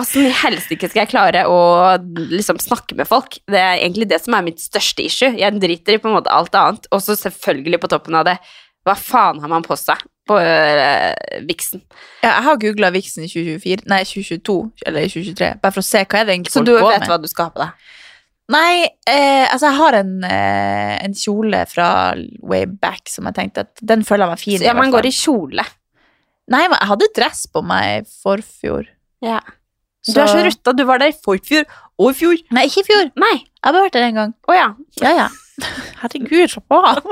åssen 0.00 0.26
i 0.26 0.32
helsike 0.34 0.88
skal 0.90 1.04
jeg 1.04 1.12
klare 1.12 1.44
å 1.46 1.58
liksom 2.02 2.58
snakke 2.62 2.96
med 2.98 3.06
folk? 3.06 3.36
Det 3.46 3.60
er 3.60 3.76
egentlig 3.78 4.08
det 4.10 4.18
som 4.24 4.34
er 4.34 4.42
mitt 4.46 4.58
største 4.62 5.04
issue. 5.06 5.30
Jeg 5.38 5.60
driter 5.62 5.94
i 5.96 6.00
på 6.02 6.10
en 6.10 6.16
måte 6.18 6.32
alt 6.34 6.54
annet, 6.58 6.88
og 6.90 7.02
så 7.04 7.14
selvfølgelig 7.18 7.78
på 7.84 7.92
toppen 7.92 8.18
av 8.18 8.26
det, 8.26 8.38
hva 8.82 8.96
faen 8.98 9.38
har 9.44 9.52
man 9.52 9.62
på 9.62 9.76
seg 9.78 10.02
på 10.28 10.36
øh, 10.38 11.46
viksen? 11.48 11.82
Ja, 12.22 12.28
jeg 12.36 12.44
har 12.46 12.60
googla 12.62 12.90
Vixen 12.94 13.24
i 13.26 13.30
2024, 13.30 13.86
nei 13.90 14.02
2022 14.06 14.56
eller 14.86 15.06
i 15.06 15.10
2023, 15.10 15.48
bare 15.64 15.74
for 15.74 15.82
å 15.82 15.88
se 15.88 16.04
hva 16.04 16.20
er 16.20 16.28
det 16.28 16.36
egentlig 16.36 16.54
Så 16.54 16.62
du 16.66 16.72
vet 16.76 17.00
med. 17.00 17.08
hva 17.10 17.18
du 17.22 17.28
skal 17.30 17.48
ha 17.48 17.54
på 17.56 17.62
deg? 17.64 17.90
Nei, 18.52 18.72
eh, 19.08 19.46
altså 19.48 19.70
jeg 19.70 19.78
har 19.78 19.96
en, 20.02 20.12
eh, 20.28 20.94
en 21.06 21.14
kjole 21.16 21.62
fra 21.70 21.88
way 22.42 22.66
back 22.66 23.08
som 23.08 23.24
jeg 23.30 23.38
tenkte 23.38 23.64
at 23.64 23.82
den 23.92 24.02
føler 24.04 24.26
jeg 24.26 24.32
meg 24.34 24.42
fin 24.42 24.60
i. 24.60 24.66
ja, 24.66 24.74
man 24.76 24.92
går 24.92 25.08
i 25.08 25.14
kjole. 25.14 25.64
Nei, 26.52 26.62
jeg 26.66 26.88
hadde 26.90 27.08
dress 27.16 27.46
på 27.48 27.62
meg 27.64 28.02
i 28.02 28.06
forfjor. 28.22 28.88
Ja. 29.24 29.38
Du 30.04 30.18
er 30.20 30.26
så 30.26 30.42
rutta. 30.42 30.74
Du 30.76 30.82
var 30.84 30.98
der 30.98 31.12
i 31.12 31.16
forfjor 31.16 31.62
og 32.02 32.10
i 32.10 32.16
fjor. 32.18 32.40
Nei, 32.50 32.66
ikke 32.66 32.82
i 32.82 32.88
fjor. 32.90 33.12
Nei. 33.22 33.36
Jeg 33.38 33.62
har 33.68 33.72
bare 33.76 33.86
vært 33.86 33.94
der 33.96 34.08
en 34.08 34.18
gang. 34.18 34.32
Å 34.50 34.56
ja. 34.58 34.66
Ja, 35.00 35.12
ja. 35.22 35.28
Herregud, 36.02 36.50
slapp 36.50 36.74
av. 36.80 37.06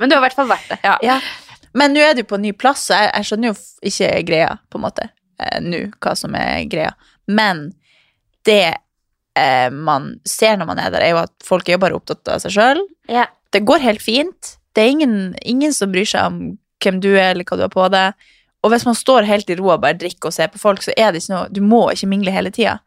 Men 0.00 0.08
du 0.08 0.16
har 0.16 0.22
i 0.22 0.26
hvert 0.26 0.38
fall 0.40 0.48
vært 0.50 0.72
det. 0.72 0.80
Ja. 0.88 0.96
Ja. 1.04 1.18
Men 1.78 1.94
nå 1.94 2.02
er 2.02 2.16
du 2.18 2.24
på 2.26 2.38
en 2.38 2.44
ny 2.46 2.52
plass, 2.56 2.86
så 2.88 2.96
jeg, 2.98 3.10
jeg 3.14 3.28
skjønner 3.28 3.52
jo 3.52 3.56
ikke 3.90 4.10
greia, 4.28 4.52
på 4.72 4.80
en 4.80 4.84
måte, 4.86 5.08
eh, 5.42 5.58
nå, 5.64 5.84
hva 6.02 6.14
som 6.18 6.34
er 6.38 6.64
greia. 6.70 6.94
Men 7.30 7.68
det 8.48 8.62
eh, 9.38 9.68
man 9.74 10.14
ser 10.26 10.56
når 10.58 10.70
man 10.72 10.80
er 10.82 10.94
der, 10.94 11.04
er 11.04 11.12
jo 11.14 11.20
at 11.22 11.34
folk 11.46 11.68
er 11.68 11.76
jo 11.76 11.82
bare 11.84 11.98
opptatt 11.98 12.32
av 12.34 12.40
seg 12.42 12.56
sjøl. 12.56 12.82
Ja. 13.12 13.26
Det 13.54 13.62
går 13.68 13.84
helt 13.84 14.02
fint. 14.04 14.56
Det 14.76 14.82
er 14.84 14.90
ingen, 14.96 15.14
ingen 15.46 15.72
som 15.76 15.92
bryr 15.92 16.08
seg 16.08 16.26
om 16.32 16.40
hvem 16.82 16.98
du 17.02 17.10
er, 17.14 17.32
eller 17.32 17.46
hva 17.48 17.58
du 17.58 17.64
har 17.66 17.72
på 17.72 17.86
deg. 17.92 18.28
Og 18.64 18.72
hvis 18.72 18.84
man 18.88 18.96
står 18.98 19.26
helt 19.28 19.50
i 19.50 19.56
ro 19.58 19.70
og 19.72 19.82
bare 19.84 19.96
drikker 19.98 20.30
og 20.30 20.34
ser 20.34 20.50
på 20.52 20.60
folk, 20.60 20.82
så 20.84 20.92
er 20.98 21.12
det 21.14 21.22
ikke 21.22 21.34
noe 21.36 21.50
Du 21.54 21.60
må 21.62 21.84
ikke 21.94 22.08
mingle 22.10 22.34
hele 22.34 22.50
tida. 22.54 22.78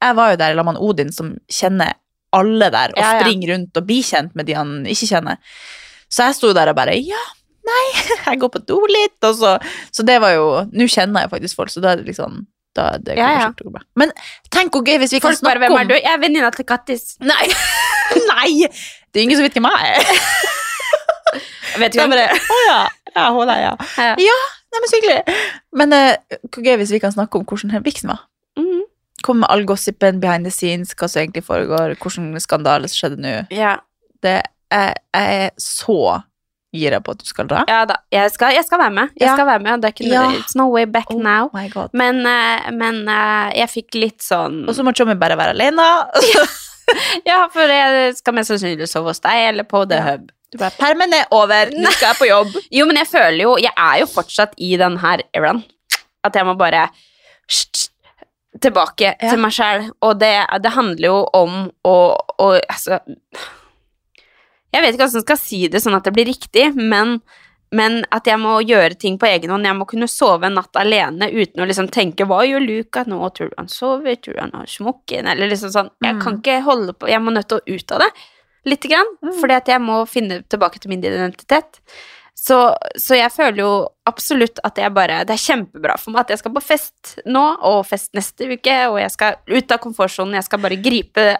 Jeg 0.00 0.16
var 0.16 0.32
jo 0.32 0.38
der 0.40 0.54
sammen 0.56 0.76
med 0.78 0.84
Odin, 0.88 1.10
som 1.12 1.34
kjenner 1.52 1.96
alle 2.36 2.68
der, 2.72 2.92
og 2.94 3.00
Ja, 3.00 3.12
ja. 3.16 3.20
springer 3.22 3.52
rundt 3.54 3.76
og 3.80 3.86
blir 3.88 4.04
kjent 4.04 4.34
med 4.36 4.48
de 4.48 4.56
han 4.56 4.72
ikke 4.88 5.08
kjenner. 5.10 5.38
Så 6.12 6.28
jeg 6.28 6.36
sto 6.38 6.52
der 6.56 6.70
og 6.72 6.76
bare 6.78 6.96
Ja, 6.96 7.20
nei, 7.68 7.86
jeg 8.26 8.40
går 8.42 8.52
på 8.54 8.62
do 8.68 8.78
litt, 8.90 9.18
og 9.24 9.34
så 9.38 9.56
Så 9.94 10.04
det 10.06 10.20
var 10.24 10.36
jo 10.36 10.46
Nå 10.72 10.88
kjenner 10.90 11.26
jeg 11.26 11.32
faktisk 11.34 11.60
folk, 11.60 11.72
så 11.72 11.82
da 11.84 11.92
er 11.92 12.02
det 12.02 12.08
liksom 12.10 12.42
da, 12.76 12.90
det 13.02 13.16
Ja, 13.18 13.30
ja. 13.34 13.48
å 13.50 13.72
gå. 13.72 13.80
Men 13.98 14.12
tenk 14.54 14.74
hvor 14.74 14.84
gøy 14.86 15.00
hvis 15.02 15.14
vi 15.16 15.20
kan 15.22 15.32
Folk 15.32 15.46
bare 15.46 15.58
snakke 15.58 15.72
'Hvem 15.72 15.76
om 15.76 15.80
er 15.80 15.88
du?' 15.88 16.02
Jeg 16.04 16.12
er 16.12 16.20
venninna 16.22 16.50
til 16.54 16.66
Kattis. 16.68 17.16
Nei! 17.20 17.46
nei! 18.32 18.68
Det 19.08 19.20
er 19.20 19.24
ingen 19.24 19.38
som 19.38 19.46
vet 19.46 19.56
hvem 19.56 19.66
jeg 19.66 19.94
er. 19.94 20.12
Jeg 21.72 21.80
vet 21.82 21.92
Det 21.92 21.98
ikke 21.98 22.04
er 22.04 22.10
om 22.10 22.14
bare, 22.14 22.28
Å 22.38 22.60
ja. 22.68 22.78
Ja, 23.16 23.24
hun 23.34 23.48
der, 23.48 23.60
ja. 23.64 23.74
Ja. 23.96 24.14
ja. 24.20 24.38
Nei, 24.68 24.82
men 24.82 24.90
så 24.90 25.00
hyggelig. 25.00 25.36
Men 25.80 25.96
uh, 25.96 26.38
hvor 26.52 26.62
gøy 26.62 26.76
hvis 26.82 26.92
vi 26.92 27.00
kan 27.02 27.14
snakke 27.14 27.40
om 27.40 27.46
hvordan 27.48 27.72
den 27.72 27.84
viksen 27.84 28.12
var. 28.12 28.26
Mhm. 28.60 28.84
Kom 29.26 29.40
med 29.42 29.50
all 29.50 29.64
gossipen 29.66 30.20
behind 30.20 30.46
the 30.46 30.52
scenes, 30.54 30.94
hva 30.94 31.08
som 31.10 31.24
egentlig 31.24 31.42
foregår, 31.42 31.96
hvordan 31.98 32.36
skandale 32.38 32.86
som 32.88 33.00
skjedde 33.00 33.22
nå. 33.24 33.32
Ja. 33.50 33.78
Det, 34.22 34.36
jeg, 34.70 34.94
jeg 35.14 35.40
er 35.42 35.50
så 35.58 36.20
gira 36.74 37.00
på 37.00 37.12
at 37.14 37.18
du 37.18 37.24
skal 37.24 37.46
dra. 37.48 37.64
ja 37.68 37.84
da. 37.88 37.96
Jeg 38.12 38.30
skal, 38.34 38.52
jeg 38.54 38.64
skal 38.66 38.78
være 38.78 38.90
med. 38.92 39.08
Jeg 39.16 39.28
Ja. 39.28 39.34
skal 39.34 39.46
være 39.46 39.62
med. 39.64 39.80
Det 39.80 39.94
ikke, 39.94 40.08
Ja. 40.12 40.24
It's 40.30 40.54
no 40.56 40.68
way 40.68 40.84
back 40.84 41.10
Oh 41.10 41.18
now. 41.20 41.50
Men, 41.92 42.26
eh, 42.26 42.70
men 42.72 43.08
eh, 43.08 43.52
jeg 43.58 43.68
fikk 43.68 43.94
litt 43.94 44.20
sånn 44.22 44.68
Og 44.68 44.74
så 44.74 44.82
må 44.84 44.92
Tjommi 44.92 45.14
bare 45.18 45.36
være 45.36 45.54
alene. 45.56 45.86
Ja, 47.26 47.48
for 47.52 47.68
jeg 47.68 48.14
skal 48.16 48.32
mest 48.32 48.48
sannsynlig 48.48 48.86
sove 48.88 49.10
hos 49.12 49.20
deg 49.20 49.48
eller 49.50 49.64
på 49.68 49.82
The. 49.88 49.98
Hub. 50.06 50.30
Du 50.50 50.56
bare, 50.56 50.72
Permen 50.78 51.12
er 51.12 51.26
over, 51.36 51.68
nå 51.76 51.90
skal 51.92 52.14
jeg 52.14 52.16
på 52.16 52.28
jobb. 52.30 52.54
Jo, 52.78 52.86
men 52.88 52.96
jeg 52.96 53.06
føler 53.10 53.42
jo 53.42 53.56
Jeg 53.60 53.72
er 53.76 53.98
jo 54.00 54.06
fortsatt 54.06 54.54
i 54.56 54.70
den 54.80 54.96
her 55.02 55.20
eraen. 55.36 55.60
At 56.24 56.34
jeg 56.34 56.46
må 56.48 56.54
bare 56.56 56.86
tilbake 58.60 59.12
til 59.20 59.38
meg 59.38 59.52
sjæl. 59.54 59.90
Og 60.02 60.18
det, 60.20 60.32
det 60.64 60.72
handler 60.74 61.06
jo 61.10 61.18
om 61.36 61.70
å 61.84 61.96
å- 62.40 62.60
Altså 62.68 63.00
Jeg 64.72 64.82
vet 64.84 64.94
ikke 64.94 65.06
hvordan 65.06 65.20
jeg 65.22 65.26
skal 65.26 65.38
si 65.40 65.60
det 65.68 65.80
sånn 65.84 65.96
at 65.96 66.04
det 66.04 66.12
blir 66.16 66.26
riktig, 66.28 66.74
men, 66.76 67.20
men 67.72 68.02
at 68.12 68.26
jeg 68.28 68.38
må 68.38 68.58
gjøre 68.64 68.98
ting 69.00 69.16
på 69.18 69.26
egen 69.30 69.50
hånd. 69.54 69.64
Jeg 69.64 69.76
må 69.78 69.86
kunne 69.88 70.08
sove 70.08 70.44
en 70.48 70.54
natt 70.60 70.76
alene 70.76 71.30
uten 71.32 71.62
å 71.64 71.68
liksom 71.68 71.88
tenke 71.90 72.26
'Hva 72.28 72.42
gjør 72.44 72.66
Luca 72.66 73.04
nå? 73.08 73.20
Tror 73.34 73.48
du 73.48 73.54
han 73.56 73.68
sover? 73.68 74.16
Tror 74.20 74.34
du 74.34 74.40
han 74.40 74.52
har 74.52 74.66
smokken?' 74.66 75.26
Eller 75.26 75.48
liksom 75.48 75.70
sånn. 75.72 75.90
Jeg 76.04 76.14
Mm. 76.16 76.20
kan 76.22 76.38
ikke 76.42 76.62
holde 76.62 76.92
på 76.92 77.08
Jeg 77.08 77.20
må 77.20 77.32
nødt 77.32 77.48
til 77.48 77.58
å 77.58 77.74
ut 77.74 77.92
av 77.92 77.98
det 78.00 78.10
lite 78.66 78.88
grann, 78.88 79.06
fordi 79.40 79.54
at 79.56 79.66
jeg 79.66 79.80
må 79.80 80.04
finne 80.06 80.42
tilbake 80.48 80.78
til 80.78 80.90
min 80.90 81.00
identitet. 81.00 81.80
Så, 82.36 82.76
så 82.96 83.16
jeg 83.16 83.32
føler 83.32 83.56
jo 83.56 83.88
absolutt 84.06 84.60
at 84.62 84.76
jeg 84.76 84.92
bare 84.94 85.24
Det 85.24 85.30
er 85.34 85.46
kjempebra 85.56 85.98
for 85.98 86.12
meg 86.12 86.20
at 86.20 86.28
jeg 86.28 86.38
skal 86.38 86.52
på 86.52 86.62
fest 86.62 87.18
nå, 87.26 87.58
og 87.62 87.86
fest 87.86 88.12
neste 88.14 88.46
uke, 88.46 88.76
og 88.90 88.98
jeg 89.00 89.10
skal 89.10 89.36
ut 89.48 89.72
av 89.72 89.78
komfortsonen. 89.80 90.34
Jeg 90.34 90.44
skal 90.44 90.58
bare 90.60 90.76
gripe 90.76 91.36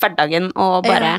hverdagen 0.00 0.50
og 0.56 0.82
bare 0.84 1.12
Ja, 1.12 1.18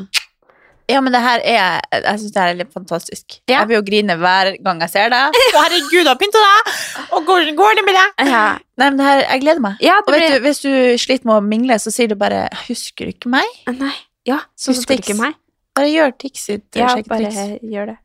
men 0.89 1.13
det 1.15 1.21
her 1.23 1.39
er 1.47 1.81
Jeg 1.93 2.19
syns 2.19 2.33
det 2.35 2.41
her 2.41 2.51
er 2.51 2.57
litt 2.59 2.73
fantastisk. 2.73 3.37
Ja. 3.47 3.61
Jeg 3.61 3.69
vil 3.69 3.77
jo 3.77 3.83
grine 3.87 4.17
hver 4.19 4.51
gang 4.65 4.81
jeg 4.83 4.91
ser 4.93 5.13
deg. 5.13 5.37
Å, 5.55 5.61
herregud, 5.63 6.09
har 6.09 6.19
pynta 6.19 6.41
deg! 6.43 6.73
Og 7.15 7.29
hvordan 7.29 7.59
går 7.59 7.79
det 7.79 7.85
med 7.87 7.97
deg? 7.99 8.25
Ja, 8.33 8.43
Nei, 8.81 8.87
men 8.89 8.97
det 8.99 9.05
her, 9.05 9.21
jeg 9.27 9.43
gleder 9.43 9.63
meg. 9.63 9.83
ja 9.85 9.99
Og 10.01 10.09
vet 10.09 10.23
blir 10.23 10.35
du, 10.39 10.45
hvis 10.47 10.61
du 10.63 10.71
sliter 11.01 11.29
med 11.29 11.37
å 11.37 11.43
mingle, 11.45 11.77
så 11.79 11.93
sier 11.93 12.09
du 12.09 12.17
bare 12.19 12.47
'Husker 12.65 13.05
du 13.05 13.13
ikke 13.13 13.29
meg?' 13.29 13.59
Nei. 13.77 13.93
Ja, 14.25 14.39
som 14.55 14.73
så, 14.73 14.85
du 14.87 14.95
ikke 14.97 15.15
meg? 15.19 15.37
Bare 15.77 15.89
gjør 15.89 16.13
Tix 16.17 16.47
sitt 16.47 16.77
Ja, 16.77 16.93
ja, 16.95 17.03
bare 17.07 17.31
gjør 17.61 17.93
det. 17.93 17.97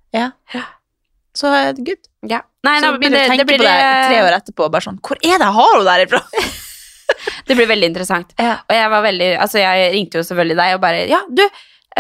Så 1.38 1.50
er 1.54 1.72
det 1.76 1.84
good. 1.86 2.00
Ja. 2.26 2.40
Nei, 2.66 2.78
Så 2.80 2.90
nei, 2.90 2.98
blir 2.98 3.10
men 3.10 3.12
du 3.12 3.18
det, 3.18 3.26
tenke 3.30 3.44
det, 3.44 3.46
blir, 3.46 3.60
på 3.60 3.66
det 3.68 4.08
tre 4.08 4.22
år 4.26 4.36
etterpå, 4.40 4.70
bare 4.72 4.86
sånn 4.86 5.00
'Hvor 5.00 5.18
er 5.18 5.38
det 5.38 5.46
jeg 5.46 5.56
har 5.58 5.74
henne 5.74 5.90
derifra?' 5.90 6.24
det 7.48 7.56
blir 7.56 7.68
veldig 7.70 7.88
interessant. 7.88 8.32
Ja. 8.38 8.58
Og 8.68 8.74
jeg 8.76 8.90
var 8.92 9.02
veldig 9.02 9.28
Altså, 9.38 9.58
jeg 9.62 9.92
ringte 9.94 10.20
jo 10.20 10.26
selvfølgelig 10.28 10.58
deg 10.60 10.74
og 10.76 10.80
bare 10.82 11.04
Ja, 11.08 11.20
du, 11.28 11.44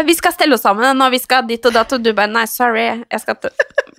vi 0.06 0.14
skal 0.14 0.32
stelle 0.32 0.54
oss 0.54 0.62
sammen, 0.62 1.02
og 1.02 1.10
vi 1.10 1.18
skal 1.18 1.42
dit 1.48 1.64
og 1.66 1.72
dato. 1.72 1.98
du 1.98 2.12
bare 2.12 2.28
Nei, 2.30 2.44
sorry, 2.46 3.04
jeg 3.10 3.20
skal 3.20 3.34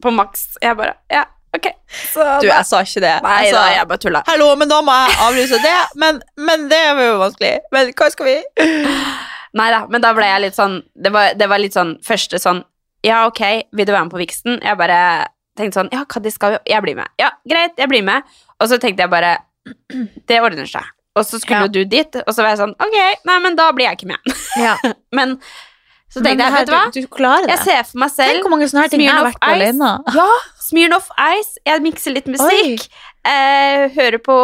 på 0.01 0.11
maks. 0.13 0.57
Jeg 0.61 0.77
bare 0.77 0.93
Ja, 1.11 1.25
ok. 1.55 1.67
Så 1.89 2.23
Du, 2.41 2.47
da- 2.47 2.55
jeg 2.59 2.65
sa 2.65 2.81
ikke 2.81 3.01
det. 3.01 3.15
Nei 3.23 3.43
jeg 3.45 3.53
da, 3.53 3.63
jeg 3.73 3.87
bare 3.87 3.97
tulla. 3.97 4.23
Hallo, 4.27 4.55
men 4.55 4.69
da 4.69 4.81
må 4.81 4.91
jeg 4.91 5.17
avlyse 5.27 5.61
det. 5.63 5.77
Men, 5.95 6.21
men 6.37 6.67
det 6.69 6.83
var 6.95 7.03
jo 7.03 7.17
vanskelig. 7.19 7.59
Men 7.71 7.91
hva 7.93 8.09
skal 8.11 8.25
vi 8.25 8.37
Nei 9.53 9.71
da, 9.73 9.79
men 9.89 10.01
da 10.01 10.11
ble 10.13 10.27
jeg 10.29 10.41
litt 10.43 10.55
sånn 10.55 10.75
det 10.93 11.09
var, 11.11 11.33
det 11.33 11.47
var 11.49 11.57
litt 11.57 11.73
sånn 11.73 11.95
første 12.05 12.37
sånn 12.37 12.63
Ja, 13.03 13.23
ok, 13.25 13.41
vil 13.73 13.85
du 13.87 13.91
være 13.95 14.05
med 14.05 14.11
på 14.13 14.19
viksten? 14.21 14.59
Jeg 14.61 14.77
bare 14.77 14.99
tenkte 15.57 15.79
sånn 15.79 15.89
Ja, 15.91 16.03
Kaddi 16.05 16.29
skal 16.31 16.51
jo 16.57 16.59
Jeg 16.69 16.83
blir 16.85 16.95
med. 16.99 17.09
Ja, 17.17 17.31
greit, 17.49 17.73
jeg 17.81 17.89
blir 17.89 18.03
med. 18.05 18.21
Og 18.59 18.69
så 18.69 18.77
tenkte 18.77 19.07
jeg 19.07 19.09
bare 19.09 19.37
Det 20.29 20.37
ordner 20.43 20.69
seg. 20.69 20.85
Og 21.17 21.25
så 21.25 21.39
skulle 21.41 21.65
Ja. 21.65 21.67
du 21.67 21.81
dit, 21.85 22.15
og 22.21 22.29
så 22.29 22.43
var 22.45 22.53
jeg 22.53 22.59
sånn 22.61 22.75
Ok, 22.79 22.95
nei, 23.25 23.39
men 23.41 23.55
da 23.57 23.71
blir 23.73 23.89
jeg 23.89 23.97
ikke 23.97 24.11
med. 24.13 24.37
Ja. 24.61 24.75
Men 25.17 25.39
så 26.09 26.23
tenkte 26.25 26.41
det 26.41 26.45
jeg, 26.47 26.53
vet 26.55 26.69
du 26.69 26.73
hva? 26.73 26.81
Du, 26.89 27.03
klarer 27.13 27.45
det. 27.45 27.53
Jeg 27.53 27.65
ser 27.67 27.83
for 27.85 28.01
meg 28.01 28.09
selv 28.15 28.33
Tenk 28.33 28.47
hvor 28.47 28.53
mange 28.55 28.67
sånne 28.71 28.85
her 28.87 28.91
ting 28.93 29.03
jeg 29.03 29.13
har 29.13 29.27
vært 29.27 29.41
på 29.43 29.51
alene. 29.53 29.91
Ja, 30.15 30.27
Smirnoff 30.65 31.11
Ice. 31.37 31.61
Jeg 31.69 31.83
mikser 31.85 32.15
litt 32.15 32.29
musikk. 32.33 32.87
Eh, 33.29 33.83
hører 33.93 34.17
på 34.25 34.37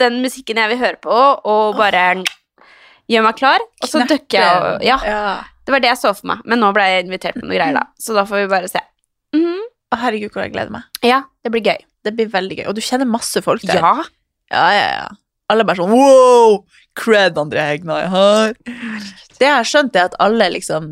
den 0.00 0.18
musikken 0.24 0.58
jeg 0.58 0.72
vil 0.72 0.80
høre 0.80 0.98
på, 1.04 1.20
og 1.52 1.78
bare 1.78 2.24
gjør 3.10 3.26
meg 3.28 3.38
klar. 3.38 3.62
Og 3.82 3.92
så 3.92 4.02
dukker 4.02 4.40
jeg 4.40 4.66
og 4.66 4.86
Ja, 4.86 4.98
ja. 5.06 5.22
det 5.66 5.76
var 5.76 5.84
det 5.84 5.92
jeg 5.92 6.02
så 6.02 6.14
for 6.16 6.32
meg. 6.32 6.42
Men 6.50 6.62
nå 6.64 6.72
ble 6.74 6.88
jeg 6.90 7.06
invitert 7.06 7.38
på 7.38 7.44
noe 7.46 7.54
greier, 7.54 7.76
da. 7.78 7.86
Så 8.00 8.16
da 8.16 8.26
får 8.26 8.44
vi 8.44 8.50
bare 8.56 8.72
se. 8.72 8.82
Mm 9.36 9.46
-hmm. 9.46 9.64
herregud, 9.94 10.30
hvor 10.32 10.42
jeg 10.42 10.52
gleder 10.52 10.70
meg. 10.70 10.82
Ja, 11.02 11.22
det 11.44 11.52
blir 11.52 11.62
gøy. 11.62 11.78
Det 12.04 12.16
blir 12.16 12.26
veldig 12.26 12.56
gøy. 12.58 12.66
Og 12.66 12.74
du 12.74 12.80
kjenner 12.80 13.06
masse 13.06 13.42
folk 13.42 13.62
der. 13.62 13.78
Ja. 13.78 14.04
ja, 14.50 14.70
ja. 14.72 14.88
ja. 14.98 15.08
Alle 15.50 15.64
bare 15.64 15.76
sånn 15.76 15.90
wow! 15.90 16.64
Cred 16.94 17.38
André 17.38 17.60
Hegna 17.60 17.98
jeg 18.00 18.08
har. 18.08 18.54
Det 19.40 19.48
jeg 19.48 19.56
har 19.56 19.68
skjønt, 19.68 19.96
er 19.96 20.10
at 20.10 20.16
alle 20.20 20.50
liksom 20.52 20.86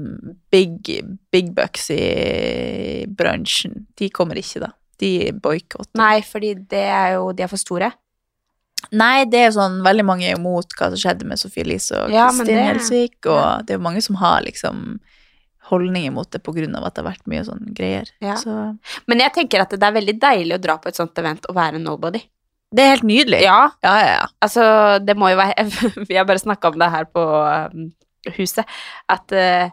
big, 0.51 0.89
big 1.35 1.51
bucks 1.57 1.91
i 1.93 3.05
bransjen, 3.19 3.83
de 4.01 4.09
kommer 4.15 4.41
ikke, 4.41 4.63
da. 4.65 4.71
De 4.99 5.11
boikotter. 5.37 5.95
Nei, 6.01 6.23
fordi 6.27 6.55
det 6.73 6.87
er 6.91 7.13
jo 7.19 7.29
De 7.37 7.45
er 7.45 7.51
for 7.53 7.61
store. 7.61 7.93
Nei, 8.95 9.27
det 9.31 9.43
er 9.43 9.53
sånn 9.55 9.81
veldig 9.85 10.05
mange 10.07 10.27
er 10.27 10.39
imot 10.39 10.73
hva 10.79 10.89
som 10.93 10.99
skjedde 11.01 11.27
med 11.29 11.41
Sofie 11.41 11.65
Elise 11.67 11.99
og 11.99 12.15
Ja, 12.15 12.29
Kristin 12.31 12.47
det- 12.55 12.67
Helsvik, 12.67 13.27
og 13.27 13.67
det 13.67 13.75
er 13.75 13.79
jo 13.79 13.85
mange 13.85 14.03
som 14.03 14.17
har 14.17 14.43
liksom 14.43 14.99
holdninger 15.69 16.13
mot 16.13 16.31
det 16.31 16.41
av 16.41 16.85
at 16.85 16.95
det 16.95 17.05
har 17.05 17.13
vært 17.13 17.27
mye 17.29 17.45
sånn 17.45 17.75
greier. 17.75 18.09
Ja. 18.21 18.37
Så 18.37 18.79
Men 19.07 19.19
jeg 19.19 19.33
tenker 19.35 19.61
at 19.61 19.71
det 19.71 19.83
er 19.83 19.93
veldig 19.93 20.19
deilig 20.19 20.55
å 20.55 20.61
dra 20.61 20.79
på 20.79 20.89
et 20.89 20.97
sånt 20.97 21.17
event 21.19 21.45
og 21.49 21.55
være 21.55 21.79
nobody. 21.79 22.23
det 22.75 22.83
er 22.85 22.91
helt 22.97 23.03
nydelig. 23.03 23.43
Ja, 23.43 23.71
ja, 23.83 23.99
ja. 24.01 24.15
ja. 24.21 24.27
altså, 24.43 25.05
det 25.05 25.17
må 25.17 25.31
jo 25.31 25.37
være 25.37 26.07
Vi 26.09 26.15
har 26.17 26.25
bare 26.25 26.39
snakka 26.39 26.69
om 26.69 26.79
det 26.79 26.91
her 26.91 27.05
på 27.05 27.25
um, 27.75 27.93
huset, 28.37 28.79
at 29.09 29.35
uh, 29.37 29.69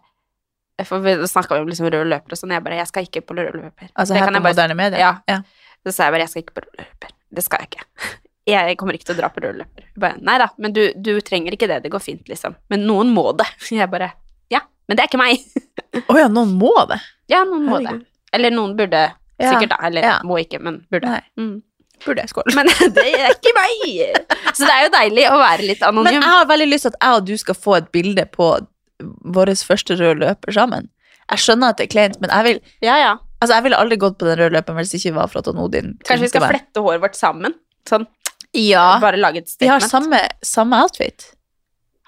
For 0.84 1.00
vi 1.00 1.16
snakka 1.28 1.62
om 1.62 1.70
liksom 1.70 1.88
røde 1.88 2.08
løper 2.12 2.36
og 2.36 2.39
sånn, 2.39 2.52
jeg 2.52 2.64
bare 2.66 2.82
Jeg 2.82 2.89
skal 2.91 3.08
ikke 3.08 3.24
på 3.24 3.38
røde 3.38 3.56
løper. 3.56 3.89
Altså 3.93 4.14
Det 4.14 4.22
her 4.22 4.34
på 4.36 4.43
moderne 4.43 4.76
medier. 4.76 5.00
Ja. 5.00 5.14
ja. 5.30 5.41
Så 5.86 5.93
sa 5.96 6.08
jeg 6.08 6.16
bare 6.16 6.26
jeg 6.26 6.34
skal 6.34 6.43
ikke 6.43 6.58
på 6.58 6.66
røde 6.66 6.84
løper'. 6.84 7.14
Det 7.36 7.43
skal 7.46 7.64
jeg 7.64 7.74
ikke. 7.74 7.89
Jeg 8.46 8.76
kommer 8.78 8.93
ikke 8.93 9.08
til 9.08 9.16
å 9.16 9.18
dra 9.18 9.32
på 9.34 9.41
røde 9.41 9.58
løper. 9.64 9.86
Bare, 9.98 10.20
Nei 10.22 10.36
da, 10.38 10.52
men 10.62 10.74
du, 10.76 10.84
du 11.02 11.16
trenger 11.26 11.56
ikke 11.56 11.66
det, 11.66 11.80
det 11.82 11.89
går 11.89 12.04
fint, 12.04 12.28
liksom. 12.30 12.54
Men 12.70 12.84
noen 12.86 13.10
må 13.10 13.32
det. 13.39 13.48
Jeg 13.74 13.89
bare 13.89 14.12
Ja, 14.54 14.62
men 14.86 15.00
det 15.00 15.06
er 15.06 15.10
ikke 15.10 15.22
meg. 15.22 15.41
Å 16.12 16.18
ja, 16.20 16.28
noen 16.30 16.54
må 16.60 16.74
det. 16.91 17.00
Ja, 17.32 17.41
noen 17.48 17.66
må 17.66 17.80
det. 17.82 17.96
Eller 18.36 18.54
noen 18.54 18.76
burde 18.78 19.08
sikkert, 19.39 19.72
da. 19.74 19.80
Eller 19.88 20.06
ja. 20.06 20.20
må 20.28 20.38
ikke, 20.43 20.60
men 20.62 20.84
burde. 20.93 21.16
Nei. 21.16 21.24
Mm. 21.41 21.56
Burde 22.06 22.24
jeg 22.26 22.32
skåle? 22.34 22.56
Men 22.58 22.68
det 22.98 23.06
er 23.14 23.34
ikke 23.34 23.54
meg! 23.56 24.26
Så 24.54 24.66
det 24.66 24.74
er 24.74 24.84
jo 24.88 24.91
deilig 24.96 25.28
å 25.32 25.38
være 25.39 25.68
litt 25.70 25.86
Men 25.96 26.12
jeg 26.18 26.24
har 26.26 26.50
veldig 26.50 26.68
lyst 26.72 26.88
til 26.88 26.93
at 26.96 27.00
jeg 27.02 27.20
og 27.22 27.30
du 27.30 27.36
skal 27.41 27.58
få 27.58 27.78
et 27.80 27.91
bilde 27.96 28.26
på 28.34 28.50
vår 29.36 29.52
første 29.68 29.98
røde 30.00 30.20
løper 30.24 30.56
sammen. 30.56 30.89
Jeg 31.32 31.41
skjønner 31.41 31.74
at 31.74 31.80
det 31.80 31.88
er 31.88 31.93
kleint, 31.93 32.20
men 32.22 32.32
jeg 32.32 32.48
vil 32.48 32.60
Ja, 32.86 32.98
ja. 33.02 33.14
Altså, 33.41 33.58
jeg 33.58 33.66
ville 33.66 33.78
aldri 33.78 33.98
gått 34.00 34.18
på 34.20 34.28
den 34.28 34.38
røde 34.39 34.56
løperen 34.56 34.80
hvis 34.80 34.93
det 34.93 35.02
ikke 35.02 35.16
var 35.18 35.32
for 35.32 35.41
at 35.41 35.50
Odin 35.52 35.96
Kanskje 36.08 36.24
vi 36.24 36.32
skal 36.32 36.46
flette 36.48 36.84
håret 36.86 37.04
vårt 37.04 37.18
sammen? 37.20 37.56
Sånn, 37.89 38.08
Ja. 38.56 38.98
bare 39.04 39.20
lage 39.20 39.43
et 39.43 39.52
Vi 39.60 39.68
har 39.68 39.84
samme, 39.84 40.22
samme 40.41 40.80
outfit. 40.82 41.32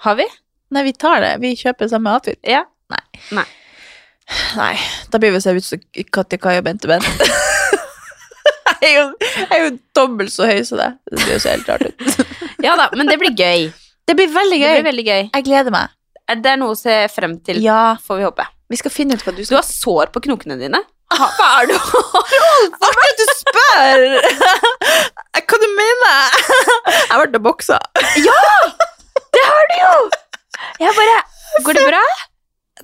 Har 0.05 0.15
vi? 0.15 0.25
Nei, 0.71 0.83
vi 0.83 0.93
tar 0.93 1.21
det. 1.21 1.33
Vi 1.43 1.55
kjøper 1.59 1.89
samme 1.91 2.13
outfit. 2.15 2.39
Ja. 2.47 2.63
Nei, 4.55 4.73
da 5.11 5.19
blir 5.19 5.31
vi 5.35 5.39
så 5.43 5.53
ut 5.55 5.63
som 5.63 5.79
Katja 6.11 6.39
Kai 6.39 6.57
og 6.59 6.65
Bente 6.67 6.87
Bent. 6.87 7.05
jeg, 8.83 8.89
er 8.89 8.95
jo, 8.99 9.05
jeg 9.21 9.47
er 9.57 9.63
jo 9.65 9.71
dobbelt 9.97 10.33
så 10.33 10.47
høy 10.49 10.61
som 10.67 10.79
deg. 10.81 10.97
Det 11.11 11.19
blir 11.21 11.33
jo 11.35 11.39
så 11.43 11.53
helt 11.55 11.69
rart 11.71 11.87
ut. 11.87 12.07
Ja 12.65 12.73
da, 12.79 12.87
men 12.97 13.05
det 13.05 13.19
blir 13.21 13.35
gøy. 13.37 13.67
Det 14.09 14.15
blir 14.17 14.31
veldig 14.33 14.57
gøy. 14.57 14.67
Det 14.67 14.77
blir 14.79 14.87
veldig 14.89 15.03
gøy. 15.07 15.19
Jeg 15.35 15.43
gleder 15.45 15.73
meg. 15.75 15.91
Det 16.41 16.49
er 16.51 16.57
noe 16.59 16.73
å 16.73 16.77
se 16.79 16.95
frem 17.13 17.35
til, 17.45 17.59
Ja, 17.63 17.95
får 18.03 18.17
vi 18.19 18.25
håpe. 18.25 18.45
vi 18.73 18.79
skal 18.81 18.91
finne 18.91 19.15
ut 19.15 19.21
hva 19.23 19.31
du 19.35 19.43
skal 19.45 19.53
Du 19.53 19.59
har 19.59 19.67
sår 19.67 20.09
på 20.15 20.23
knokene 20.25 20.57
dine. 20.59 20.81
Hva 21.17 21.45
er 21.61 21.69
det? 21.69 21.77
Artig 22.83 23.13
at 23.13 23.21
du 23.21 23.29
spør! 23.31 24.01
Hva 25.37 25.59
du 25.61 25.67
mener 25.77 26.41
Jeg 26.89 27.13
har 27.13 27.21
vært 27.21 27.37
og 27.39 27.45
boksa. 27.45 27.77
Det 27.95 29.45
har 29.45 29.69
du 29.71 29.77
jo! 29.79 29.93
Jeg 30.81 30.97
bare 30.97 31.21
Går 31.63 31.77
det 31.79 31.85
bra? 31.87 32.01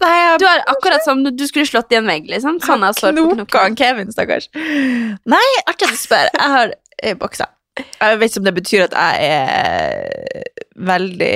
Nei, 0.04 0.14
jeg 0.20 0.40
Du 0.44 0.48
er 0.50 0.64
akkurat 0.72 1.06
som 1.06 1.24
du 1.24 1.46
skulle 1.48 1.70
slått 1.70 1.94
i 1.94 2.00
en 2.00 2.10
vegg, 2.10 2.30
liksom. 2.32 2.60
Sånn 2.64 2.86
er 2.86 2.96
sår 2.98 3.16
på 3.18 3.28
knoka 3.38 3.66
Kevin, 3.80 4.12
stakkars. 4.14 4.50
Nei, 4.56 5.44
artig 5.66 5.90
at 5.90 5.96
du 5.96 6.00
spør. 6.00 6.32
Jeg 6.32 6.56
har 6.58 6.74
eh, 7.02 7.18
boksa. 7.20 7.50
Jeg 7.74 8.18
vet 8.22 8.30
ikke 8.30 8.42
om 8.42 8.46
det 8.46 8.54
betyr 8.60 8.84
at 8.86 8.94
jeg 8.94 9.30
er 9.34 10.50
veldig 10.84 11.36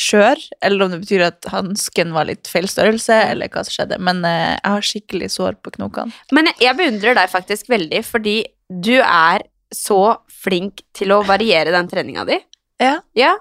skjør, 0.00 0.42
eller 0.62 0.84
om 0.84 0.92
det 0.94 1.00
betyr 1.02 1.24
at 1.26 1.48
hansken 1.50 2.12
var 2.14 2.28
litt 2.28 2.50
feil 2.50 2.68
størrelse, 2.70 3.16
eller 3.32 3.50
hva 3.50 3.64
som 3.66 3.74
skjedde. 3.74 3.98
Men 4.02 4.22
eh, 4.28 4.52
jeg 4.54 4.74
har 4.76 4.88
skikkelig 4.90 5.30
sår 5.34 5.58
på 5.62 5.74
knokene. 5.78 6.14
Men 6.34 6.52
jeg 6.62 6.78
beundrer 6.78 7.18
deg 7.18 7.32
faktisk 7.32 7.72
veldig, 7.72 8.04
fordi 8.06 8.36
du 8.68 8.96
er 9.00 9.46
så 9.72 10.18
flink 10.42 10.84
til 10.96 11.14
å 11.14 11.22
variere 11.26 11.72
den 11.74 11.88
treninga 11.90 12.26
di. 12.28 12.38
Ja. 12.82 12.98
Ja. 13.18 13.36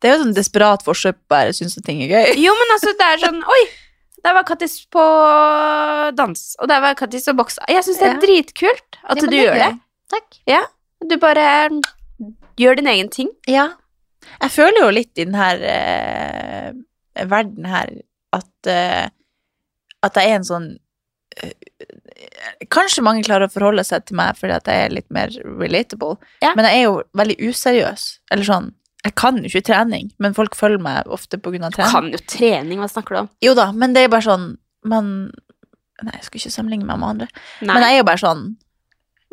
Det 0.00 0.10
er 0.10 0.16
jo 0.16 0.24
sånn 0.26 0.36
desperat 0.36 0.82
forsøk 0.84 1.16
på 1.30 1.38
å 1.38 1.54
synes 1.56 1.78
at 1.78 1.86
ting 1.86 2.02
er 2.04 2.10
gøy. 2.10 2.34
Jo, 2.42 2.52
men 2.58 2.74
altså, 2.74 2.92
det 2.98 3.06
er 3.08 3.22
sånn 3.22 3.42
Oi! 3.54 3.62
Der 4.24 4.32
var 4.32 4.44
Kattis 4.48 4.78
på 4.88 5.02
dans, 6.16 6.42
og 6.58 6.68
der 6.70 6.80
var 6.80 6.94
Kattis 6.96 7.28
og 7.28 7.36
boksa. 7.42 7.64
Jeg 7.68 7.84
syns 7.84 7.98
det 8.00 8.06
er 8.08 8.14
Ja. 8.14 8.20
dritkult 8.22 8.98
at 9.04 9.16
Ja, 9.20 9.26
du 9.28 9.36
gjør 9.36 9.54
det. 9.60 9.72
Takk. 10.10 10.38
Ja. 10.48 10.62
Du 11.10 11.16
bare 11.20 11.80
gjør 12.56 12.76
din 12.76 12.86
egen 12.86 13.08
ting. 13.10 13.28
Ja. 13.46 13.68
Jeg 14.40 14.50
føler 14.50 14.80
jo 14.86 14.90
litt 14.90 15.12
i 15.18 15.24
den 15.24 15.34
her 15.36 15.60
eh, 15.60 16.72
verden 17.28 17.66
her 17.68 17.90
at 18.32 18.66
uh, 18.66 19.08
at 20.02 20.14
jeg 20.16 20.30
er 20.30 20.36
en 20.40 20.44
sånn 20.48 20.78
eh, 21.42 21.52
Kanskje 22.72 23.02
mange 23.04 23.22
klarer 23.24 23.46
å 23.48 23.52
forholde 23.52 23.84
seg 23.84 24.06
til 24.06 24.16
meg 24.16 24.36
fordi 24.38 24.54
at 24.56 24.64
jeg 24.70 24.86
er 24.86 24.94
litt 24.94 25.10
mer 25.12 25.28
relatable, 25.60 26.16
Ja. 26.42 26.54
men 26.56 26.64
jeg 26.64 26.80
er 26.80 26.82
jo 26.88 27.02
veldig 27.14 27.36
useriøs. 27.50 28.04
Eller 28.32 28.44
sånn 28.48 28.72
Jeg 29.04 29.14
kan 29.20 29.36
jo 29.36 29.48
ikke 29.50 29.66
trening, 29.68 30.10
men 30.22 30.34
folk 30.36 30.56
følger 30.56 30.80
meg 30.80 31.08
ofte 31.12 31.36
av 31.36 31.44
trening. 31.44 31.92
Kan 31.92 32.12
jo 32.14 32.20
trening, 32.24 32.80
hva 32.80 32.88
snakker 32.88 33.16
du 33.16 33.20
om? 33.24 33.32
Jo 33.44 33.52
da, 33.56 33.68
men 33.76 33.92
det 33.96 34.06
er 34.06 34.12
bare 34.12 34.24
sånn 34.24 34.54
man, 34.88 35.08
Nei, 36.04 36.14
jeg 36.18 36.26
skal 36.26 36.40
ikke 36.40 36.52
sammenligne 36.52 36.86
meg 36.88 37.00
med 37.00 37.10
andre. 37.14 37.26
Nei. 37.62 37.72
Men 37.72 37.84
jeg 37.84 37.96
er 37.96 38.00
jo 38.02 38.06
bare 38.08 38.20
sånn 38.20 38.42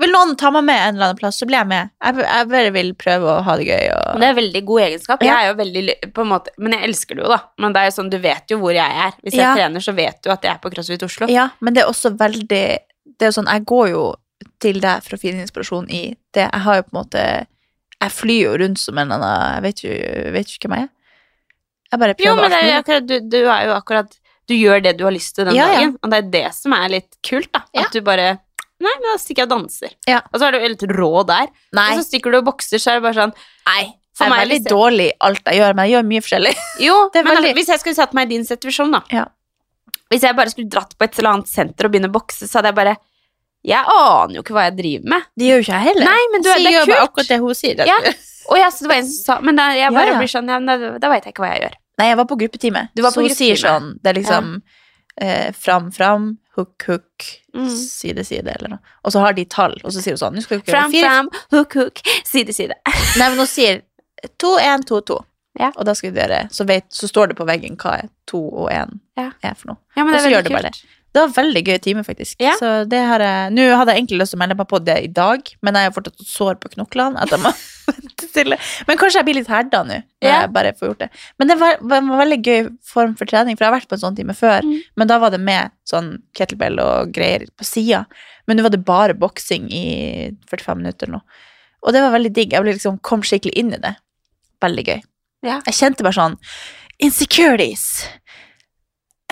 Vil 0.02 0.14
noen 0.14 0.36
ta 0.40 0.52
meg 0.54 0.66
med 0.68 0.80
en 0.80 0.96
eller 0.96 1.12
annen 1.12 1.20
plass, 1.20 1.40
så 1.40 1.46
blir 1.46 1.60
jeg 1.60 1.70
med. 1.70 1.92
Jeg, 2.02 2.18
jeg 2.26 2.48
bare 2.52 2.72
vil 2.74 2.92
prøve 2.98 3.28
å 3.30 3.42
ha 3.46 3.56
det 3.60 3.68
gøy. 3.68 3.84
Og... 3.96 4.22
Det 4.24 4.28
er 4.28 4.38
veldig 4.40 4.62
god 4.66 4.84
egenskap. 4.88 5.26
Jeg 5.28 5.36
er 5.36 5.52
jo 5.52 5.58
veldig 5.60 5.96
på 6.16 6.24
en 6.24 6.32
måte 6.32 6.54
Men 6.58 6.76
jeg 6.76 6.88
elsker 6.90 7.20
det 7.20 7.26
jo, 7.26 7.30
da. 7.32 7.38
Men 7.62 7.76
det 7.76 7.84
er 7.84 7.90
jo 7.92 7.94
sånn, 8.00 8.10
du 8.12 8.18
vet 8.24 8.54
jo 8.56 8.58
hvor 8.64 8.74
jeg 8.76 9.04
er. 9.06 9.14
Hvis 9.22 9.38
jeg 9.38 9.46
Ja. 9.46 9.54
trener, 9.60 9.84
så 9.86 9.94
vet 9.96 10.20
du 10.26 10.32
at 10.34 10.48
jeg 10.48 10.56
er 10.56 10.64
på 10.64 10.74
CrossFit 10.74 11.06
Oslo. 11.08 11.30
Ja, 11.32 11.48
men 11.62 11.78
det 11.78 11.84
er 11.86 11.94
også 11.94 12.12
veldig 12.18 12.66
Det 13.22 13.28
er 13.28 13.30
jo 13.30 13.38
sånn, 13.38 13.52
jeg 13.54 13.68
går 13.70 13.92
jo 13.94 14.04
til 14.62 14.80
deg 14.82 15.06
for 15.06 15.16
å 15.16 15.22
finne 15.22 15.46
inspirasjon 15.46 15.88
i 15.94 16.02
det. 16.34 16.48
Jeg 16.48 16.64
har 16.66 16.80
jo 16.80 16.88
på 16.88 16.96
en 16.96 17.00
måte 17.04 17.26
Jeg 18.02 18.12
flyr 18.16 18.42
jo 18.48 18.54
rundt 18.64 18.80
som 18.82 18.98
en 18.98 19.12
annen 19.14 19.56
Jeg 19.56 19.64
vet 19.68 19.84
jo, 19.86 19.92
vet 20.36 20.50
jo 20.52 20.58
ikke 20.60 20.70
hvem 20.72 20.78
jeg 20.80 20.88
er. 20.88 20.92
Jeg 21.92 22.00
bare 22.02 22.16
prøver 22.18 22.30
Jo, 22.30 22.36
men 22.42 22.54
det 22.56 22.62
er 22.64 22.78
akkurat, 22.80 23.08
du, 23.10 23.16
du 23.30 23.40
er 23.44 23.66
jo 23.68 23.74
akkurat 23.76 24.16
Du 24.50 24.54
gjør 24.58 24.82
det 24.86 24.96
du 24.98 25.04
har 25.06 25.14
lyst 25.16 25.36
til 25.38 25.46
den 25.50 25.56
Ja, 25.60 25.68
ja. 25.70 25.80
dagen, 25.82 25.98
og 26.02 26.14
det 26.14 26.20
er 26.22 26.30
det 26.38 26.46
som 26.58 26.74
er 26.78 26.88
litt 26.96 27.18
kult, 27.28 27.52
da. 27.54 27.62
Ja. 27.76 27.86
At 27.86 27.94
du 27.96 28.02
bare 28.06 28.30
Nei, 28.82 28.90
men 28.98 29.04
da 29.12 29.18
stikker 29.22 29.44
jeg 29.44 29.46
og 29.46 29.52
danser. 29.54 29.92
Ja. 30.10 30.24
Og 30.34 30.40
så 30.42 30.48
er 30.48 30.56
du 30.56 30.64
helt 30.64 30.84
rå 30.98 31.10
der. 31.30 31.52
Nei, 31.78 31.84
Og 31.94 32.00
så 32.00 32.06
stikker 32.08 32.34
du 32.34 32.40
og 32.40 32.48
bokser, 32.48 32.82
så 32.82 32.96
er 32.96 32.98
det 32.98 33.04
bare 33.06 33.14
sånn 33.20 33.34
nei. 33.70 33.84
For 34.18 34.26
jeg 34.26 34.34
er 34.34 34.42
veldig 34.42 34.56
liksom... 34.58 34.74
dårlig 34.74 35.06
i 35.06 35.14
alt 35.28 35.46
jeg 35.52 35.60
gjør, 35.60 35.76
men 35.78 35.86
jeg 35.86 35.94
gjør 35.94 36.08
mye 36.10 36.24
forskjellig. 36.26 36.54
Jo, 36.88 36.96
Det 37.14 37.22
men 37.28 37.38
veldig- 37.38 37.52
hvis 37.60 37.70
jeg 37.70 37.84
skulle 37.84 38.00
satt 38.00 38.16
meg 38.18 38.26
i 38.26 38.34
din 38.34 38.48
situasjon, 38.50 38.96
da 38.98 39.04
Ja. 39.14 39.28
Hvis 40.12 40.26
jeg 40.26 40.36
bare 40.36 40.52
skulle 40.52 40.74
dratt 40.74 40.98
på 40.98 41.06
et 41.06 41.20
eller 41.22 41.36
annet 41.36 41.48
senter 41.54 41.86
og 41.88 41.94
begynne 41.94 42.10
å 42.10 42.16
bokse, 42.18 42.50
så 42.50 42.58
hadde 42.60 42.72
jeg 42.74 42.80
bare 42.82 42.96
Jeg 43.64 43.86
aner 43.94 44.34
jo 44.36 44.42
ikke 44.42 44.54
hva 44.58 44.64
jeg 44.70 44.78
driver 44.80 45.10
med. 45.14 45.26
Det 45.38 45.46
gjør 45.48 45.60
jo 45.60 45.66
ikke 45.68 45.78
jeg 45.80 45.88
heller. 45.92 46.06
Nei, 46.10 46.22
men 46.34 46.42
du, 46.42 46.50
det 46.50 46.72
er 46.74 46.86
kult. 46.86 46.98
akkurat 47.06 47.28
det 47.30 47.40
hun 47.44 47.56
sier. 47.60 47.84
Ja. 47.86 47.98
Og 48.50 48.58
jeg, 48.58 48.72
så 48.74 48.84
det 48.86 48.90
var 48.90 48.96
en 48.98 49.06
som 49.06 49.24
sa 49.26 49.36
Men 49.46 49.56
da, 49.60 49.68
jeg 49.78 49.94
bare 49.94 50.08
Ja, 50.10 50.14
ja. 50.16 50.20
blir 50.20 50.32
sånn 50.32 50.48
ja, 50.50 50.58
da, 50.66 50.78
da 50.98 51.10
veit 51.12 51.28
jeg 51.28 51.36
ikke 51.36 51.44
hva 51.46 51.52
jeg 51.54 51.62
gjør. 51.68 51.76
Nei, 52.02 52.08
jeg 52.10 52.18
var 52.18 52.26
på 52.32 52.38
gruppetime. 52.42 52.82
Du 52.98 53.02
var 53.06 53.14
på 53.14 53.22
så 53.22 53.28
hun 53.28 53.36
sier 53.38 53.60
sånn 53.62 53.92
Det 54.02 54.10
er 54.10 54.18
liksom 54.18 54.48
eh, 55.22 55.52
fram, 55.54 55.92
fram, 55.94 56.32
hook, 56.58 56.88
hook, 56.90 57.30
Mm. 57.52 57.68
side, 57.68 58.24
side, 58.24 58.48
eller 58.48 58.70
noe. 58.72 58.80
Og 59.04 59.12
så 59.12 59.20
har 59.20 59.34
de 59.36 59.44
tall, 59.52 59.74
og 59.84 59.92
så 59.92 60.00
sier 60.00 60.16
hun 60.16 60.22
sånn 60.22 60.38
Fram, 60.64 60.94
fram, 60.96 61.28
hook, 61.52 61.74
hook, 61.76 62.00
side, 62.24 62.54
side. 62.56 62.78
Nei, 63.20 63.26
men 63.28 63.38
hun 63.42 63.50
sier 63.52 63.82
to, 64.40 64.54
én, 64.64 64.86
to, 64.88 65.02
to. 65.04 65.18
Ja. 65.60 65.68
Og 65.76 65.84
da 65.86 65.92
skal 66.00 66.14
vi 66.16 66.22
gjøre 66.22 66.46
så, 66.56 66.64
vet, 66.66 66.88
så 66.96 67.10
står 67.12 67.34
det 67.34 67.36
på 67.42 67.44
veggen 67.50 67.76
hva 67.76 67.98
er 68.06 68.08
to 68.26 68.40
og 68.48 68.70
én 68.72 69.02
Ja. 69.20 69.34
er 69.44 69.54
for 69.60 69.74
noe. 69.74 69.82
Ja, 70.00 70.06
men 70.08 70.16
Og 70.16 70.24
så 70.24 70.32
gjør 70.32 70.48
det 70.48 70.54
bare 70.56 70.72
kult. 70.72 70.86
Det 71.12 71.20
var 71.20 71.28
en 71.28 71.34
veldig 71.36 71.62
gøy 71.68 71.78
time, 71.84 72.02
faktisk. 72.08 72.38
Ja. 72.40 72.54
Så 72.56 72.68
det 72.88 73.00
har 73.04 73.20
jeg 73.20 73.52
Nå 73.52 73.66
hadde 73.76 73.92
jeg 73.92 74.00
egentlig 74.00 74.20
lyst 74.22 74.32
til 74.32 74.40
å 74.40 74.42
melde 74.46 74.56
meg 74.56 74.68
på 74.72 74.80
det 74.80 74.96
i 75.04 75.10
dag, 75.12 75.50
men 75.62 75.76
jeg 75.76 75.90
har 75.90 75.96
fortsatt 75.96 76.22
sår 76.24 76.56
på 76.64 76.72
knoklene. 76.78 77.20
At 77.20 77.34
jeg 77.36 77.42
må 77.44 77.52
vente 77.92 78.30
til. 78.32 78.56
Men 78.88 79.00
kanskje 79.02 79.20
jeg 79.20 79.28
blir 79.28 79.40
litt 79.42 79.52
herda 79.52 79.82
nå, 79.84 79.98
når 80.00 80.30
Ja. 80.30 80.38
jeg 80.46 80.54
bare 80.56 80.72
får 80.80 80.88
gjort 80.94 81.04
det. 81.04 81.10
Men 81.42 81.52
det 81.52 81.58
var, 81.60 81.76
var 81.84 81.98
en 82.00 82.14
veldig 82.22 82.40
gøy 82.48 82.70
form 82.94 83.18
for 83.20 83.28
trening, 83.28 83.58
for 83.60 83.66
jeg 83.68 83.74
har 83.74 83.78
vært 83.82 83.90
på 83.92 83.98
en 84.00 84.04
sånn 84.06 84.16
time 84.22 84.36
før. 84.38 84.64
Mm. 84.64 84.78
Men 84.96 85.12
da 85.12 85.20
var 85.20 85.36
det 85.36 85.42
med 85.44 85.76
sånn 85.92 86.14
kettlebell 86.38 86.80
og 86.80 87.12
greier 87.12 87.44
på 87.60 87.68
sida. 87.68 88.06
Men 88.48 88.58
nå 88.58 88.64
var 88.64 88.72
det 88.74 88.84
bare 88.88 89.14
boksing 89.20 89.68
i 89.72 89.86
45 90.48 90.80
minutter 90.80 91.08
eller 91.12 91.20
noe. 91.20 91.40
Og 91.84 91.92
det 91.96 92.02
var 92.06 92.16
veldig 92.16 92.32
digg. 92.40 92.56
Jeg 92.56 92.64
liksom, 92.72 93.02
kom 93.04 93.24
skikkelig 93.26 93.58
inn 93.60 93.74
i 93.76 93.82
det. 93.84 93.96
Veldig 94.64 94.88
gøy. 94.88 95.00
Ja. 95.44 95.60
Jeg 95.66 95.74
kjente 95.76 96.06
bare 96.08 96.16
sånn 96.16 96.40
Insecurities. 97.02 98.06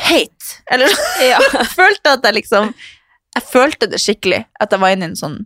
Hate. 0.07 0.59
Eller 0.71 0.93
Ja. 1.31 1.39
følte 1.79 2.15
at 2.17 2.25
jeg 2.27 2.39
liksom 2.41 2.73
Jeg 3.35 3.45
følte 3.51 3.89
det 3.91 4.01
skikkelig. 4.01 4.43
At 4.59 4.71
jeg 4.73 4.81
var 4.81 4.95
inne 4.95 5.09
i 5.09 5.11
en 5.13 5.19
sånn 5.19 5.39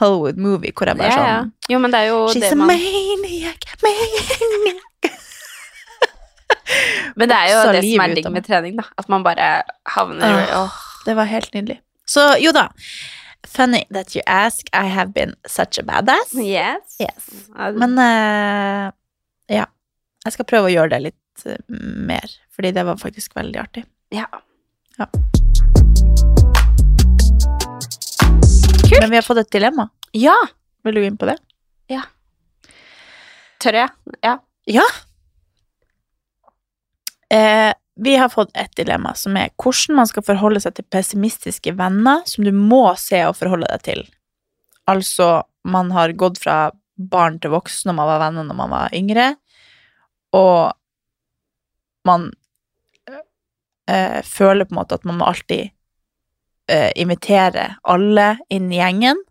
Hollywood 0.00 0.38
movie 0.40 0.72
hvor 0.76 0.88
jeg 0.90 0.98
bare 1.00 1.10
ja. 1.12 1.38
sånn 1.40 1.52
Jo, 1.72 1.80
men 1.82 1.92
det 1.92 2.04
er 2.04 2.12
jo 2.12 2.20
She's 2.32 2.44
det 2.46 2.52
a 2.52 2.60
man 2.60 2.72
maniac, 2.72 3.66
maniac. 3.84 4.86
Men 7.18 7.30
det 7.30 7.36
er 7.36 7.48
jo 7.50 7.62
det 7.74 7.80
som 7.84 8.02
er 8.04 8.14
digg 8.14 8.28
med 8.32 8.46
trening, 8.46 8.76
da. 8.78 8.84
At 9.00 9.08
man 9.10 9.24
bare 9.26 9.48
havner 9.90 10.36
Åh. 10.44 10.60
oh. 10.60 10.76
Det 11.06 11.16
var 11.16 11.26
helt 11.30 11.54
nydelig. 11.56 11.80
Så 12.06 12.36
jo 12.42 12.52
da. 12.52 12.68
Funny 13.48 13.84
that 13.90 14.14
you 14.14 14.22
ask. 14.26 14.68
I 14.72 14.86
have 14.92 15.12
been 15.14 15.34
such 15.48 15.78
a 15.80 15.82
badass. 15.82 16.34
Yes. 16.34 16.98
Yes. 17.00 17.30
Men 17.56 17.96
uh, 17.98 18.92
ja. 19.48 19.66
Jeg 20.24 20.36
skal 20.36 20.44
prøve 20.44 20.68
å 20.68 20.74
gjøre 20.74 20.92
det 20.92 21.00
litt 21.08 21.19
eh, 21.46 21.60
mer, 21.68 22.36
fordi 22.54 22.72
det 22.76 22.84
var 22.86 23.00
faktisk 23.00 23.36
veldig 23.36 23.60
artig. 23.60 23.84
ja. 24.14 24.26
Men 29.00 29.10
vi 29.10 29.16
har 29.16 29.22
fått 29.22 29.38
et 29.44 29.52
dilemma. 29.52 29.88
ja. 30.12 30.36
Vil 30.82 30.94
du 30.94 31.00
gå 31.02 31.06
inn 31.10 31.18
på 31.20 31.28
det? 31.28 31.36
Ja. 31.92 32.06
Tør 33.60 33.76
jeg? 33.76 33.90
Ja. 34.24 34.38
Ja. 34.64 34.86
Eh, 37.30 37.72
vi 38.00 38.14
har 38.16 38.30
fått 38.32 38.54
et 38.56 38.72
dilemma, 38.78 39.12
som 39.14 39.36
er 39.36 39.52
hvordan 39.60 39.98
man 39.98 40.08
skal 40.08 40.24
forholde 40.24 40.62
seg 40.64 40.78
til 40.78 40.86
pessimistiske 40.88 41.74
venner 41.76 42.24
som 42.24 42.46
du 42.46 42.52
må 42.56 42.94
se 42.96 43.20
og 43.28 43.36
forholde 43.36 43.68
deg 43.68 43.84
til. 43.84 44.02
Altså, 44.88 45.42
man 45.68 45.92
har 45.92 46.16
gått 46.16 46.40
fra 46.40 46.70
barn 46.96 47.36
til 47.40 47.52
voksen 47.52 47.90
når 47.90 47.98
man 48.00 48.08
var 48.08 48.22
venner 48.24 48.48
når 48.48 48.58
man 48.62 48.72
var 48.72 48.96
yngre, 48.96 49.28
og 50.36 50.72
man 52.06 52.30
eh, 53.90 54.22
føler 54.26 54.64
på 54.64 54.74
en 54.74 54.80
måte 54.80 54.98
at 54.98 55.04
man 55.08 55.18
må 55.20 55.28
alltid 55.28 55.70
eh, 56.70 56.90
invitere 56.96 57.74
alle 57.82 58.32
inn 58.48 58.70
i 58.72 58.80
gjengen. 58.80 59.24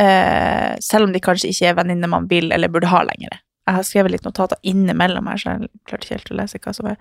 eh, 0.00 0.74
selv 0.80 1.08
om 1.08 1.12
de 1.14 1.22
kanskje 1.22 1.52
ikke 1.52 1.70
er 1.70 1.78
venninner 1.78 2.10
man 2.10 2.28
vil 2.30 2.52
eller 2.52 2.72
burde 2.72 2.90
ha 2.90 3.04
lenger. 3.06 3.40
Jeg 3.64 3.78
har 3.78 3.86
skrevet 3.86 4.12
litt 4.12 4.26
notater 4.26 4.58
innimellom 4.66 5.28
her, 5.30 5.40
så 5.40 5.54
jeg 5.54 5.70
klarte 5.88 6.04
ikke 6.06 6.18
helt 6.18 6.32
å 6.32 6.38
lese 6.40 6.60
hva 6.60 6.74
som 6.76 6.88
er. 6.90 6.96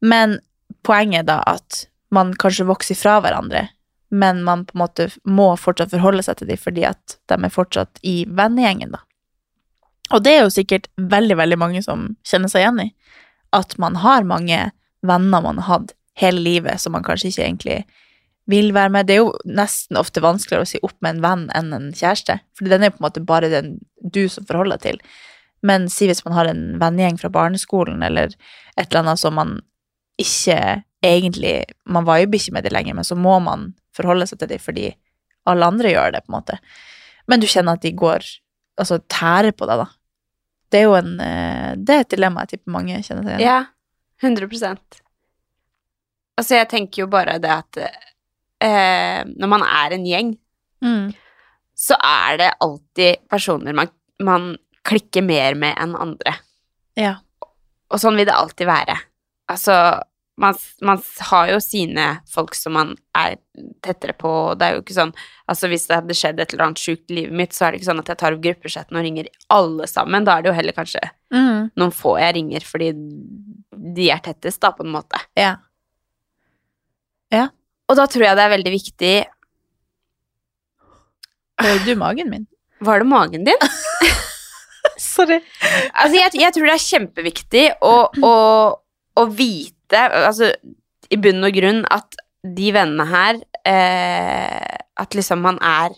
Men 0.00 0.38
poenget 0.86 1.24
er 1.24 1.28
da 1.28 1.40
at 1.56 1.86
man 2.14 2.32
kanskje 2.38 2.68
vokser 2.68 2.96
fra 2.96 3.18
hverandre, 3.20 3.66
men 4.14 4.44
man 4.46 4.64
på 4.64 4.76
en 4.76 4.84
måte 4.84 5.08
må 5.26 5.50
fortsatt 5.58 5.92
forholde 5.92 6.22
seg 6.24 6.38
til 6.38 6.52
dem 6.52 6.60
fordi 6.62 6.86
at 6.88 7.18
de 7.28 7.36
er 7.36 7.52
fortsatt 7.52 8.00
i 8.06 8.20
vennegjengen, 8.30 8.94
da. 8.94 9.02
Og 10.14 10.22
det 10.22 10.32
er 10.36 10.44
jo 10.44 10.54
sikkert 10.54 10.88
veldig, 10.96 11.36
veldig 11.40 11.58
mange 11.58 11.82
som 11.82 12.08
kjenner 12.26 12.50
seg 12.52 12.62
igjen 12.62 12.82
i. 12.86 12.88
At 13.56 13.74
man 13.82 13.98
har 14.02 14.26
mange 14.28 14.70
venner 15.06 15.42
man 15.42 15.62
har 15.62 15.80
hatt 15.80 15.94
hele 16.16 16.40
livet 16.40 16.80
som 16.80 16.94
man 16.96 17.04
kanskje 17.06 17.30
ikke 17.30 17.44
egentlig 17.44 17.78
vil 18.50 18.72
være 18.74 18.92
med. 18.94 19.08
Det 19.08 19.16
er 19.16 19.24
jo 19.24 19.32
nesten 19.44 19.98
ofte 19.98 20.22
vanskeligere 20.24 20.66
å 20.66 20.70
si 20.70 20.80
opp 20.86 20.96
med 21.04 21.16
en 21.16 21.24
venn 21.24 21.46
enn 21.58 21.72
en 21.74 21.88
kjæreste, 21.94 22.38
for 22.56 22.70
den 22.70 22.84
er 22.84 22.92
jo 22.92 22.96
på 22.96 23.02
en 23.02 23.08
måte 23.08 23.24
bare 23.26 23.50
den 23.52 23.72
du 24.14 24.26
som 24.30 24.46
forholder 24.46 24.78
deg 24.78 24.86
til. 24.86 25.00
Men 25.66 25.88
si 25.90 26.06
hvis 26.08 26.22
man 26.26 26.36
har 26.36 26.50
en 26.50 26.64
vennegjeng 26.80 27.18
fra 27.20 27.32
barneskolen 27.32 28.04
eller 28.06 28.30
et 28.76 28.86
eller 28.86 29.02
annet 29.02 29.22
som 29.22 29.34
man 29.38 29.58
ikke 30.20 30.82
egentlig 31.04 31.66
Man 31.84 32.06
viber 32.06 32.38
ikke 32.38 32.54
med 32.56 32.64
det 32.64 32.72
lenger, 32.72 32.94
men 32.96 33.04
så 33.04 33.14
må 33.14 33.36
man 33.38 33.74
forholde 33.94 34.26
seg 34.26 34.40
til 34.40 34.48
dem 34.50 34.62
fordi 34.62 34.86
alle 35.46 35.68
andre 35.68 35.92
gjør 35.92 36.14
det, 36.14 36.22
på 36.24 36.32
en 36.32 36.36
måte. 36.38 36.56
Men 37.30 37.42
du 37.42 37.46
kjenner 37.46 37.76
at 37.76 37.84
de 37.84 37.92
går 37.94 38.24
Altså 38.78 38.98
tærer 39.08 39.52
på 39.56 39.66
deg, 39.70 39.80
da. 39.80 39.86
Det 40.72 40.80
er 40.80 40.84
jo 40.88 40.94
en 40.98 41.12
eh, 41.22 41.74
Det 41.78 41.94
er 41.94 42.00
et 42.04 42.10
dilemma 42.16 42.42
jeg 42.44 42.56
tipper 42.56 42.74
mange 42.74 42.98
kjenner 43.06 43.22
seg 43.24 43.36
igjen 43.36 43.40
i. 43.40 43.46
Ja, 43.46 43.58
100% 44.22 45.02
Altså, 46.36 46.54
jeg 46.58 46.68
tenker 46.68 47.00
jo 47.04 47.06
bare 47.08 47.38
det 47.40 47.48
at 47.52 47.78
eh, 47.80 49.22
når 49.24 49.48
man 49.48 49.62
er 49.64 49.94
en 49.96 50.04
gjeng, 50.08 50.34
Mm. 50.84 51.14
så 51.72 51.96
er 52.04 52.36
det 52.36 52.50
alltid 52.60 53.22
personer 53.32 53.72
man, 53.72 53.88
man 54.20 54.50
klikker 54.84 55.24
mer 55.24 55.54
med 55.56 55.72
enn 55.80 55.94
andre. 55.96 56.34
Ja. 57.00 57.14
Og 57.88 57.96
sånn 58.02 58.18
vil 58.20 58.28
det 58.28 58.34
alltid 58.36 58.68
være. 58.68 58.98
Altså, 59.48 59.72
man, 60.36 60.56
man 60.84 61.00
har 61.30 61.48
jo 61.54 61.58
sine 61.64 62.06
folk 62.28 62.54
som 62.58 62.74
man 62.76 62.90
er 63.16 63.36
tettere 63.84 64.12
på, 64.18 64.28
og 64.50 64.58
det 64.60 64.66
er 64.66 64.74
jo 64.76 64.82
ikke 64.84 64.96
sånn 64.98 65.14
Altså, 65.46 65.68
hvis 65.70 65.84
det 65.86 65.94
hadde 66.00 66.14
skjedd 66.18 66.40
et 66.42 66.52
eller 66.52 66.64
annet 66.66 66.80
sjukt 66.82 67.12
i 67.12 67.20
livet 67.20 67.36
mitt, 67.38 67.52
så 67.54 67.64
er 67.68 67.70
det 67.72 67.78
ikke 67.78 67.86
sånn 67.92 68.00
at 68.02 68.08
jeg 68.10 68.18
tar 68.18 68.34
opp 68.34 68.40
gruppechatten 68.42 68.96
og 68.98 69.04
ringer 69.06 69.28
alle 69.54 69.86
sammen. 69.86 70.24
Da 70.26 70.34
er 70.34 70.42
det 70.42 70.50
jo 70.50 70.56
heller 70.58 70.74
kanskje 70.76 71.02
Mm. 71.32 71.70
noen 71.78 71.92
få 71.94 72.16
jeg 72.18 72.34
ringer 72.36 72.62
fordi 72.66 72.88
de 72.94 74.08
er 74.10 74.18
tettest, 74.22 74.60
da, 74.62 74.72
på 74.74 74.82
en 74.84 74.90
måte. 74.94 75.18
Ja. 75.38 75.56
Og 77.86 77.94
da 77.94 78.06
tror 78.10 78.24
jeg 78.26 78.34
det 78.38 78.42
er 78.42 78.50
veldig 78.50 78.72
viktig 78.74 79.14
Hører 81.62 81.84
du 81.86 81.92
magen 81.98 82.30
min? 82.32 82.46
Var 82.84 82.98
det 83.00 83.06
magen 83.08 83.44
din? 83.46 83.62
Sorry. 84.98 85.38
Altså, 85.94 86.16
jeg, 86.18 86.34
jeg 86.42 86.52
tror 86.56 86.66
det 86.68 86.74
er 86.74 86.84
kjempeviktig 86.84 87.64
å, 87.84 87.94
å, 88.26 88.34
å 89.16 89.24
vite, 89.32 89.75
altså 89.94 90.50
i 91.10 91.18
bunn 91.20 91.44
og 91.46 91.54
grunn, 91.54 91.84
at 91.92 92.18
de 92.56 92.72
vennene 92.74 93.06
her 93.10 93.38
eh, 93.66 94.76
At 95.02 95.16
liksom 95.18 95.40
man 95.42 95.56
er 95.64 95.94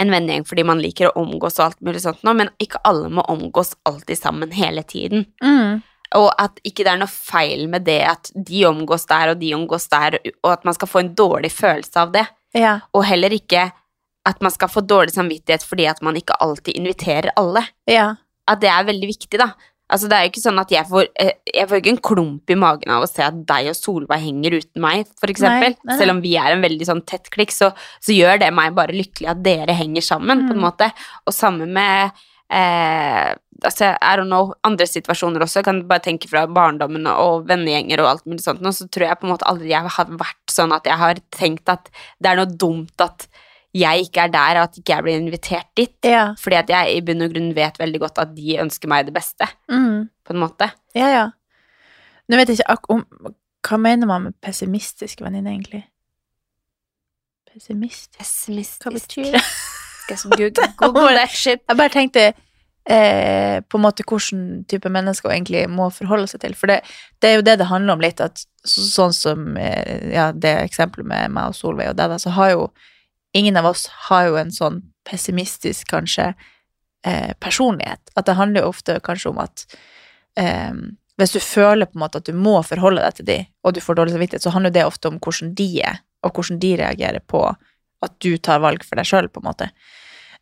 en 0.00 0.10
vennegjeng 0.10 0.46
fordi 0.48 0.64
man 0.66 0.80
liker 0.82 1.10
å 1.10 1.22
omgås 1.22 1.58
og 1.58 1.66
alt 1.66 1.80
mulig 1.84 2.00
sånt 2.02 2.22
nå, 2.24 2.32
men 2.38 2.50
ikke 2.62 2.80
alle 2.88 3.10
må 3.12 3.24
omgås 3.28 3.74
alltid 3.88 4.16
sammen 4.16 4.52
hele 4.54 4.82
tiden. 4.88 5.26
Mm. 5.44 5.82
Og 6.16 6.28
at 6.40 6.56
ikke 6.64 6.86
det 6.86 6.94
er 6.94 7.00
noe 7.02 7.10
feil 7.10 7.66
med 7.70 7.84
det 7.84 8.00
at 8.08 8.30
de 8.34 8.62
omgås 8.66 9.04
der 9.10 9.34
og 9.34 9.42
de 9.42 9.52
omgås 9.54 9.90
der, 9.92 10.16
og 10.40 10.52
at 10.54 10.64
man 10.64 10.76
skal 10.78 10.90
få 10.90 11.02
en 11.02 11.12
dårlig 11.18 11.52
følelse 11.52 12.00
av 12.00 12.14
det. 12.16 12.24
Ja. 12.56 12.78
Og 12.96 13.04
heller 13.06 13.34
ikke 13.34 13.68
at 14.30 14.40
man 14.44 14.54
skal 14.54 14.72
få 14.72 14.82
dårlig 14.84 15.14
samvittighet 15.14 15.64
fordi 15.66 15.86
at 15.90 16.00
man 16.04 16.16
ikke 16.18 16.38
alltid 16.42 16.80
inviterer 16.80 17.34
alle. 17.40 17.66
Ja. 17.90 18.14
At 18.50 18.62
det 18.64 18.72
er 18.72 18.88
veldig 18.88 19.10
viktig, 19.12 19.38
da. 19.40 19.52
Altså, 19.90 20.08
det 20.08 20.16
er 20.16 20.22
jo 20.24 20.30
ikke 20.30 20.42
sånn 20.44 20.60
at 20.62 20.70
jeg 20.70 20.86
får, 20.86 21.08
eh, 21.18 21.32
jeg 21.54 21.66
får 21.68 21.80
ikke 21.80 21.92
en 21.96 22.02
klump 22.10 22.50
i 22.54 22.56
magen 22.62 22.92
av 22.94 23.02
å 23.02 23.08
se 23.10 23.22
at 23.26 23.40
deg 23.48 23.68
og 23.72 23.74
Solveig 23.74 24.22
henger 24.22 24.56
uten 24.60 24.80
meg, 24.84 25.06
for 25.18 25.32
eksempel. 25.32 25.74
Nei, 25.74 25.82
nei, 25.82 25.90
nei. 25.90 25.98
Selv 25.98 26.14
om 26.14 26.20
vi 26.22 26.36
er 26.38 26.54
en 26.54 26.62
veldig 26.62 26.86
sånn 26.86 27.04
tett 27.10 27.30
klikk, 27.34 27.50
så, 27.50 27.72
så 28.00 28.14
gjør 28.14 28.38
det 28.44 28.52
meg 28.54 28.74
bare 28.78 28.94
lykkelig 28.94 29.30
at 29.34 29.42
dere 29.42 29.74
henger 29.74 30.02
sammen, 30.06 30.46
på 30.46 30.54
en 30.54 30.60
Mm. 30.60 30.66
måte. 30.68 30.90
Og 31.26 31.34
samme 31.34 31.66
med 31.66 32.12
eh, 32.52 33.34
altså, 33.64 33.92
I 34.02 34.16
don't 34.18 34.26
know, 34.30 34.54
andre 34.66 34.86
situasjoner 34.88 35.42
også. 35.44 35.60
Jeg 35.60 35.68
kan 35.68 35.82
bare 35.90 36.02
tenke 36.06 36.28
fra 36.30 36.46
barndommen 36.50 37.06
og 37.12 37.46
vennegjenger 37.50 38.00
og 38.02 38.08
alt 38.14 38.24
mulig 38.26 38.42
sånt, 38.42 38.62
nå, 38.64 38.72
så 38.74 38.88
tror 38.90 39.06
jeg 39.06 39.20
på 39.20 39.28
en 39.28 39.34
måte 39.34 39.46
aldri 39.50 39.70
jeg 39.70 39.86
har 39.86 40.10
vært 40.18 40.50
sånn 40.50 40.74
at 40.74 40.88
jeg 40.88 40.98
har 40.98 41.20
tenkt 41.30 41.68
at 41.70 41.90
det 42.20 42.32
er 42.32 42.40
noe 42.40 42.50
dumt 42.50 43.04
at 43.06 43.28
jeg 43.74 44.06
ikke 44.08 44.24
er 44.26 44.32
der, 44.34 44.58
og 44.58 44.62
at 44.68 44.78
ikke 44.80 44.94
jeg 44.96 45.04
blir 45.06 45.18
invitert 45.20 45.68
dit. 45.78 45.92
Ja. 46.04 46.32
Fordi 46.38 46.56
at 46.58 46.70
jeg 46.72 46.96
i 46.96 47.02
bunn 47.06 47.22
og 47.22 47.30
grunn 47.34 47.52
vet 47.54 47.78
veldig 47.78 48.00
godt 48.02 48.18
at 48.18 48.32
de 48.34 48.56
ønsker 48.62 48.88
meg 48.90 49.06
det 49.06 49.14
beste, 49.14 49.46
Mm. 49.70 50.08
på 50.26 50.34
en 50.34 50.40
måte. 50.42 50.70
Ja, 50.94 51.06
ja. 51.14 51.26
Nå 52.28 52.36
vet 52.38 52.48
jeg 52.54 52.58
ikke 52.62 52.90
om 52.94 53.04
Hva 53.66 53.76
mener 53.76 54.06
man 54.08 54.22
med 54.22 54.34
pessimistisk 54.40 55.20
venninne, 55.20 55.50
egentlig? 55.52 55.82
Pessimistisk 57.52 58.18
Pessimistisk. 58.18 58.84
Hva 58.86 58.92
betyr 58.94 59.32
det? 59.34 59.42
Skal 60.04 60.16
jeg 60.16 60.52
google, 60.54 60.68
google 60.80 61.16
that 61.18 61.34
shit. 61.34 61.60
Jeg 61.68 61.76
bare 61.78 61.92
tenkte 61.92 62.22
eh, 62.30 63.60
på 63.68 63.78
en 63.78 63.84
måte 63.84 64.04
hvilken 64.06 64.64
type 64.70 64.88
mennesker 64.92 65.28
hun 65.28 65.36
egentlig 65.36 65.64
må 65.70 65.90
forholde 65.94 66.26
seg 66.30 66.40
til. 66.46 66.54
For 66.58 66.70
det, 66.72 66.80
det 67.22 67.30
er 67.30 67.36
jo 67.40 67.44
det 67.46 67.58
det 67.60 67.68
handler 67.70 67.98
om 67.98 68.04
litt, 68.04 68.22
at 68.24 68.40
så, 68.64 68.86
sånn 68.86 69.14
som 69.16 69.44
eh, 69.60 70.08
ja, 70.14 70.30
det 70.32 70.54
eksempelet 70.64 71.06
med 71.10 71.34
meg 71.36 71.52
og 71.52 71.58
Solveig 71.58 71.92
og 71.92 71.98
deg, 72.00 72.16
så 72.22 72.32
har 72.38 72.54
jo 72.54 72.64
ingen 73.36 73.56
av 73.56 73.68
oss 73.70 73.86
har 74.08 74.28
jo 74.28 74.38
en 74.40 74.52
sånn 74.54 74.80
pessimistisk, 75.08 75.88
kanskje, 75.90 76.34
eh, 77.06 77.32
personlighet. 77.40 78.12
At 78.16 78.26
det 78.26 78.38
handler 78.38 78.64
jo 78.64 78.72
ofte 78.74 78.98
kanskje 79.00 79.30
om 79.32 79.40
at 79.42 79.64
eh, 80.36 80.74
hvis 81.20 81.34
du 81.36 81.40
føler 81.40 81.88
på 81.88 81.98
en 81.98 82.04
måte 82.04 82.20
at 82.20 82.28
du 82.28 82.36
må 82.36 82.58
forholde 82.64 83.02
deg 83.04 83.18
til 83.18 83.28
de, 83.28 83.38
og 83.64 83.74
du 83.76 83.82
får 83.84 83.98
dårlig 83.98 84.14
samvittighet, 84.14 84.46
så 84.46 84.54
handler 84.54 84.72
det 84.74 84.86
ofte 84.88 85.10
om 85.10 85.18
hvordan 85.20 85.54
de 85.58 85.68
er, 85.84 86.00
og 86.24 86.32
hvordan 86.36 86.60
de 86.62 86.76
reagerer 86.80 87.24
på 87.28 87.42
at 88.00 88.14
du 88.24 88.36
tar 88.40 88.62
valg 88.64 88.84
for 88.86 88.96
deg 88.96 89.08
sjøl, 89.08 89.28
på 89.28 89.42
en 89.42 89.48
måte. 89.50 89.68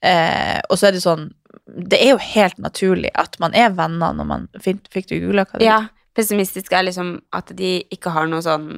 Eh, 0.00 0.58
og 0.70 0.78
så 0.78 0.88
er 0.88 0.94
det 0.94 1.02
sånn 1.02 1.24
Det 1.66 1.98
er 1.98 2.12
jo 2.12 2.20
helt 2.22 2.60
naturlig 2.62 3.10
at 3.18 3.34
man 3.42 3.50
er 3.50 3.72
venner 3.74 4.12
når 4.14 4.26
man 4.28 4.44
Fikk, 4.62 5.08
du 5.10 5.16
googla 5.16 5.42
hva 5.42 5.58
det 5.58 5.66
Ja, 5.66 5.78
pessimistisk 6.14 6.70
er 6.70 6.84
liksom 6.86 7.16
at 7.34 7.50
de 7.58 7.80
ikke 7.90 8.12
har 8.14 8.28
noe 8.30 8.44
sånn 8.46 8.68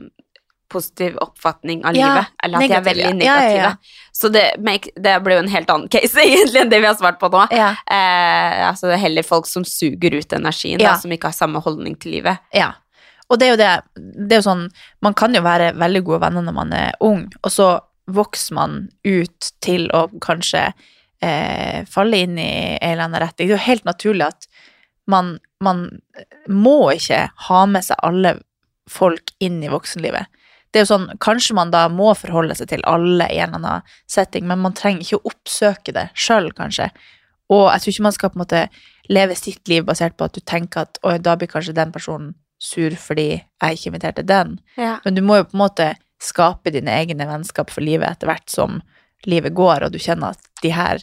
positiv 0.71 1.17
oppfatning 1.23 1.85
av 1.85 1.97
Ja, 1.97 2.09
livet, 2.09 2.35
eller 2.45 2.59
at 2.59 2.71
de 2.71 2.77
er 2.77 2.85
veldig 2.87 3.11
negative. 3.19 3.57
Ja, 3.57 3.71
ja. 3.71 4.11
Så 4.13 4.31
det, 4.33 4.45
make, 4.65 4.93
det 4.97 5.17
ble 5.25 5.37
jo 5.39 5.43
en 5.45 5.51
helt 5.53 5.73
annen 5.73 5.91
case 5.93 6.23
egentlig 6.27 6.63
enn 6.63 6.73
det 6.73 6.81
vi 6.83 6.89
har 6.89 6.99
svart 6.99 7.19
på 7.21 7.31
nå. 7.33 7.47
Eh, 7.51 8.61
altså 8.69 8.91
det 8.91 8.97
er 8.99 9.05
heller 9.07 9.27
folk 9.27 9.51
som 9.51 9.67
suger 9.67 10.17
ut 10.17 10.37
energien, 10.37 10.81
da, 10.83 10.95
som 11.01 11.13
ikke 11.15 11.33
har 11.33 11.37
samme 11.37 11.63
holdning 11.65 11.99
til 12.01 12.19
livet. 12.19 12.43
Ja. 12.57 12.73
Og 13.31 13.39
det 13.39 13.47
er 13.47 13.53
jo 13.53 13.59
det 13.61 13.71
Det 13.95 14.35
er 14.35 14.41
jo 14.41 14.47
sånn 14.49 14.65
Man 15.07 15.15
kan 15.15 15.31
jo 15.37 15.43
være 15.45 15.69
veldig 15.79 16.01
gode 16.03 16.19
venner 16.25 16.43
når 16.43 16.57
man 16.57 16.73
er 16.75 16.97
ung, 17.07 17.29
og 17.45 17.55
så 17.55 17.69
vokser 18.11 18.57
man 18.57 18.73
ut 19.07 19.53
til 19.63 19.85
å 19.95 20.09
kanskje 20.25 20.65
eh, 21.23 21.87
falle 21.87 22.25
inn 22.25 22.41
i 22.43 22.51
en 22.81 22.89
eller 22.89 23.05
annen 23.05 23.23
retning. 23.23 23.47
Det 23.47 23.53
er 23.53 23.55
jo 23.55 23.69
helt 23.69 23.87
naturlig 23.87 24.27
at 24.27 24.49
man, 25.11 25.37
man 25.63 25.85
må 26.51 26.91
ikke 26.97 27.29
ha 27.47 27.61
med 27.71 27.87
seg 27.87 28.03
alle 28.03 28.35
folk 28.91 29.31
inn 29.39 29.61
i 29.63 29.71
voksenlivet. 29.71 30.27
Det 30.71 30.81
er 30.81 30.85
jo 30.85 30.91
sånn, 30.93 31.09
Kanskje 31.23 31.57
man 31.59 31.73
da 31.75 31.87
må 31.91 32.13
forholde 32.15 32.55
seg 32.59 32.71
til 32.71 32.85
alle 32.89 33.27
i 33.27 33.41
en 33.43 33.57
eller 33.57 33.59
annen 33.59 33.97
setting, 34.11 34.47
men 34.47 34.63
man 34.63 34.77
trenger 34.79 35.03
ikke 35.03 35.19
å 35.19 35.33
oppsøke 35.33 35.95
det 35.97 36.07
sjøl, 36.15 36.53
kanskje. 36.57 36.91
Og 37.51 37.67
jeg 37.73 37.83
tror 37.83 37.95
ikke 37.95 38.07
man 38.07 38.17
skal 38.17 38.31
på 38.31 38.39
en 38.39 38.45
måte 38.45 38.63
leve 39.11 39.35
sitt 39.35 39.67
liv 39.69 39.85
basert 39.89 40.15
på 40.17 40.29
at 40.29 40.37
du 40.37 40.41
tenker 40.47 40.87
at 40.87 41.01
oi, 41.03 41.17
da 41.19 41.35
blir 41.39 41.51
kanskje 41.51 41.75
den 41.75 41.91
personen 41.95 42.37
sur 42.61 42.95
fordi 43.01 43.29
jeg 43.41 43.77
ikke 43.77 43.91
inviterte 43.91 44.27
den. 44.27 44.59
Ja. 44.79 44.99
Men 45.05 45.17
du 45.17 45.25
må 45.25 45.41
jo 45.41 45.49
på 45.49 45.57
en 45.57 45.65
måte 45.65 45.89
skape 46.23 46.73
dine 46.75 46.93
egne 46.93 47.27
vennskap 47.27 47.73
for 47.73 47.83
livet 47.83 48.07
etter 48.11 48.31
hvert 48.31 48.53
som 48.53 48.83
livet 49.27 49.57
går, 49.57 49.87
og 49.87 49.95
du 49.95 49.99
kjenner 50.01 50.37
at 50.37 50.63
de 50.63 50.73
her 50.77 51.03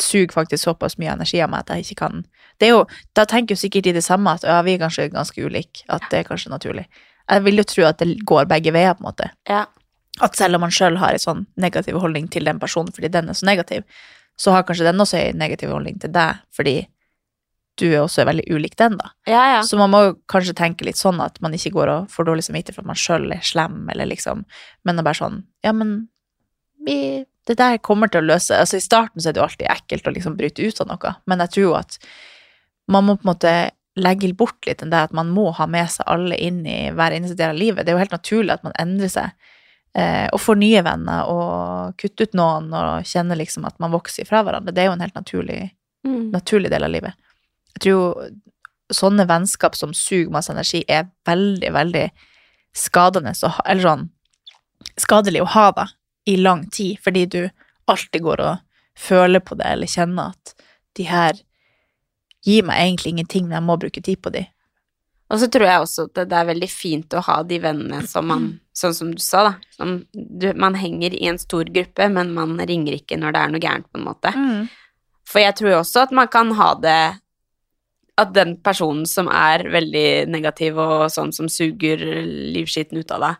suger 0.00 0.32
faktisk 0.34 0.64
såpass 0.64 0.96
mye 0.98 1.12
energi 1.12 1.42
av 1.42 1.50
meg 1.52 1.62
at 1.62 1.74
jeg 1.74 1.84
ikke 1.84 2.00
kan 2.00 2.24
det 2.58 2.66
er 2.66 2.72
jo, 2.72 2.84
Da 3.14 3.24
tenker 3.30 3.54
jo 3.54 3.60
sikkert 3.60 3.86
de 3.86 3.92
det 3.96 4.04
samme, 4.06 4.30
at 4.30 4.46
ja, 4.46 4.60
vi 4.62 4.74
er 4.74 4.82
kanskje 4.82 5.10
ganske 5.10 5.42
ulike, 5.42 5.82
at 5.90 6.02
det 6.10 6.20
er 6.20 6.28
kanskje 6.28 6.52
naturlig. 6.52 6.84
Jeg 7.30 7.44
vil 7.46 7.60
jo 7.60 7.64
tro 7.68 7.86
at 7.88 8.02
det 8.02 8.18
går 8.28 8.48
begge 8.50 8.72
veier, 8.74 8.96
på 8.96 9.04
en 9.04 9.08
måte. 9.08 9.30
Ja. 9.48 9.64
At 10.22 10.36
selv 10.38 10.58
om 10.58 10.64
man 10.66 10.74
sjøl 10.74 10.98
har 11.00 11.16
en 11.16 11.22
sånn 11.22 11.46
negativ 11.60 11.96
holdning 11.98 12.28
til 12.30 12.46
den 12.46 12.60
personen 12.62 12.92
fordi 12.94 13.10
den 13.10 13.30
er 13.30 13.38
så 13.38 13.48
negativ, 13.48 13.86
så 14.38 14.54
har 14.54 14.66
kanskje 14.66 14.86
den 14.86 15.00
også 15.02 15.18
en 15.18 15.40
negativ 15.40 15.72
holdning 15.74 15.98
til 16.02 16.12
deg 16.14 16.42
fordi 16.54 16.82
du 17.80 17.88
er 17.88 18.04
også 18.04 18.22
veldig 18.26 18.44
ulik 18.54 18.76
den, 18.78 18.98
da. 19.00 19.10
Ja, 19.26 19.42
ja. 19.56 19.60
Så 19.66 19.78
man 19.78 19.90
må 19.90 20.00
kanskje 20.30 20.54
tenke 20.54 20.86
litt 20.86 20.98
sånn 21.00 21.18
at 21.22 21.40
man 21.42 21.56
ikke 21.56 21.72
går 21.74 21.90
og 21.90 22.10
får 22.12 22.28
dårlig 22.28 22.44
samvittighet 22.46 22.78
for 22.78 22.84
at 22.84 22.90
man 22.92 23.00
sjøl 23.00 23.26
er 23.34 23.42
slem, 23.42 23.80
eller 23.90 24.06
liksom 24.10 24.44
Men 24.86 24.94
det 24.94 25.02
er 25.02 25.08
bare 25.08 25.18
sånn 25.18 25.40
Ja, 25.66 25.72
men 25.74 25.96
vi 26.86 27.24
Det 27.48 27.58
der 27.58 27.80
kommer 27.82 28.08
til 28.12 28.22
å 28.22 28.28
løse 28.28 28.56
Altså, 28.56 28.78
i 28.78 28.84
starten 28.84 29.20
så 29.20 29.30
er 29.30 29.34
det 29.34 29.42
jo 29.42 29.48
alltid 29.48 29.72
ekkelt 29.74 30.06
å 30.06 30.14
liksom 30.14 30.38
bryte 30.38 30.62
ut 30.62 30.84
av 30.84 30.92
noe, 30.92 31.14
men 31.26 31.42
jeg 31.44 31.54
tror 31.56 31.66
jo 31.66 31.74
at 31.80 31.98
man 32.94 33.06
må 33.08 33.16
på 33.16 33.24
en 33.24 33.32
måte 33.32 33.52
legge 33.96 34.32
bort 34.34 34.66
litt 34.66 34.82
enn 34.82 34.90
det 34.90 34.98
at 35.08 35.12
man 35.14 35.28
må 35.30 35.52
ha 35.54 35.66
med 35.70 35.86
seg 35.90 36.06
alle 36.10 36.34
inn 36.42 36.64
i 36.66 36.90
hver 36.90 37.14
eneste 37.14 37.36
del 37.38 37.50
av 37.54 37.56
livet. 37.60 37.84
Det 37.86 37.92
er 37.92 37.96
jo 37.98 38.02
helt 38.02 38.16
naturlig 38.16 38.50
at 38.56 38.64
man 38.66 38.72
endrer 38.78 39.08
seg. 39.12 39.30
eh, 39.96 40.26
og 40.32 40.40
får 40.42 40.56
nye 40.58 40.80
venner 40.82 41.28
og 41.30 41.94
kutter 42.02 42.26
ut 42.26 42.32
noen 42.34 42.72
og 42.74 43.04
kjenner 43.06 43.38
liksom 43.38 43.64
at 43.64 43.76
man 43.78 43.92
vokser 43.92 44.24
ifra 44.24 44.40
hverandre. 44.42 44.74
Det 44.74 44.82
er 44.82 44.86
jo 44.88 44.92
en 44.96 45.00
helt 45.04 45.14
naturlig, 45.14 45.70
Mm. 46.04 46.32
naturlig 46.32 46.68
del 46.70 46.82
av 46.84 46.90
livet. 46.90 47.14
Jeg 47.74 47.80
tror 47.80 47.92
jo 47.92 48.30
sånne 48.92 49.26
vennskap 49.26 49.74
som 49.76 49.94
suger 49.94 50.30
masse 50.30 50.50
energi, 50.50 50.84
er 50.88 51.06
veldig, 51.24 51.70
veldig 51.72 52.10
skadende, 52.74 53.32
eller 53.64 53.82
sånn 53.82 54.10
skadelig 54.98 55.40
å 55.42 55.46
ha 55.54 55.70
da, 55.70 55.86
i 56.26 56.36
lang 56.36 56.66
tid, 56.70 56.98
fordi 57.04 57.26
du 57.30 57.50
alltid 57.88 58.22
går 58.22 58.40
og 58.40 58.58
føler 58.98 59.40
på 59.40 59.56
det, 59.56 59.66
eller 59.66 59.86
kjenner 59.86 60.34
at 60.34 60.54
de 60.96 61.04
her 61.04 61.32
gir 62.44 62.66
meg 62.66 62.82
egentlig 62.82 63.14
ingenting, 63.14 63.48
men 63.48 63.58
jeg 63.58 63.66
må 63.66 63.76
bruke 63.80 64.02
tid 64.04 64.20
på 64.22 64.32
de. 64.34 64.44
Og 65.32 65.40
så 65.40 65.48
tror 65.50 65.64
jeg 65.66 65.80
også 65.82 66.04
at 66.10 66.18
det, 66.28 66.36
er 66.36 66.50
veldig 66.50 66.68
fint 66.68 67.14
å 67.16 67.22
ha 67.24 67.38
de 67.48 67.58
vennene 67.62 68.02
som 68.06 68.28
man 68.28 68.52
Sånn 68.74 68.90
som 68.90 69.10
du 69.14 69.20
sa, 69.22 69.44
da. 69.46 69.52
Som 69.76 69.90
du, 70.12 70.48
man 70.58 70.74
henger 70.74 71.14
i 71.14 71.28
en 71.30 71.36
stor 71.38 71.68
gruppe, 71.70 72.08
men 72.10 72.32
man 72.34 72.56
ringer 72.58 72.96
ikke 72.96 73.14
når 73.20 73.36
det 73.36 73.40
er 73.40 73.52
noe 73.52 73.62
gærent, 73.62 73.86
på 73.86 74.00
en 74.00 74.06
måte. 74.08 74.32
For 75.30 75.38
jeg 75.38 75.54
tror 75.60 75.76
også 75.76 76.00
at 76.02 76.14
man 76.16 76.26
kan 76.26 76.50
ha 76.58 76.72
det 76.82 77.20
At 78.18 78.32
den 78.34 78.56
personen 78.62 79.06
som 79.06 79.30
er 79.30 79.62
veldig 79.70 80.26
negativ 80.30 80.76
og 80.78 81.06
sånn 81.10 81.32
som 81.34 81.46
suger 81.50 82.02
livskiten 82.54 82.98
ut 82.98 83.10
av 83.14 83.22
deg, 83.24 83.36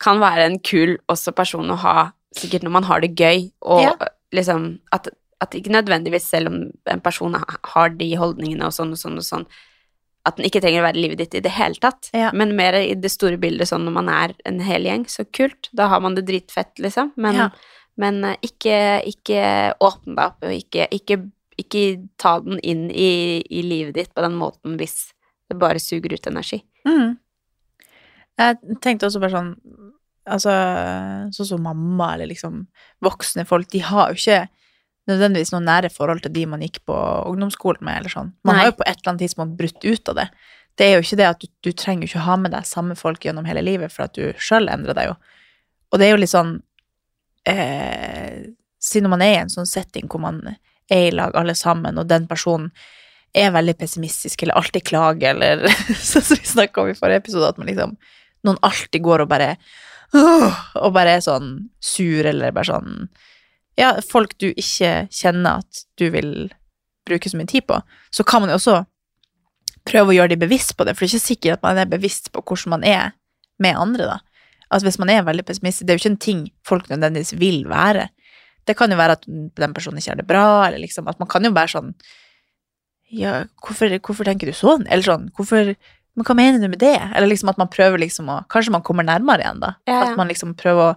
kan 0.00 0.20
være 0.20 0.44
en 0.48 0.58
kul 0.60 0.98
også 1.08 1.32
person 1.36 1.68
å 1.72 1.76
ha 1.76 2.12
sikkert 2.36 2.62
når 2.64 2.70
man 2.78 2.84
har 2.88 3.00
det 3.00 3.14
gøy, 3.16 3.50
og 3.60 3.82
Ja. 3.82 3.92
liksom 4.32 4.78
at, 4.92 5.08
at 5.40 5.54
ikke 5.56 5.72
nødvendigvis 5.72 6.26
selv 6.28 6.50
om 6.50 6.56
en 6.92 7.00
person 7.00 7.34
har 7.40 7.92
de 7.96 8.10
holdningene 8.20 8.66
og 8.66 8.74
sånn 8.76 8.92
og 8.92 9.00
sånn 9.00 9.16
og 9.20 9.24
sånn, 9.24 9.46
at 10.28 10.36
den 10.36 10.44
ikke 10.44 10.60
trenger 10.60 10.82
å 10.82 10.88
være 10.90 11.00
livet 11.00 11.18
ditt 11.22 11.34
i 11.38 11.40
det 11.40 11.52
hele 11.56 11.80
tatt, 11.80 12.10
Ja. 12.12 12.30
men 12.36 12.54
mer 12.56 12.74
i 12.76 12.92
det 12.94 13.08
store 13.10 13.38
bildet 13.40 13.68
sånn 13.70 13.86
når 13.86 13.92
man 13.96 14.08
er 14.12 14.34
en 14.44 14.60
hel 14.60 14.84
gjeng, 14.84 15.06
så 15.08 15.24
kult, 15.32 15.70
da 15.72 15.88
har 15.88 16.00
man 16.04 16.14
det 16.14 16.26
dritfett, 16.28 16.74
liksom, 16.78 17.12
men 17.16 17.34
Ja. 17.34 17.48
men 17.96 18.22
eh, 18.24 18.36
ikke, 18.42 19.02
ikke 19.08 19.74
åpne 19.80 20.14
deg 20.16 20.24
opp, 20.26 20.42
og 20.44 20.52
ikke, 20.52 20.88
ikke, 20.92 21.30
ikke 21.58 22.08
ta 22.18 22.38
den 22.40 22.60
inn 22.62 22.90
i, 22.90 23.40
i 23.50 23.62
livet 23.62 23.94
ditt 23.94 24.14
på 24.14 24.20
den 24.22 24.36
måten 24.36 24.76
hvis 24.76 25.12
det 25.48 25.58
bare 25.58 25.80
suger 25.80 26.12
ut 26.12 26.26
energi. 26.26 26.62
Mm. 26.86 27.16
Jeg 28.38 28.56
tenkte 28.80 29.06
også 29.08 29.20
bare 29.20 29.36
sånn 29.36 29.54
Altså, 30.30 30.52
sånn 31.34 31.46
som 31.48 31.62
mamma 31.64 32.12
eller 32.14 32.28
liksom 32.28 32.66
voksne 33.02 33.42
folk, 33.48 33.66
de 33.72 33.80
har 33.82 34.12
jo 34.12 34.18
ikke 34.20 34.48
nødvendigvis 35.10 35.52
noe 35.54 35.64
nære 35.64 35.90
forhold 35.92 36.22
til 36.24 36.32
de 36.34 36.46
man 36.48 36.62
gikk 36.64 36.80
på 36.88 36.96
ungdomsskolen 37.30 37.84
med, 37.86 38.00
eller 38.00 38.12
sånn. 38.12 38.32
Man 38.46 38.56
Nei. 38.56 38.62
har 38.62 38.70
jo 38.70 38.78
på 38.78 38.86
et 38.86 38.96
eller 38.96 39.12
annet 39.12 39.24
tidspunkt 39.26 39.58
brutt 39.58 39.84
ut 39.84 40.12
av 40.12 40.18
det. 40.20 40.28
Det 40.78 40.86
er 40.86 40.96
jo 40.96 41.04
ikke 41.04 41.18
det 41.20 41.28
at 41.28 41.42
du, 41.42 41.50
du 41.66 41.70
trenger 41.76 42.06
jo 42.06 42.12
ikke 42.12 42.24
ha 42.28 42.38
med 42.40 42.54
deg 42.54 42.68
samme 42.68 42.96
folk 42.96 43.26
gjennom 43.26 43.48
hele 43.48 43.64
livet, 43.66 43.92
for 43.92 44.06
at 44.06 44.16
du 44.16 44.30
sjøl 44.40 44.70
endrer 44.72 44.96
deg 44.96 45.10
jo. 45.10 45.18
Og 45.90 46.00
det 46.00 46.06
er 46.06 46.14
jo 46.14 46.22
litt 46.22 46.32
sånn 46.32 46.54
eh, 47.50 48.48
Siden 48.80 49.10
man 49.12 49.20
er 49.20 49.34
i 49.34 49.40
en 49.42 49.50
sånn 49.52 49.68
setting 49.68 50.06
hvor 50.08 50.22
man 50.22 50.38
er 50.48 51.02
i 51.10 51.12
lag 51.12 51.34
alle 51.36 51.52
sammen, 51.58 51.98
og 52.00 52.08
den 52.08 52.24
personen 52.30 52.70
er 53.36 53.52
veldig 53.54 53.76
pessimistisk 53.78 54.42
eller 54.42 54.56
alltid 54.58 54.86
klager, 54.88 55.36
eller 55.36 55.66
sånn 56.10 56.24
som 56.24 56.40
vi 56.40 56.48
snakka 56.48 56.82
om 56.82 56.90
i 56.90 56.96
forrige 56.96 57.26
episode, 57.26 57.52
at 57.52 57.60
man 57.60 57.70
liksom 57.70 57.98
Noen 58.40 58.56
alltid 58.64 59.02
går 59.04 59.20
og 59.20 59.28
bare 59.28 59.50
Og 60.80 60.94
bare 60.96 61.18
er 61.18 61.20
sånn 61.20 61.50
sur, 61.76 62.24
eller 62.24 62.54
bare 62.56 62.70
sånn 62.70 62.94
Ja, 63.80 63.94
folk 64.04 64.36
du 64.38 64.50
ikke 64.50 65.08
kjenner 65.08 65.62
at 65.64 65.84
du 66.00 66.10
vil 66.12 66.32
bruke 67.08 67.30
så 67.32 67.38
mye 67.40 67.48
tid 67.50 67.66
på, 67.66 67.80
så 68.12 68.26
kan 68.28 68.44
man 68.44 68.52
jo 68.52 68.58
også 68.60 68.82
prøve 69.88 70.12
å 70.12 70.16
gjøre 70.18 70.34
de 70.34 70.40
bevisst 70.42 70.76
på 70.76 70.84
det, 70.86 70.94
for 70.94 71.04
det 71.04 71.10
er 71.10 71.16
ikke 71.16 71.30
sikkert 71.30 71.58
at 71.58 71.64
man 71.64 71.80
er 71.80 71.90
bevisst 71.90 72.28
på 72.34 72.42
hvordan 72.44 72.76
man 72.76 72.86
er 72.86 73.14
med 73.60 73.78
andre, 73.80 74.06
da. 74.14 74.18
Altså 74.70 74.86
hvis 74.86 75.00
man 75.02 75.10
er 75.10 75.26
veldig 75.26 75.44
pessimistisk, 75.48 75.86
det 75.86 75.94
er 75.94 75.98
jo 75.98 76.04
ikke 76.04 76.12
en 76.12 76.24
ting 76.26 76.42
folk 76.66 76.90
nødvendigvis 76.92 77.34
vil 77.40 77.64
være. 77.70 78.06
Det 78.68 78.76
kan 78.78 78.92
jo 78.92 78.98
være 79.00 79.16
at 79.18 79.24
den 79.26 79.72
personen 79.74 79.98
ikke 79.98 80.12
har 80.12 80.20
det 80.20 80.28
bra, 80.28 80.44
eller 80.68 80.82
liksom 80.82 81.08
at 81.10 81.18
man 81.18 81.30
kan 81.30 81.44
jo 81.46 81.54
være 81.56 81.74
sånn 81.74 81.94
Ja, 83.10 83.40
hvorfor, 83.64 83.90
hvorfor 83.98 84.28
tenker 84.28 84.46
du 84.46 84.54
sånn? 84.54 84.84
Eller 84.86 85.02
sånn, 85.02 85.30
hvorfor 85.34 85.72
Men 86.18 86.26
hva 86.26 86.34
mener 86.36 86.60
du 86.60 86.68
med 86.68 86.78
det? 86.82 86.98
Eller 87.14 87.30
liksom 87.30 87.50
at 87.50 87.58
man 87.58 87.70
prøver 87.72 87.98
liksom 88.02 88.28
å 88.30 88.42
Kanskje 88.52 88.74
man 88.74 88.84
kommer 88.86 89.06
nærmere 89.06 89.42
igjen, 89.42 89.62
da. 89.62 89.72
Ja, 89.88 89.94
ja. 89.94 90.04
At 90.04 90.20
man 90.20 90.30
liksom 90.30 90.54
prøver 90.58 90.92
å 90.92 90.96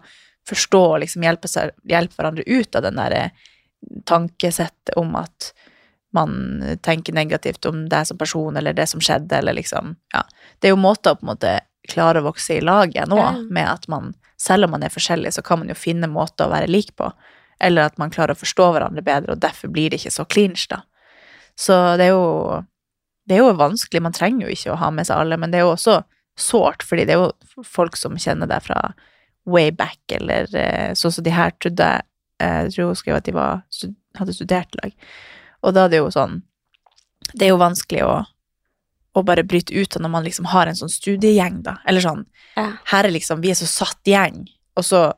forstå 0.50 0.82
og 0.94 1.02
liksom 1.04 1.24
hjelpe, 1.26 1.50
seg, 1.52 1.74
hjelpe 1.88 2.18
hverandre 2.18 2.44
ut 2.48 2.76
av 2.76 2.86
den 2.86 3.00
derre 3.00 3.28
tankesettet 4.08 4.96
om 5.00 5.16
at 5.20 5.52
man 6.14 6.62
tenker 6.86 7.16
negativt 7.16 7.66
om 7.66 7.88
deg 7.90 8.08
som 8.08 8.20
person, 8.20 8.58
eller 8.58 8.76
det 8.78 8.86
som 8.92 9.02
skjedde, 9.02 9.38
eller 9.38 9.56
liksom 9.58 9.96
Ja. 10.14 10.24
Det 10.60 10.70
er 10.70 10.76
jo 10.76 10.82
måter 10.82 11.16
å 11.16 11.20
på 11.20 11.26
en 11.26 11.34
måte 11.34 11.54
klare 11.90 12.22
å 12.22 12.28
vokse 12.30 12.58
i 12.58 12.62
lag 12.62 12.94
igjen 12.94 13.10
nå, 13.10 13.48
med 13.52 13.68
at 13.68 13.88
man, 13.88 14.14
selv 14.40 14.66
om 14.66 14.72
man 14.72 14.84
er 14.84 14.94
forskjellig, 14.94 15.34
så 15.34 15.42
kan 15.42 15.60
man 15.60 15.72
jo 15.72 15.76
finne 15.76 16.08
måter 16.08 16.46
å 16.46 16.54
være 16.54 16.70
lik 16.70 16.96
på. 16.96 17.12
Eller 17.60 17.90
at 17.90 17.98
man 17.98 18.12
klarer 18.12 18.38
å 18.38 18.40
forstå 18.40 18.70
hverandre 18.76 19.04
bedre, 19.04 19.34
og 19.34 19.42
derfor 19.42 19.72
blir 19.74 19.90
det 19.90 20.00
ikke 20.00 20.14
så 20.16 20.26
clinch, 20.26 20.68
da. 20.70 20.84
Så 21.56 21.98
det 21.98 22.10
er 22.10 22.16
jo 22.16 22.64
Det 23.26 23.38
er 23.38 23.40
jo 23.40 23.54
vanskelig, 23.56 24.02
man 24.02 24.12
trenger 24.12 24.48
jo 24.48 24.52
ikke 24.52 24.72
å 24.74 24.80
ha 24.82 24.90
med 24.92 25.08
seg 25.08 25.16
alle, 25.16 25.38
men 25.38 25.52
det 25.52 25.62
er 25.62 25.64
jo 25.64 25.76
også 25.78 26.02
sårt, 26.36 26.84
fordi 26.84 27.06
det 27.06 27.14
er 27.14 27.22
jo 27.22 27.64
folk 27.64 27.96
som 27.96 28.18
kjenner 28.20 28.50
deg 28.52 28.60
fra 28.66 28.94
way 29.46 29.72
back, 29.72 30.00
eller 30.12 30.48
eh, 30.56 30.94
sånn 30.96 31.12
som 31.12 31.24
de 31.26 31.34
her 31.36 31.52
trodde 31.60 31.84
jeg 31.84 32.10
Jeg 32.44 32.72
tror 32.74 32.88
hun 32.90 32.96
skrev 32.98 33.16
at 33.16 33.26
de 33.28 33.32
var, 33.32 33.62
hadde 34.18 34.34
studert 34.36 34.74
lag. 34.82 34.92
Og 35.64 35.74
da 35.76 35.86
er 35.86 35.90
det 35.94 36.00
jo 36.02 36.10
sånn 36.12 36.42
Det 37.34 37.46
er 37.46 37.52
jo 37.54 37.60
vanskelig 37.62 38.02
å, 38.04 38.16
å 39.16 39.24
bare 39.24 39.44
bryte 39.48 39.72
ut 39.76 39.96
av 39.96 40.02
når 40.04 40.12
man 40.16 40.24
liksom 40.26 40.46
har 40.52 40.68
en 40.68 40.76
sånn 40.76 40.92
studiegjeng, 40.92 41.62
da. 41.64 41.78
Eller 41.88 42.02
sånn 42.04 42.26
Ja. 42.58 42.66
Her 42.92 43.06
er 43.08 43.12
liksom 43.16 43.42
Vi 43.42 43.52
er 43.54 43.56
så 43.60 43.66
satt 43.70 44.02
gjeng, 44.06 44.44
og 44.76 44.84
så 44.86 45.14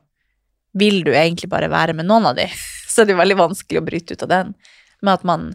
vil 0.76 1.02
du 1.04 1.12
egentlig 1.16 1.48
bare 1.48 1.70
være 1.72 1.94
med 1.96 2.04
noen 2.06 2.26
av 2.28 2.36
de. 2.36 2.46
Så 2.92 3.04
det 3.04 3.14
er 3.14 3.18
veldig 3.22 3.36
vanskelig 3.38 3.80
å 3.80 3.84
bryte 3.84 4.12
ut 4.14 4.22
av 4.24 4.28
den. 4.28 4.54
Men 5.02 5.14
at 5.14 5.24
man 5.24 5.54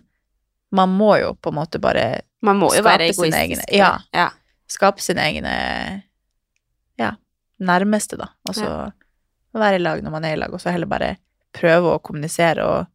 Man 0.72 0.90
må 0.98 1.16
jo 1.22 1.34
på 1.36 1.50
en 1.52 1.56
måte 1.60 1.80
bare 1.80 2.22
Man 2.42 2.58
må 2.58 2.70
jo 2.76 2.82
være 2.84 3.10
egoistisk. 3.12 3.38
egne- 3.38 3.78
ja. 3.78 4.00
ja. 4.14 4.30
skape 4.68 5.02
sine 5.02 5.22
egne 5.30 5.54
ja, 7.00 7.12
nærmeste, 7.62 8.18
da. 8.20 8.30
Altså 8.47 8.91
være 9.53 9.76
i 9.80 9.84
lag 9.84 10.01
når 10.03 10.12
man 10.14 10.26
er 10.26 10.34
i 10.36 10.39
lag, 10.39 10.53
og 10.53 10.62
så 10.64 10.72
heller 10.72 10.88
bare 10.89 11.18
prøve 11.53 11.95
å 11.95 12.01
kommunisere 12.01 12.64
og, 12.64 12.88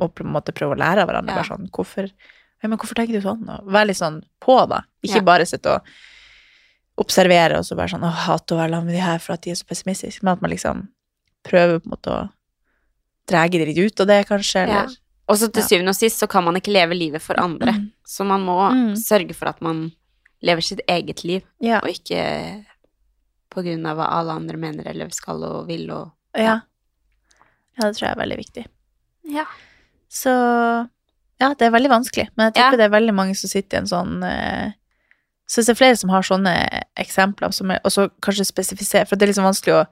og 0.00 0.14
på 0.14 0.24
en 0.24 0.32
måte 0.34 0.52
prøve 0.56 0.74
å 0.74 0.80
lære 0.80 1.04
av 1.04 1.08
hverandre. 1.08 1.30
Ja. 1.34 1.36
Bare 1.42 1.50
sånn, 1.52 1.68
hvorfor, 1.70 2.08
ja, 2.10 2.68
men 2.68 2.78
hvorfor 2.78 2.98
tenker 2.98 3.14
du 3.14 3.22
sånn? 3.22 3.44
Og 3.48 3.70
være 3.70 3.86
litt 3.92 4.00
sånn 4.00 4.22
på, 4.42 4.56
da. 4.68 4.82
Ikke 5.06 5.20
Ja. 5.22 5.28
bare 5.28 5.46
sitte 5.46 5.76
og 5.76 5.86
observere 6.98 7.58
og 7.58 7.64
så 7.66 7.76
bare 7.78 7.90
sånn 7.90 8.04
Å, 8.06 8.10
hate 8.26 8.54
å 8.54 8.58
være 8.60 8.70
sammen 8.76 8.86
med 8.90 8.94
de 8.98 9.02
her 9.04 9.18
for 9.22 9.34
at 9.34 9.42
de 9.42 9.50
er 9.50 9.58
så 9.58 9.66
pessimistiske. 9.66 10.22
Men 10.22 10.32
at 10.36 10.42
man 10.42 10.50
liksom 10.50 10.88
prøver 11.46 11.80
på 11.80 11.88
en 11.90 11.94
måte 11.96 12.12
å 12.14 12.20
dra 13.30 13.46
de 13.48 13.64
litt 13.64 13.78
ut 13.78 14.00
av 14.00 14.06
det, 14.06 14.26
kanskje, 14.28 14.66
Ja. 14.68 14.86
Og 15.26 15.38
så 15.40 15.48
til 15.50 15.62
syvende 15.62 15.88
og 15.88 15.96
sist 15.96 16.20
så 16.20 16.28
kan 16.28 16.44
man 16.44 16.54
ikke 16.54 16.72
leve 16.72 16.92
livet 16.92 17.22
for 17.22 17.34
andre. 17.40 17.72
Mm. 17.72 17.92
Så 18.06 18.26
man 18.26 18.42
må 18.44 18.58
Mm. 18.70 18.92
sørge 18.94 19.34
for 19.34 19.48
at 19.48 19.62
man 19.62 19.92
lever 20.42 20.60
sitt 20.60 20.80
eget 20.86 21.24
liv, 21.24 21.42
Ja. 21.60 21.78
og 21.78 21.88
ikke 21.88 22.66
på 23.54 23.62
grunn 23.66 23.86
av 23.86 23.96
hva 24.00 24.08
alle 24.18 24.34
andre 24.40 24.58
mener 24.60 24.88
eller 24.90 25.12
skal 25.14 25.42
og 25.46 25.66
vil 25.70 25.86
og 25.94 26.10
Ja. 26.36 26.60
ja, 27.78 27.86
det 27.86 27.94
tror 27.96 28.08
jeg 28.08 28.16
er 28.16 28.22
veldig 28.22 28.38
viktig. 28.40 28.66
Ja. 29.30 29.44
Så 30.10 30.30
ja, 31.40 31.50
det 31.54 31.66
er 31.66 31.70
veldig 31.74 31.90
vanskelig, 31.90 32.28
men 32.36 32.52
jeg 32.52 32.62
Ja. 32.62 32.70
det 32.70 32.80
er 32.86 32.94
veldig 32.94 33.14
mange 33.14 33.34
som 33.36 33.48
sitter 33.50 33.78
i 33.78 33.80
en 33.80 33.86
sånn 33.90 34.22
eh, 34.24 34.72
Så 35.46 35.60
det 35.60 35.74
er 35.74 35.74
flere 35.74 35.96
som 35.96 36.08
har 36.10 36.22
sånne 36.22 36.82
eksempler, 36.96 37.52
som 37.52 37.70
er, 37.70 37.80
og 37.84 37.90
så 37.92 38.08
kanskje 38.22 38.46
spesifisere, 38.48 39.06
for 39.06 39.16
det 39.16 39.26
er 39.26 39.32
liksom 39.32 39.44
vanskelig 39.44 39.74
å 39.76 39.86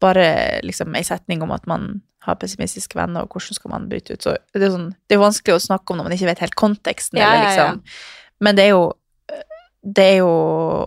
bare 0.00 0.60
liksom 0.62 0.94
ei 0.94 1.02
setning 1.02 1.42
om 1.42 1.50
at 1.50 1.66
man 1.66 2.00
har 2.22 2.36
pessimistiske 2.36 2.94
venner, 2.94 3.22
og 3.22 3.28
hvordan 3.28 3.54
skal 3.54 3.70
man 3.72 3.88
bryte 3.88 4.12
ut. 4.14 4.22
Så 4.22 4.36
det 4.54 4.62
er, 4.62 4.70
sånn, 4.70 4.94
er 5.10 5.18
vanskelig 5.18 5.56
å 5.56 5.64
snakke 5.66 5.90
om 5.90 5.96
når 5.98 6.04
man 6.04 6.12
ikke 6.12 6.26
vet 6.30 6.38
helt 6.38 6.54
konteksten, 6.54 7.18
Ja, 7.18 7.32
eller 7.32 7.42
ja, 7.42 7.50
ja. 7.50 7.72
liksom 7.72 7.82
Men 8.40 8.54
det 8.54 8.64
er 8.64 8.68
jo 8.68 8.92
det 9.82 10.04
er 10.04 10.16
jo 10.20 10.30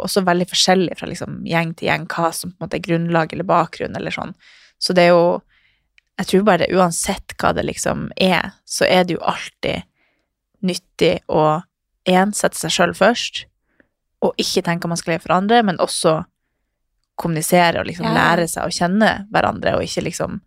også 0.03 0.23
veldig 0.27 0.47
forskjellig 0.51 0.97
fra 0.99 1.07
liksom 1.07 1.41
gjeng 1.47 1.71
til 1.79 1.87
gjeng 1.87 2.07
hva 2.11 2.31
som 2.35 2.51
på 2.51 2.59
en 2.59 2.65
måte 2.67 2.77
er 2.79 2.83
grunnlag 2.85 3.31
eller 3.33 3.47
bakgrunn 3.47 3.95
eller 3.95 4.11
sånn. 4.11 4.33
Så 4.81 4.93
det 4.97 5.07
er 5.07 5.15
jo 5.15 5.41
Jeg 6.19 6.27
tror 6.27 6.43
bare 6.45 6.67
uansett 6.75 7.33
hva 7.39 7.49
det 7.55 7.63
liksom 7.65 8.11
er, 8.19 8.51
så 8.67 8.85
er 8.85 9.05
det 9.07 9.15
jo 9.15 9.23
alltid 9.25 9.87
nyttig 10.61 11.15
å 11.31 11.63
én 12.05 12.33
sette 12.35 12.59
seg 12.59 12.69
sjøl 12.75 12.93
først, 12.93 13.45
og 14.21 14.35
ikke 14.37 14.61
tenke 14.61 14.85
hva 14.85 14.91
man 14.91 14.99
skal 15.01 15.15
leve 15.15 15.23
for 15.23 15.33
andre, 15.33 15.63
men 15.65 15.79
også 15.81 16.25
kommunisere 17.17 17.79
og 17.79 17.87
liksom 17.87 18.05
Ja. 18.05 18.13
lære 18.13 18.47
seg 18.47 18.67
å 18.67 18.75
kjenne 18.75 19.27
hverandre, 19.31 19.75
og 19.75 19.81
ikke 19.87 20.03
liksom 20.03 20.41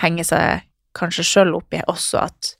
henge 0.00 0.24
seg 0.24 0.62
kanskje 0.94 1.24
sjøl 1.24 1.54
opp 1.58 1.74
i 1.74 1.82
også 1.86 2.22
at 2.22 2.54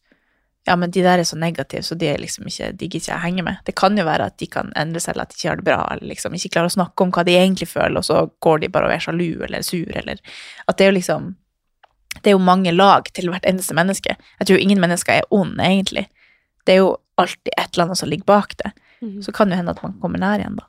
ja, 0.66 0.76
men 0.80 0.90
de 0.90 1.02
der 1.04 1.20
er 1.20 1.28
så 1.28 1.36
negative, 1.36 1.82
så 1.84 1.96
de 2.00 2.08
liksom 2.16 2.48
ikke, 2.48 2.70
de 2.72 2.88
gidder 2.88 3.02
ikke 3.02 3.12
jeg 3.12 3.22
henge 3.26 3.44
med. 3.44 3.60
Det 3.66 3.74
kan 3.76 3.98
jo 3.98 4.06
være 4.06 4.30
at 4.30 4.38
de 4.40 4.48
kan 4.48 4.72
endre 4.80 5.00
seg, 5.02 5.12
eller 5.12 5.28
at 5.28 5.32
de 5.34 5.38
ikke 5.38 5.50
har 5.50 5.60
det 5.60 5.66
bra, 5.66 5.78
eller 5.92 6.08
liksom 6.08 6.36
ikke 6.36 6.52
klarer 6.56 6.72
å 6.72 6.76
snakke 6.78 7.04
om 7.04 7.14
hva 7.14 7.24
de 7.28 7.36
egentlig 7.36 7.68
føler, 7.68 7.98
og 8.00 8.06
så 8.06 8.22
går 8.44 8.62
de 8.62 8.70
bare 8.72 8.88
og 8.88 8.94
er 8.94 9.04
sjalu 9.04 9.44
eller 9.44 9.66
sur, 9.66 9.90
eller 10.02 10.20
at 10.64 10.78
det 10.78 10.86
er 10.86 10.92
jo 10.92 10.98
liksom 11.00 11.34
Det 12.14 12.30
er 12.30 12.36
jo 12.36 12.46
mange 12.46 12.70
lag 12.70 13.08
til 13.12 13.26
hvert 13.28 13.44
eneste 13.44 13.74
menneske. 13.74 14.14
Jeg 14.38 14.46
tror 14.46 14.60
ingen 14.62 14.80
mennesker 14.80 15.12
er 15.12 15.24
onde, 15.34 15.60
egentlig. 15.60 16.06
Det 16.64 16.76
er 16.76 16.78
jo 16.78 16.92
alltid 17.18 17.50
et 17.58 17.74
eller 17.74 17.84
annet 17.84 17.98
som 17.98 18.08
ligger 18.08 18.24
bak 18.24 18.54
det. 18.62 18.70
Mm. 19.02 19.18
Så 19.20 19.32
kan 19.34 19.50
det 19.50 19.56
jo 19.56 19.58
hende 19.58 19.74
at 19.74 19.82
man 19.82 19.96
kommer 20.00 20.22
nær 20.22 20.38
igjen, 20.38 20.54
da. 20.56 20.68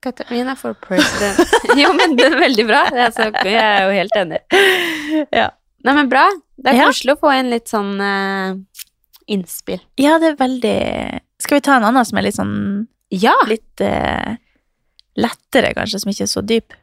Katarina 0.00 0.56
for 0.56 0.74
president. 0.74 1.40
jo, 1.80 1.92
men 1.92 2.16
det 2.16 2.28
er 2.30 2.36
veldig 2.40 2.66
bra. 2.68 2.84
Er 2.88 3.10
så, 3.12 3.26
jeg 3.44 3.56
er 3.60 3.82
jo 3.84 3.96
helt 3.98 4.20
enig. 4.22 4.44
Ja. 5.40 5.50
Nei, 5.84 5.94
men 5.96 6.08
bra. 6.12 6.26
Det 6.60 6.72
er 6.74 6.76
Ja. 6.76 6.86
koselig 6.90 7.14
å 7.16 7.20
få 7.22 7.30
en 7.32 7.48
litt 7.50 7.70
sånn 7.72 7.94
uh, 8.00 8.56
innspill. 9.32 9.80
Ja, 10.00 10.18
det 10.20 10.34
er 10.34 10.36
veldig 10.40 11.20
Skal 11.40 11.56
vi 11.56 11.64
ta 11.64 11.76
en 11.78 11.86
annen 11.88 12.04
som 12.04 12.18
er 12.20 12.26
litt 12.26 12.36
sånn 12.36 12.86
Ja! 13.10 13.32
Litt 13.48 13.80
uh, 13.80 14.36
lettere, 15.16 15.72
kanskje, 15.74 16.00
som 16.02 16.12
ikke 16.12 16.26
er 16.28 16.30
så 16.34 16.42
dyp? 16.46 16.76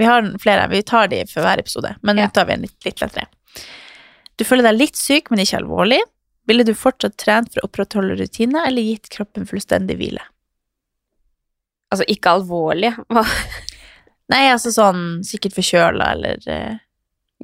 Vi 0.00 0.04
har 0.08 0.24
flere. 0.40 0.64
Vi 0.72 0.80
tar 0.88 1.08
de 1.12 1.20
for 1.28 1.44
hver 1.44 1.60
episode, 1.60 1.94
men 2.02 2.16
nå 2.16 2.22
Ja. 2.24 2.28
tar 2.32 2.46
vi 2.48 2.54
en 2.56 2.62
litt, 2.64 2.78
litt 2.84 3.00
lettere. 3.04 3.26
Du 4.40 4.44
føler 4.48 4.62
deg 4.70 4.78
litt 4.80 4.96
syk, 4.96 5.28
men 5.30 5.38
ikke 5.44 5.60
alvorlig. 5.60 6.00
Ville 6.48 6.64
du 6.64 6.72
fortsatt 6.74 7.16
trent 7.20 7.52
for 7.52 7.60
å 7.62 7.68
opprettholde 7.68 8.16
rutiner, 8.18 8.64
eller 8.66 8.82
gitt 8.82 9.08
kroppen 9.12 9.44
fullstendig 9.46 9.94
hvile? 10.00 10.24
Altså, 11.92 12.06
ikke 12.08 12.32
alvorlig. 12.38 12.94
Hva? 13.12 13.22
Nei, 14.32 14.46
altså 14.50 14.72
sånn 14.72 15.20
sikkert 15.28 15.54
forkjøla, 15.58 16.08
eller 16.16 16.48
eh, 16.48 16.78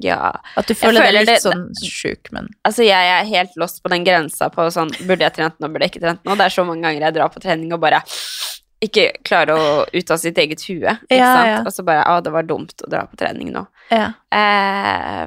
Ja. 0.02 0.32
at 0.56 0.66
du 0.66 0.74
føler, 0.74 1.00
føler 1.02 1.12
deg 1.12 1.26
litt 1.26 1.34
det- 1.34 1.42
sånn 1.42 1.68
sjuk, 1.84 2.30
men 2.32 2.48
Altså, 2.64 2.84
jeg 2.86 3.12
er 3.14 3.24
helt 3.24 3.56
lost 3.56 3.82
på 3.82 3.88
den 3.90 4.04
grensa 4.04 4.48
på 4.50 4.68
sånn 4.70 4.90
Burde 5.06 5.20
jeg 5.26 5.34
trent 5.34 5.58
nå, 5.60 5.68
burde 5.68 5.84
jeg 5.88 5.92
ikke 5.96 6.04
trent 6.06 6.24
nå? 6.24 6.36
Det 6.36 6.46
er 6.46 6.54
så 6.54 6.64
mange 6.66 6.82
ganger 6.82 7.00
jeg 7.08 7.14
drar 7.14 7.28
på 7.34 7.40
trening 7.40 7.72
og 7.72 7.80
bare 7.80 8.02
ikke 8.80 9.08
klarer 9.26 9.56
å 9.58 9.86
ut 9.92 10.10
av 10.14 10.18
sitt 10.22 10.36
eget 10.38 10.60
hue. 10.68 10.86
Ikke 10.86 11.16
Ja, 11.18 11.34
sant? 11.34 11.48
ja. 11.48 11.56
Og 11.66 11.72
så 11.74 11.82
bare 11.84 12.04
Å, 12.06 12.20
det 12.22 12.30
var 12.30 12.44
dumt 12.46 12.74
å 12.86 12.88
dra 12.88 13.00
på 13.10 13.16
trening 13.18 13.50
nå. 13.50 13.66
ja. 13.90 14.12
Eh, 14.30 15.26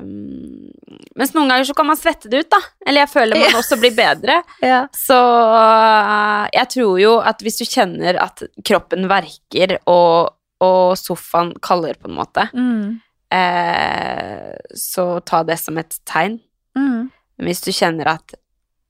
mens 1.20 1.34
noen 1.36 1.50
ganger 1.52 1.66
så 1.68 1.76
kan 1.76 1.88
man 1.90 1.98
svette 2.00 2.30
det 2.32 2.46
ut, 2.46 2.50
da. 2.54 2.60
Eller 2.88 3.04
jeg 3.04 3.12
føler 3.12 3.42
man 3.42 3.58
også 3.60 3.78
blir 3.82 3.92
bedre. 3.98 4.38
ja. 4.72 4.86
Så 4.96 5.18
øh, 5.20 6.48
jeg 6.56 6.70
tror 6.78 7.00
jo 7.02 7.18
at 7.20 7.44
hvis 7.44 7.60
du 7.62 7.66
kjenner 7.68 8.22
at 8.24 8.44
kroppen 8.64 9.08
verker 9.12 9.78
og, 9.86 10.32
og 10.64 10.96
sofaen 11.00 11.52
kaller, 11.64 12.00
på 12.00 12.08
en 12.12 12.16
måte, 12.22 12.48
Mm. 12.56 13.02
Eh, 13.32 14.52
så 14.78 15.06
ta 15.26 15.44
det 15.48 15.58
som 15.60 15.78
et 15.82 15.98
tegn. 16.10 16.40
Mm. 16.78 17.10
Hvis 17.42 17.64
du 17.66 17.72
kjenner 17.74 18.08
at 18.18 18.36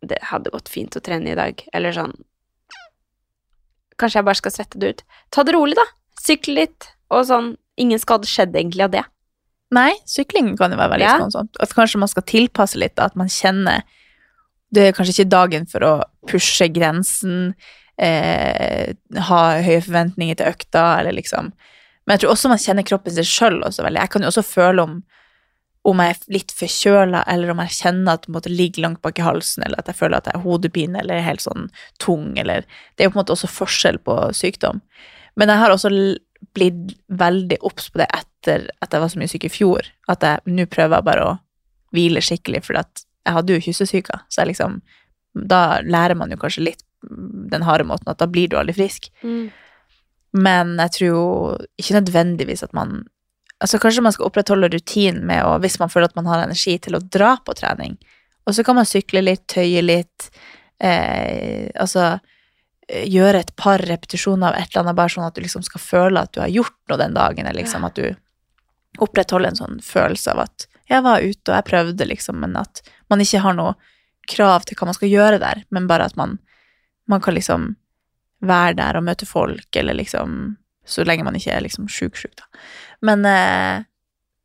det 0.02 0.18
hadde 0.32 0.52
gått 0.54 0.70
fint 0.70 0.96
å 0.98 1.02
trene 1.04 1.32
i 1.32 1.38
dag, 1.38 1.62
eller 1.74 1.94
sånn 1.96 2.14
Kanskje 4.02 4.18
jeg 4.18 4.26
bare 4.26 4.40
skal 4.40 4.54
svette 4.56 4.80
det 4.82 4.88
ut. 4.90 5.02
Ta 5.30 5.44
det 5.46 5.54
rolig, 5.54 5.76
da. 5.78 5.84
Sykle 6.18 6.56
litt. 6.58 6.88
Og 7.14 7.28
sånn 7.30 7.52
Ingen 7.82 8.02
skade 8.02 8.26
skjedde 8.30 8.58
egentlig 8.60 8.84
av 8.84 8.92
det. 8.94 9.04
Nei, 9.74 9.92
sykling 10.10 10.52
kan 10.60 10.74
jo 10.74 10.78
være 10.78 10.92
veldig 10.96 11.06
Ja. 11.06 11.14
skånsomt. 11.20 11.56
At 11.64 11.74
kanskje 11.74 12.00
man 12.02 12.10
skal 12.12 12.24
tilpasse 12.24 12.78
litt, 12.78 12.96
da, 12.96 13.06
at 13.06 13.16
man 13.16 13.28
kjenner 13.28 13.84
Det 14.74 14.88
er 14.88 14.92
kanskje 14.94 15.14
ikke 15.20 15.30
dagen 15.30 15.66
for 15.68 15.80
å 15.84 16.04
pushe 16.28 16.68
grensen, 16.72 17.54
eh, 17.98 18.94
ha 19.28 19.62
høye 19.62 19.82
forventninger 19.84 20.38
til 20.38 20.48
økta, 20.48 21.00
eller 21.00 21.12
liksom 21.12 21.52
Men 22.12 22.18
jeg 22.18 22.26
tror 22.26 22.34
også 22.34 22.50
man 22.52 22.60
kjenner 22.60 22.84
kroppen 22.84 23.14
sin 23.16 23.24
sjøl 23.24 23.62
også 23.64 23.86
veldig. 23.86 24.02
Jeg 24.04 24.12
kan 24.12 24.26
jo 24.26 24.30
også 24.34 24.42
føle 24.44 24.84
om 24.84 24.96
om 25.88 26.02
jeg 26.04 26.14
er 26.14 26.34
litt 26.36 26.52
forkjøla, 26.54 27.22
eller 27.32 27.54
om 27.54 27.62
jeg 27.64 27.74
kjenner 27.80 28.20
at 28.20 28.28
det 28.46 28.52
ligger 28.52 28.84
langt 28.84 29.00
bak 29.02 29.18
i 29.18 29.24
halsen, 29.26 29.64
eller 29.66 29.80
at 29.80 29.88
jeg 29.90 29.98
føler 29.98 30.20
at 30.20 30.28
jeg 30.28 30.36
har 30.36 30.44
hodepine, 30.44 31.00
eller 31.00 31.16
er 31.18 31.26
helt 31.26 31.42
sånn 31.42 31.72
tung, 32.04 32.36
eller 32.38 32.68
Det 32.94 33.02
er 33.02 33.08
jo 33.08 33.14
på 33.14 33.18
en 33.18 33.22
måte 33.24 33.34
også 33.34 33.50
forskjell 33.50 33.98
på 34.04 34.18
sykdom. 34.38 34.84
Men 35.40 35.50
jeg 35.50 35.62
har 35.64 35.74
også 35.74 35.90
blitt 36.54 36.94
veldig 37.08 37.62
obs 37.66 37.88
på 37.90 38.04
det 38.04 38.10
etter 38.14 38.68
at 38.84 38.92
jeg 38.92 39.06
var 39.06 39.14
så 39.16 39.24
mye 39.24 39.32
syk 39.32 39.48
i 39.48 39.54
fjor, 39.56 39.90
at 40.12 40.28
jeg 40.28 40.54
nå 40.54 40.68
prøver 40.70 41.08
bare 41.08 41.26
å 41.26 41.34
hvile 41.96 42.22
skikkelig, 42.22 42.66
for 42.68 42.78
jeg 42.78 43.40
hadde 43.40 43.56
jo 43.56 43.66
kyssesyka, 43.66 44.26
så 44.28 44.44
jeg 44.44 44.52
liksom 44.54 44.82
Da 45.32 45.80
lærer 45.82 46.14
man 46.20 46.30
jo 46.30 46.36
kanskje 46.36 46.66
litt 46.68 46.82
mm, 47.08 47.48
den 47.56 47.64
harde 47.64 47.88
måten, 47.88 48.12
at 48.12 48.20
da 48.20 48.28
blir 48.28 48.52
du 48.52 48.58
aldri 48.60 48.76
frisk. 48.76 49.08
Men 50.38 50.78
jeg 50.80 50.94
tror 50.96 51.08
jo 51.10 51.24
ikke 51.82 52.00
nødvendigvis 52.00 52.64
at 52.68 52.78
man 52.78 53.02
Altså 53.62 53.78
kanskje 53.78 54.02
man 54.02 54.14
skal 54.16 54.26
opprettholde 54.26 54.72
rutinen 54.74 55.20
med 55.30 55.44
å, 55.46 55.52
hvis 55.62 55.76
man 55.78 55.92
føler 55.94 56.10
at 56.10 56.16
man 56.18 56.26
har 56.26 56.42
energi 56.42 56.80
til 56.82 56.96
å 56.98 57.02
dra 57.14 57.36
på 57.46 57.54
trening, 57.54 57.92
og 58.50 58.56
så 58.58 58.64
kan 58.66 58.74
man 58.74 58.88
sykle 58.90 59.22
litt, 59.22 59.44
tøye 59.54 59.84
litt, 59.86 60.32
eh, 60.82 61.68
altså 61.78 62.08
eh, 62.88 63.06
gjøre 63.06 63.44
et 63.44 63.52
par 63.54 63.84
repetisjoner 63.86 64.50
av 64.50 64.58
et 64.58 64.72
eller 64.72 64.82
annet, 64.82 64.98
bare 64.98 65.14
sånn 65.14 65.28
at 65.28 65.38
du 65.38 65.44
liksom 65.46 65.62
skal 65.68 65.84
føle 65.84 66.24
at 66.26 66.34
du 66.34 66.42
har 66.42 66.50
gjort 66.50 66.80
noe 66.90 67.00
den 67.04 67.14
dagen, 67.14 67.46
eller 67.46 67.62
liksom 67.62 67.86
at 67.86 68.02
du 68.02 68.08
opprettholder 69.06 69.54
en 69.54 69.62
sånn 69.62 69.78
følelse 69.86 70.34
av 70.34 70.42
at 70.48 70.66
jeg 70.90 71.06
var 71.06 71.22
ute 71.22 71.52
og 71.52 71.56
jeg 71.60 71.68
prøvde, 71.70 72.10
liksom, 72.10 72.42
men 72.42 72.58
at 72.60 72.82
man 73.14 73.22
ikke 73.22 73.46
har 73.46 73.62
noe 73.62 73.78
krav 74.32 74.66
til 74.66 74.80
hva 74.80 74.90
man 74.90 74.98
skal 74.98 75.14
gjøre 75.14 75.40
der, 75.42 75.64
men 75.70 75.86
bare 75.86 76.10
at 76.10 76.18
man, 76.18 76.40
man 77.06 77.22
kan 77.22 77.38
liksom 77.38 77.76
være 78.42 78.76
der 78.80 78.98
og 79.00 79.06
møte 79.08 79.28
folk, 79.30 79.68
eller 79.78 79.98
liksom 79.98 80.58
Så 80.86 81.04
lenge 81.06 81.24
man 81.24 81.36
ikke 81.38 81.54
er 81.54 81.62
liksom 81.62 81.86
sjuk-sjuk, 81.88 82.34
da. 82.40 82.48
Men 83.06 83.22
eh, 83.30 83.84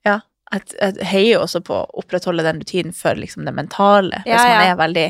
ja, 0.05 0.19
jeg, 0.53 0.99
heier 1.09 1.41
også 1.41 1.63
på 1.65 1.75
å 1.79 1.87
opprettholde 2.03 2.45
den 2.45 2.61
rutinen 2.61 2.93
for 2.95 3.17
liksom 3.17 3.47
det 3.49 3.55
mentale. 3.57 4.21
Hvis 4.27 4.37
Ja, 4.37 4.43
man 4.45 4.67
ja. 4.67 4.75
er 4.75 4.77
veldig 4.83 5.07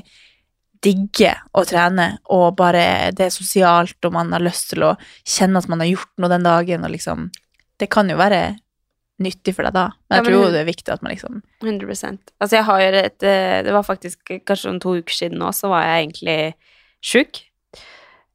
digger 0.86 1.40
å 1.56 1.64
trene, 1.66 2.06
og 2.32 2.54
bare 2.56 3.10
det 3.16 3.26
er 3.26 3.34
sosialt, 3.34 3.98
og 4.06 4.14
man 4.14 4.30
har 4.32 4.44
lyst 4.44 4.70
til 4.70 4.84
å 4.86 4.92
kjenne 5.26 5.58
at 5.58 5.68
man 5.72 5.82
har 5.82 5.90
gjort 5.90 6.12
noe 6.22 6.30
den 6.32 6.46
dagen, 6.46 6.86
og 6.86 6.94
liksom 6.94 7.30
Det 7.76 7.90
kan 7.92 8.08
jo 8.08 8.16
være 8.16 8.56
nyttig 9.20 9.54
for 9.56 9.66
deg 9.66 9.74
da, 9.74 9.88
men 10.08 10.14
Ja, 10.14 10.20
jeg 10.20 10.24
men 10.24 10.32
tror 10.32 10.52
det 10.52 10.60
er 10.60 10.68
viktig 10.68 10.92
at 10.92 11.02
man 11.02 11.12
liksom 11.12 11.42
100 11.64 12.18
Altså, 12.40 12.56
jeg 12.56 12.64
har 12.64 12.80
jo 12.80 12.88
et 13.02 13.22
eh, 13.22 13.62
Det 13.64 13.72
var 13.72 13.82
faktisk 13.82 14.32
kanskje 14.46 14.70
om 14.70 14.80
to 14.80 14.96
uker 15.00 15.12
siden 15.14 15.38
nå, 15.40 15.50
så 15.52 15.68
var 15.72 15.84
jeg 15.84 16.06
egentlig 16.06 16.54
sjuk. 17.04 17.42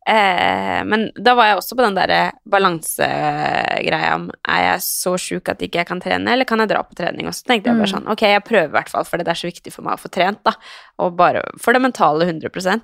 Eh, 0.07 0.79
men 0.83 1.11
da 1.15 1.35
var 1.37 1.45
jeg 1.51 1.57
også 1.59 1.75
på 1.77 1.83
den 1.85 1.93
derre 1.95 2.31
balansegreia 2.49 4.15
om 4.15 4.27
er 4.49 4.63
jeg 4.65 4.81
så 4.85 5.13
sjuk 5.21 5.51
at 5.53 5.61
ikke 5.61 5.81
jeg 5.83 5.87
kan 5.91 6.01
trene, 6.01 6.33
eller 6.33 6.47
kan 6.49 6.59
jeg 6.63 6.71
dra 6.71 6.81
på 6.83 6.97
trening? 6.97 7.27
Og 7.29 7.33
så 7.37 7.45
tenkte 7.45 7.69
jeg 7.69 7.77
bare 7.77 7.87
Mm. 7.87 7.93
sånn, 7.93 8.11
ok, 8.11 8.21
jeg 8.21 8.43
prøver 8.43 8.65
i 8.65 8.75
hvert 8.75 8.89
fall, 8.89 9.03
for 9.05 9.17
det 9.17 9.27
er 9.27 9.37
så 9.37 9.47
viktig 9.51 9.71
for 9.73 9.83
meg 9.83 9.93
å 9.93 10.01
få 10.01 10.09
trent, 10.09 10.43
da. 10.43 10.53
Og 10.99 11.15
bare 11.15 11.43
for 11.59 11.73
det 11.73 11.81
mentale 11.81 12.25
100% 12.25 12.81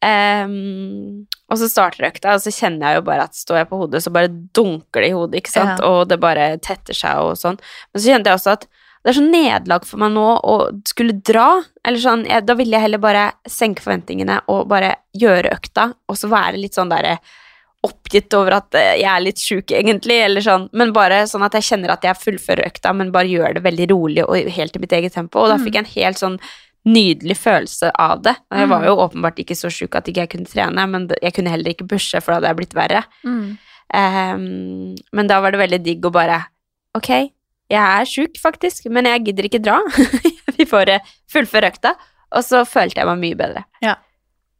Ehm, 0.00 1.26
og 1.50 1.58
så 1.58 1.66
starter 1.68 2.06
økta, 2.06 2.34
og 2.36 2.40
så 2.40 2.52
kjenner 2.54 2.86
jeg 2.92 2.94
jo 3.00 3.02
bare 3.02 3.24
at 3.26 3.34
står 3.34 3.56
jeg 3.58 3.68
på 3.68 3.78
hodet, 3.80 4.02
så 4.04 4.12
bare 4.14 4.28
dunker 4.54 5.00
det 5.02 5.08
i 5.10 5.16
hodet, 5.16 5.40
ikke 5.42 5.50
sant, 5.50 5.80
Ja. 5.80 5.86
og 5.88 6.08
det 6.08 6.20
bare 6.20 6.56
tetter 6.58 6.94
seg 6.94 7.16
og 7.18 7.34
sånn. 7.34 7.58
Men 7.92 8.00
så 8.02 8.06
kjente 8.14 8.26
jeg 8.30 8.38
også 8.38 8.52
at 8.52 8.66
det 9.08 9.14
er 9.14 9.16
så 9.22 9.24
nederlag 9.24 9.84
for 9.88 10.02
meg 10.02 10.10
nå 10.12 10.24
å 10.44 10.54
skulle 10.84 11.14
dra. 11.24 11.62
Eller 11.80 12.02
sånn, 12.02 12.26
jeg, 12.28 12.44
da 12.44 12.56
ville 12.58 12.76
jeg 12.76 12.84
heller 12.84 13.00
bare 13.00 13.22
senke 13.48 13.80
forventningene 13.80 14.42
og 14.52 14.66
bare 14.68 14.98
gjøre 15.16 15.54
økta, 15.54 15.86
og 16.04 16.18
så 16.20 16.28
være 16.28 16.60
litt 16.60 16.76
sånn 16.76 16.92
derre 16.92 17.14
oppgitt 17.88 18.34
over 18.36 18.58
at 18.58 18.76
eh, 18.76 18.98
jeg 18.98 19.08
er 19.08 19.22
litt 19.24 19.40
sjuk, 19.40 19.72
egentlig, 19.72 20.18
eller 20.26 20.44
sånn, 20.44 20.66
men 20.76 20.92
bare 20.92 21.22
sånn 21.30 21.46
at 21.46 21.56
jeg 21.56 21.68
kjenner 21.70 21.94
at 21.94 22.04
jeg 22.04 22.20
fullfører 22.20 22.68
økta, 22.68 22.92
men 23.00 23.14
bare 23.14 23.30
gjør 23.32 23.56
det 23.56 23.62
veldig 23.64 23.86
rolig 23.94 24.26
og 24.26 24.50
helt 24.58 24.76
i 24.76 24.82
mitt 24.82 24.92
eget 24.98 25.16
tempo. 25.16 25.40
Og 25.46 25.54
da 25.54 25.56
fikk 25.62 25.78
jeg 25.78 25.86
en 25.86 25.92
helt 25.94 26.20
sånn 26.20 26.36
nydelig 26.88 27.38
følelse 27.40 27.94
av 27.96 28.26
det. 28.28 28.36
Jeg 28.60 28.68
var 28.74 28.84
jo 28.90 28.98
åpenbart 29.06 29.40
ikke 29.40 29.56
så 29.56 29.70
sjuk 29.72 29.96
at 29.96 30.12
ikke 30.12 30.26
jeg 30.26 30.32
kunne 30.34 30.52
trene, 30.52 30.84
men 30.92 31.08
jeg 31.16 31.32
kunne 31.38 31.54
heller 31.54 31.72
ikke 31.72 31.88
pushe, 31.88 32.20
for 32.20 32.34
da 32.34 32.42
hadde 32.42 32.52
jeg 32.52 32.60
blitt 32.60 32.76
verre. 32.76 33.02
Ehm, 33.96 34.94
men 35.16 35.32
da 35.32 35.40
var 35.40 35.56
det 35.56 35.64
veldig 35.64 35.80
digg 35.84 36.04
å 36.04 36.12
bare 36.12 36.42
Ok, 36.96 37.08
jeg 37.68 38.00
er 38.00 38.04
sjuk, 38.08 38.38
faktisk, 38.40 38.86
men 38.90 39.04
jeg 39.10 39.24
gidder 39.28 39.48
ikke 39.48 39.60
dra. 39.62 39.78
Vi 40.58 40.64
får 40.68 40.88
eh, 40.94 41.10
fullføre 41.32 41.68
økta. 41.72 41.94
Og 42.36 42.44
så 42.44 42.62
følte 42.68 43.00
jeg 43.00 43.08
meg 43.08 43.20
mye 43.22 43.36
bedre. 43.40 43.62
Ja. 43.84 43.94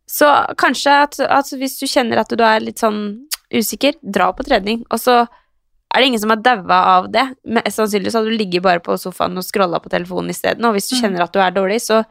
Så 0.09 0.29
kanskje 0.61 0.93
at, 1.05 1.19
at 1.21 1.51
hvis 1.61 1.75
du 1.81 1.87
kjenner 1.89 2.23
at 2.23 2.31
du 2.33 2.41
er 2.45 2.63
litt 2.65 2.81
sånn 2.81 3.27
usikker, 3.53 3.97
dra 4.03 4.31
på 4.37 4.45
trening. 4.47 4.85
Og 4.93 5.01
så 5.03 5.19
er 5.25 6.01
det 6.01 6.07
ingen 6.11 6.21
som 6.23 6.33
har 6.33 6.41
daua 6.45 6.79
av 6.99 7.11
det. 7.13 7.27
Men 7.45 7.65
sannsynligvis 7.69 8.17
hadde 8.17 8.33
du 8.33 8.37
ligget 8.41 8.65
bare 8.65 8.81
på 8.85 8.97
sofaen 9.01 9.37
og 9.41 9.45
scrolla 9.45 9.81
på 9.85 9.93
telefonen 9.93 10.33
isteden. 10.33 10.65
Og 10.69 10.77
hvis 10.77 10.89
du 10.89 10.97
Mm. 10.97 11.03
kjenner 11.03 11.25
at 11.27 11.33
du 11.37 11.41
er 11.45 11.53
dårlig, 11.57 11.81
så, 11.85 12.03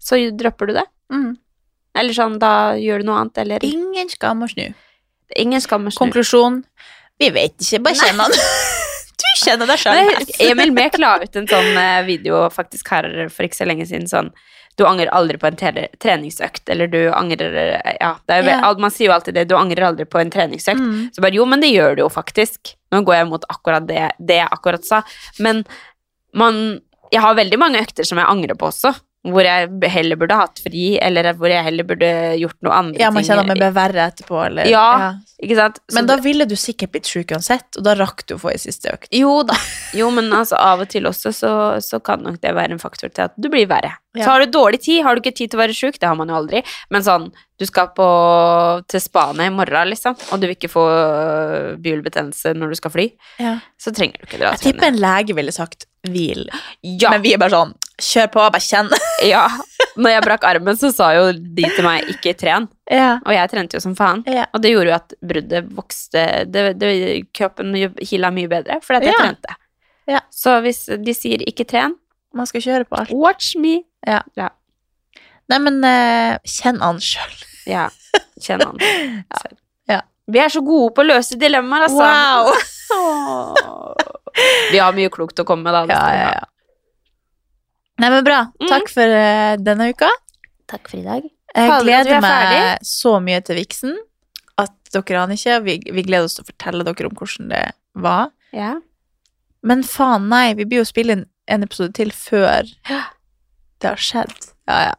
så 0.00 0.20
dropper 0.36 0.66
du 0.72 0.74
det. 0.80 0.86
mm. 1.12 1.30
Eller 1.98 2.12
sånn, 2.14 2.36
da 2.38 2.76
gjør 2.78 3.00
du 3.00 3.08
noe 3.08 3.16
annet, 3.24 3.38
eller 3.42 3.64
Ingen 3.66 4.08
skam 4.12 4.44
å 4.44 4.48
snu. 4.52 4.68
Ingen 5.36 5.60
skam 5.64 5.88
å 5.88 5.90
snu. 5.90 5.98
Konklusjon 5.98 6.60
Vi 7.18 7.30
vet 7.34 7.56
ikke, 7.58 7.80
bare 7.82 7.98
kjenn 7.98 8.20
han. 8.22 8.36
Du 9.34 9.42
kjenner 9.44 9.68
deg 9.70 9.80
sjøl 9.82 10.12
best. 10.12 10.36
Emil 10.44 10.72
Mek 10.74 10.98
la 10.98 11.16
ut 11.22 11.36
en 11.36 11.48
sånn 11.50 11.76
eh, 11.80 12.02
video 12.06 12.46
faktisk 12.52 12.88
her 12.94 13.08
for 13.32 13.46
ikke 13.48 13.60
så 13.60 13.68
lenge 13.68 13.86
siden, 13.88 14.08
sånn 14.10 14.30
Du 14.78 14.84
angrer 14.86 15.10
aldri 15.10 15.38
på 15.42 15.48
en 15.50 15.56
treningsøkt, 15.58 16.68
eller 16.70 16.86
du 16.90 17.00
angrer 17.10 17.56
eh, 17.76 17.96
Ja, 18.00 18.14
det 18.30 18.42
jo, 18.44 18.50
Ja. 18.50 18.72
man 18.78 18.94
sier 18.94 19.10
jo 19.10 19.16
alltid 19.16 19.34
det, 19.34 19.48
du 19.50 19.56
angrer 19.58 19.88
aldri 19.90 20.06
på 20.06 20.20
en 20.20 20.30
treningsøkt. 20.30 20.78
Mm. 20.80 21.08
Så 21.14 21.24
bare 21.24 21.34
jo, 21.34 21.44
men 21.50 21.60
det 21.60 21.72
gjør 21.72 21.96
du 21.96 22.02
jo 22.04 22.08
faktisk. 22.12 22.74
Nå 22.94 23.02
går 23.04 23.14
jeg 23.20 23.28
mot 23.32 23.44
akkurat 23.50 23.86
det, 23.88 24.12
det 24.18 24.40
jeg 24.40 24.48
akkurat 24.50 24.84
sa, 24.84 25.02
men 25.38 25.64
man 26.34 26.80
Jeg 27.10 27.22
har 27.24 27.34
veldig 27.34 27.56
mange 27.58 27.80
økter 27.80 28.04
som 28.04 28.18
jeg 28.20 28.28
angrer 28.28 28.54
på 28.54 28.66
også. 28.68 28.92
Hvor 29.26 29.42
jeg 29.42 29.90
heller 29.90 30.16
burde 30.16 30.36
hatt 30.38 30.60
fri, 30.62 30.92
eller 31.02 31.32
hvor 31.36 31.50
jeg 31.50 31.64
heller 31.66 31.84
burde 31.84 32.08
gjort 32.38 32.56
noe 32.64 32.72
andre 32.72 32.94
ting. 32.94 33.02
Ja, 33.02 33.10
man 33.12 33.24
kjenner 33.26 33.42
at 33.42 33.50
man 33.50 33.58
blir 33.58 33.74
verre 33.74 34.04
etterpå, 34.06 34.38
eller 34.46 34.68
Ja, 34.70 34.84
ikke 35.42 35.56
sant? 35.58 35.80
Så 35.90 35.96
Men 35.98 36.06
da 36.06 36.16
ville 36.22 36.46
du 36.48 36.54
sikkert 36.56 36.92
blitt 36.94 37.10
sjuk 37.10 37.34
uansett, 37.34 37.66
og 37.76 37.84
da 37.84 37.96
rakk 37.98 38.22
du 38.30 38.36
å 38.36 38.38
få 38.40 38.52
ei 38.54 38.60
siste 38.62 38.92
økt. 38.94 39.10
Jo 39.12 39.40
da. 39.48 39.56
Jo, 39.98 40.08
men 40.14 40.30
altså 40.32 40.56
av 40.62 40.84
og 40.86 40.88
til 40.94 41.10
også 41.10 41.32
så, 41.34 41.52
så 41.84 42.00
kan 42.00 42.22
nok 42.24 42.38
det 42.40 42.54
være 42.56 42.78
en 42.78 42.82
faktor 42.82 43.10
til 43.10 43.26
at 43.26 43.34
du 43.36 43.50
blir 43.52 43.66
verre. 43.68 43.90
Ja. 44.16 44.22
Så 44.24 44.30
har 44.30 44.46
du 44.46 44.54
dårlig 44.54 44.80
tid, 44.86 45.02
har 45.04 45.14
du 45.18 45.20
ikke 45.20 45.34
tid 45.36 45.50
til 45.50 45.58
å 45.58 45.64
være 45.66 45.76
sjuk, 45.76 45.98
det 46.00 46.08
har 46.08 46.16
man 46.18 46.30
jo 46.32 46.38
aldri, 46.38 46.62
men 46.94 47.04
sånn, 47.04 47.28
du 47.58 47.66
skal 47.66 47.90
på, 47.98 48.06
til 48.88 49.02
Spania 49.02 49.50
i 49.50 49.54
morgen, 49.54 49.90
liksom, 49.92 50.14
og 50.30 50.40
du 50.40 50.46
vil 50.48 50.54
ikke 50.56 50.70
få 50.72 50.86
øh, 50.94 51.76
bihulebetennelse 51.82 52.54
når 52.56 52.72
du 52.72 52.78
skal 52.80 52.94
fly, 52.94 53.06
Ja. 53.42 53.58
så 53.78 53.92
trenger 53.94 54.22
du 54.22 54.26
ikke 54.30 54.40
dra 54.40 54.54
til 54.54 54.70
Jeg 54.70 54.78
tipper 54.78 54.88
en 54.92 55.00
lege 55.02 55.36
ville 55.38 55.54
sagt 55.54 55.86
hvil, 56.12 56.48
Ja, 56.82 57.10
men 57.14 57.22
vi 57.22 57.32
er 57.34 57.38
bare 57.42 57.50
sånn 57.54 57.74
kjør 57.98 58.28
på, 58.30 58.42
bare 58.54 58.62
kjenn. 58.62 58.90
ja. 59.32 59.46
Når 59.98 60.12
jeg 60.12 60.22
brakk 60.28 60.44
armen, 60.46 60.76
så 60.78 60.92
sa 60.94 61.08
jo 61.16 61.32
de 61.34 61.64
til 61.74 61.82
meg 61.86 62.06
ikke 62.12 62.34
tren, 62.38 62.68
Ja. 62.90 63.16
og 63.24 63.32
jeg 63.34 63.50
trente 63.50 63.74
jo 63.74 63.80
som 63.82 63.96
faen. 63.98 64.22
Ja. 64.30 64.44
Og 64.54 64.62
det 64.62 64.70
gjorde 64.70 64.92
jo 64.92 64.94
at 64.98 65.14
bruddet 65.32 65.72
vokste, 65.74 66.26
det, 66.46 66.66
det, 66.78 66.92
kroppen 67.34 67.74
hila 67.74 68.30
mye 68.34 68.48
bedre, 68.52 68.78
fordi 68.84 69.00
at 69.00 69.08
jeg 69.08 69.14
Ja. 69.16 69.24
trente. 69.24 69.56
Ja. 70.08 70.20
Så 70.30 70.60
hvis 70.64 70.84
de 71.04 71.14
sier 71.14 71.42
ikke 71.46 71.66
tren, 71.68 71.96
Man 72.34 72.46
skal 72.46 72.60
kjøre 72.60 72.84
på 72.86 72.96
alt. 73.00 73.10
watch 73.10 73.56
me. 73.56 73.82
Nei, 75.48 75.58
men 75.64 75.78
uh, 75.82 76.36
kjenn 76.44 76.78
an 76.84 76.98
sjøl. 77.00 77.34
Ja, 77.66 77.88
kjenn 78.40 78.62
han. 78.62 78.78
selv. 78.78 79.56
Ja. 79.88 80.02
Vi 80.28 80.38
er 80.38 80.48
så 80.52 80.60
gode 80.60 80.92
på 80.94 81.00
å 81.00 81.08
løse 81.08 81.38
dilemmaer, 81.40 81.88
altså. 81.88 82.04
Wow! 82.04 82.52
Vi 84.72 84.80
har 84.82 84.96
mye 84.96 85.10
klokt 85.14 85.40
å 85.40 85.46
komme 85.48 85.68
med, 85.68 85.74
da. 85.74 85.84
Ja, 85.92 86.14
ja, 86.16 86.30
ja. 86.38 86.44
Nei, 87.98 88.10
men 88.14 88.24
bra. 88.26 88.44
Mm. 88.60 88.68
Takk 88.70 88.90
for 88.92 89.14
uh, 89.18 89.54
denne 89.58 89.88
uka. 89.90 90.10
Takk 90.70 90.90
for 90.90 91.00
i 91.00 91.06
dag. 91.06 91.24
Jeg 91.56 91.80
gleder 91.82 92.18
er 92.18 92.22
meg 92.22 92.84
så 92.86 93.16
mye 93.24 93.40
til 93.42 93.58
Viksen 93.58 93.96
at 94.60 94.74
dere 94.94 95.22
aner 95.24 95.38
ikke. 95.38 95.56
Vi, 95.64 95.78
vi 95.96 96.04
gleder 96.06 96.28
oss 96.28 96.36
til 96.38 96.44
å 96.44 96.50
fortelle 96.50 96.84
dere 96.86 97.08
om 97.08 97.16
hvordan 97.18 97.50
det 97.50 97.62
var. 97.98 98.28
Ja. 98.54 98.74
Men 99.66 99.82
faen, 99.86 100.28
nei, 100.30 100.52
vi 100.58 100.68
blir 100.68 100.82
jo 100.84 100.88
spille 100.88 101.16
inn 101.16 101.24
en 101.48 101.64
episode 101.64 101.94
til 101.96 102.12
før 102.14 102.68
det 102.86 103.88
har 103.88 104.02
skjedd. 104.02 104.50
Ja, 104.68 104.80
ja. 104.90 104.96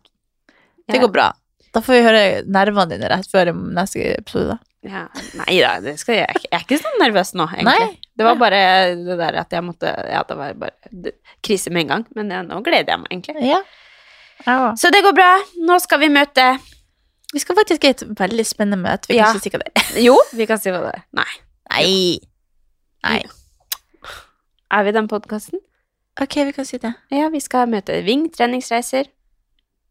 Det 0.90 0.98
Ja. 0.98 1.04
går 1.06 1.14
bra. 1.14 1.28
Da 1.74 1.82
får 1.86 1.94
vi 1.94 2.02
høre 2.08 2.22
nervene 2.50 2.90
dine 2.96 3.10
rett 3.12 3.30
før 3.30 3.54
neste 3.54 4.02
episode. 4.18 4.56
da. 4.56 4.58
Ja. 4.88 5.08
Nei 5.36 5.58
da, 5.60 5.74
det 5.84 5.98
skal 6.00 6.22
jeg. 6.22 6.40
Jeg 6.46 6.54
er 6.56 6.62
ikke 6.64 6.78
så 6.80 6.92
nervøs 7.02 7.34
nå, 7.36 7.50
egentlig. 7.52 7.90
Nei. 7.90 7.98
Det 8.20 8.24
var 8.28 8.38
bare 8.40 8.60
det 8.96 9.18
der 9.20 9.38
at 9.42 9.52
jeg 9.56 9.64
måtte 9.64 9.92
Ja, 10.08 10.22
det 10.28 10.38
var 10.40 10.54
bare 10.62 11.12
krise 11.44 11.72
med 11.72 11.82
en 11.84 11.92
gang. 11.94 12.06
Men 12.16 12.32
ja, 12.32 12.42
nå 12.48 12.62
gleder 12.64 12.94
jeg 12.94 13.02
meg 13.04 13.12
egentlig. 13.12 13.44
Ja. 13.50 13.60
Ja. 14.48 14.58
Så 14.80 14.92
det 14.96 15.02
går 15.04 15.16
bra. 15.18 15.34
Nå 15.68 15.80
skal 15.84 16.00
vi 16.00 16.08
møte 16.16 16.46
Vi 17.34 17.42
skal 17.44 17.58
faktisk 17.60 17.84
ha 17.84 17.92
et 17.92 18.06
veldig 18.22 18.46
spennende 18.48 18.80
møte. 18.82 19.12
Vi 19.12 19.18
kan 19.20 19.26
Ja. 19.26 19.34
ikke 19.36 19.44
si 19.44 19.52
hva 19.54 19.60
det 19.66 19.72
er. 19.76 20.02
Jo, 20.08 20.16
vi 20.34 20.48
kan 20.50 20.58
si 20.64 20.72
hva 20.72 20.80
det 20.86 20.94
er. 20.96 21.04
Nei. 21.20 21.30
Nei. 21.70 22.20
Nei. 23.04 23.20
Er 24.72 24.84
vi 24.88 24.92
den 24.96 25.08
podkasten? 25.12 25.60
Ok, 26.22 26.36
vi 26.48 26.52
kan 26.56 26.66
si 26.66 26.78
det. 26.78 26.94
Ja, 27.12 27.28
vi 27.30 27.40
skal 27.44 27.68
møte 27.68 28.00
Ving 28.06 28.30
treningsreiser. 28.32 29.08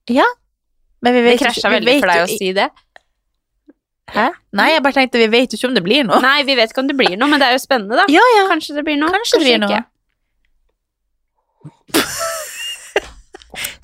Men 0.08 1.14
vi 1.14 1.20
vet 1.22 1.38
det 1.38 1.44
krasja 1.46 1.70
vi 1.70 1.76
veldig 1.78 1.94
for 2.02 2.10
deg 2.10 2.22
å 2.24 2.28
si 2.32 2.48
det. 2.56 2.66
Hæ? 4.14 4.28
Nei, 4.56 4.70
jeg 4.72 4.82
bare 4.82 4.96
tenkte 4.96 5.20
vi 5.20 5.28
vet 5.32 5.52
jo 5.52 5.58
ikke 5.58 5.68
om 5.68 5.74
det 5.76 5.84
blir 5.84 6.06
noe. 6.08 6.20
Nei, 6.24 6.42
vi 6.48 6.56
vet 6.56 6.72
ikke 6.72 6.80
om 6.84 6.88
det 6.88 6.96
blir 6.96 7.16
noe, 7.20 7.28
men 7.28 7.40
det 7.42 7.48
er 7.50 7.56
jo 7.56 7.62
spennende, 7.62 7.98
da. 8.00 8.06
Ja, 8.12 8.24
ja. 8.36 8.46
Kanskje 8.50 8.76
det 8.78 8.84
blir 8.86 8.96
noe. 9.00 9.12
Kanskje 9.12 9.40
det 9.40 9.46
blir 9.46 9.60
noe. 9.64 9.82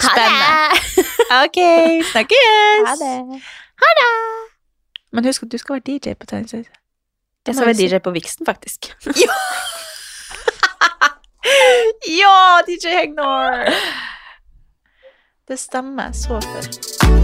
Spennende. 0.00 0.80
Ok, 1.44 1.56
snakkes. 2.12 3.00
Ha 3.82 3.92
det. 3.98 4.12
Men 5.12 5.24
husk 5.24 5.42
at 5.42 5.52
du 5.52 5.58
skal 5.58 5.74
være 5.74 5.82
DJ 5.86 6.14
på 6.20 6.26
treningsreise. 6.26 6.70
Jeg 7.46 7.54
skal 7.54 7.66
være 7.66 7.76
DJ 7.76 7.98
på 8.04 8.10
Vixen, 8.10 8.46
faktisk. 8.46 8.94
Ja, 9.06 9.34
ja, 12.20 12.60
DJ 12.68 12.86
Hegnor! 12.98 13.64
Det 15.48 15.58
stemmer 15.58 16.12
så 16.12 16.40
for. 16.40 17.23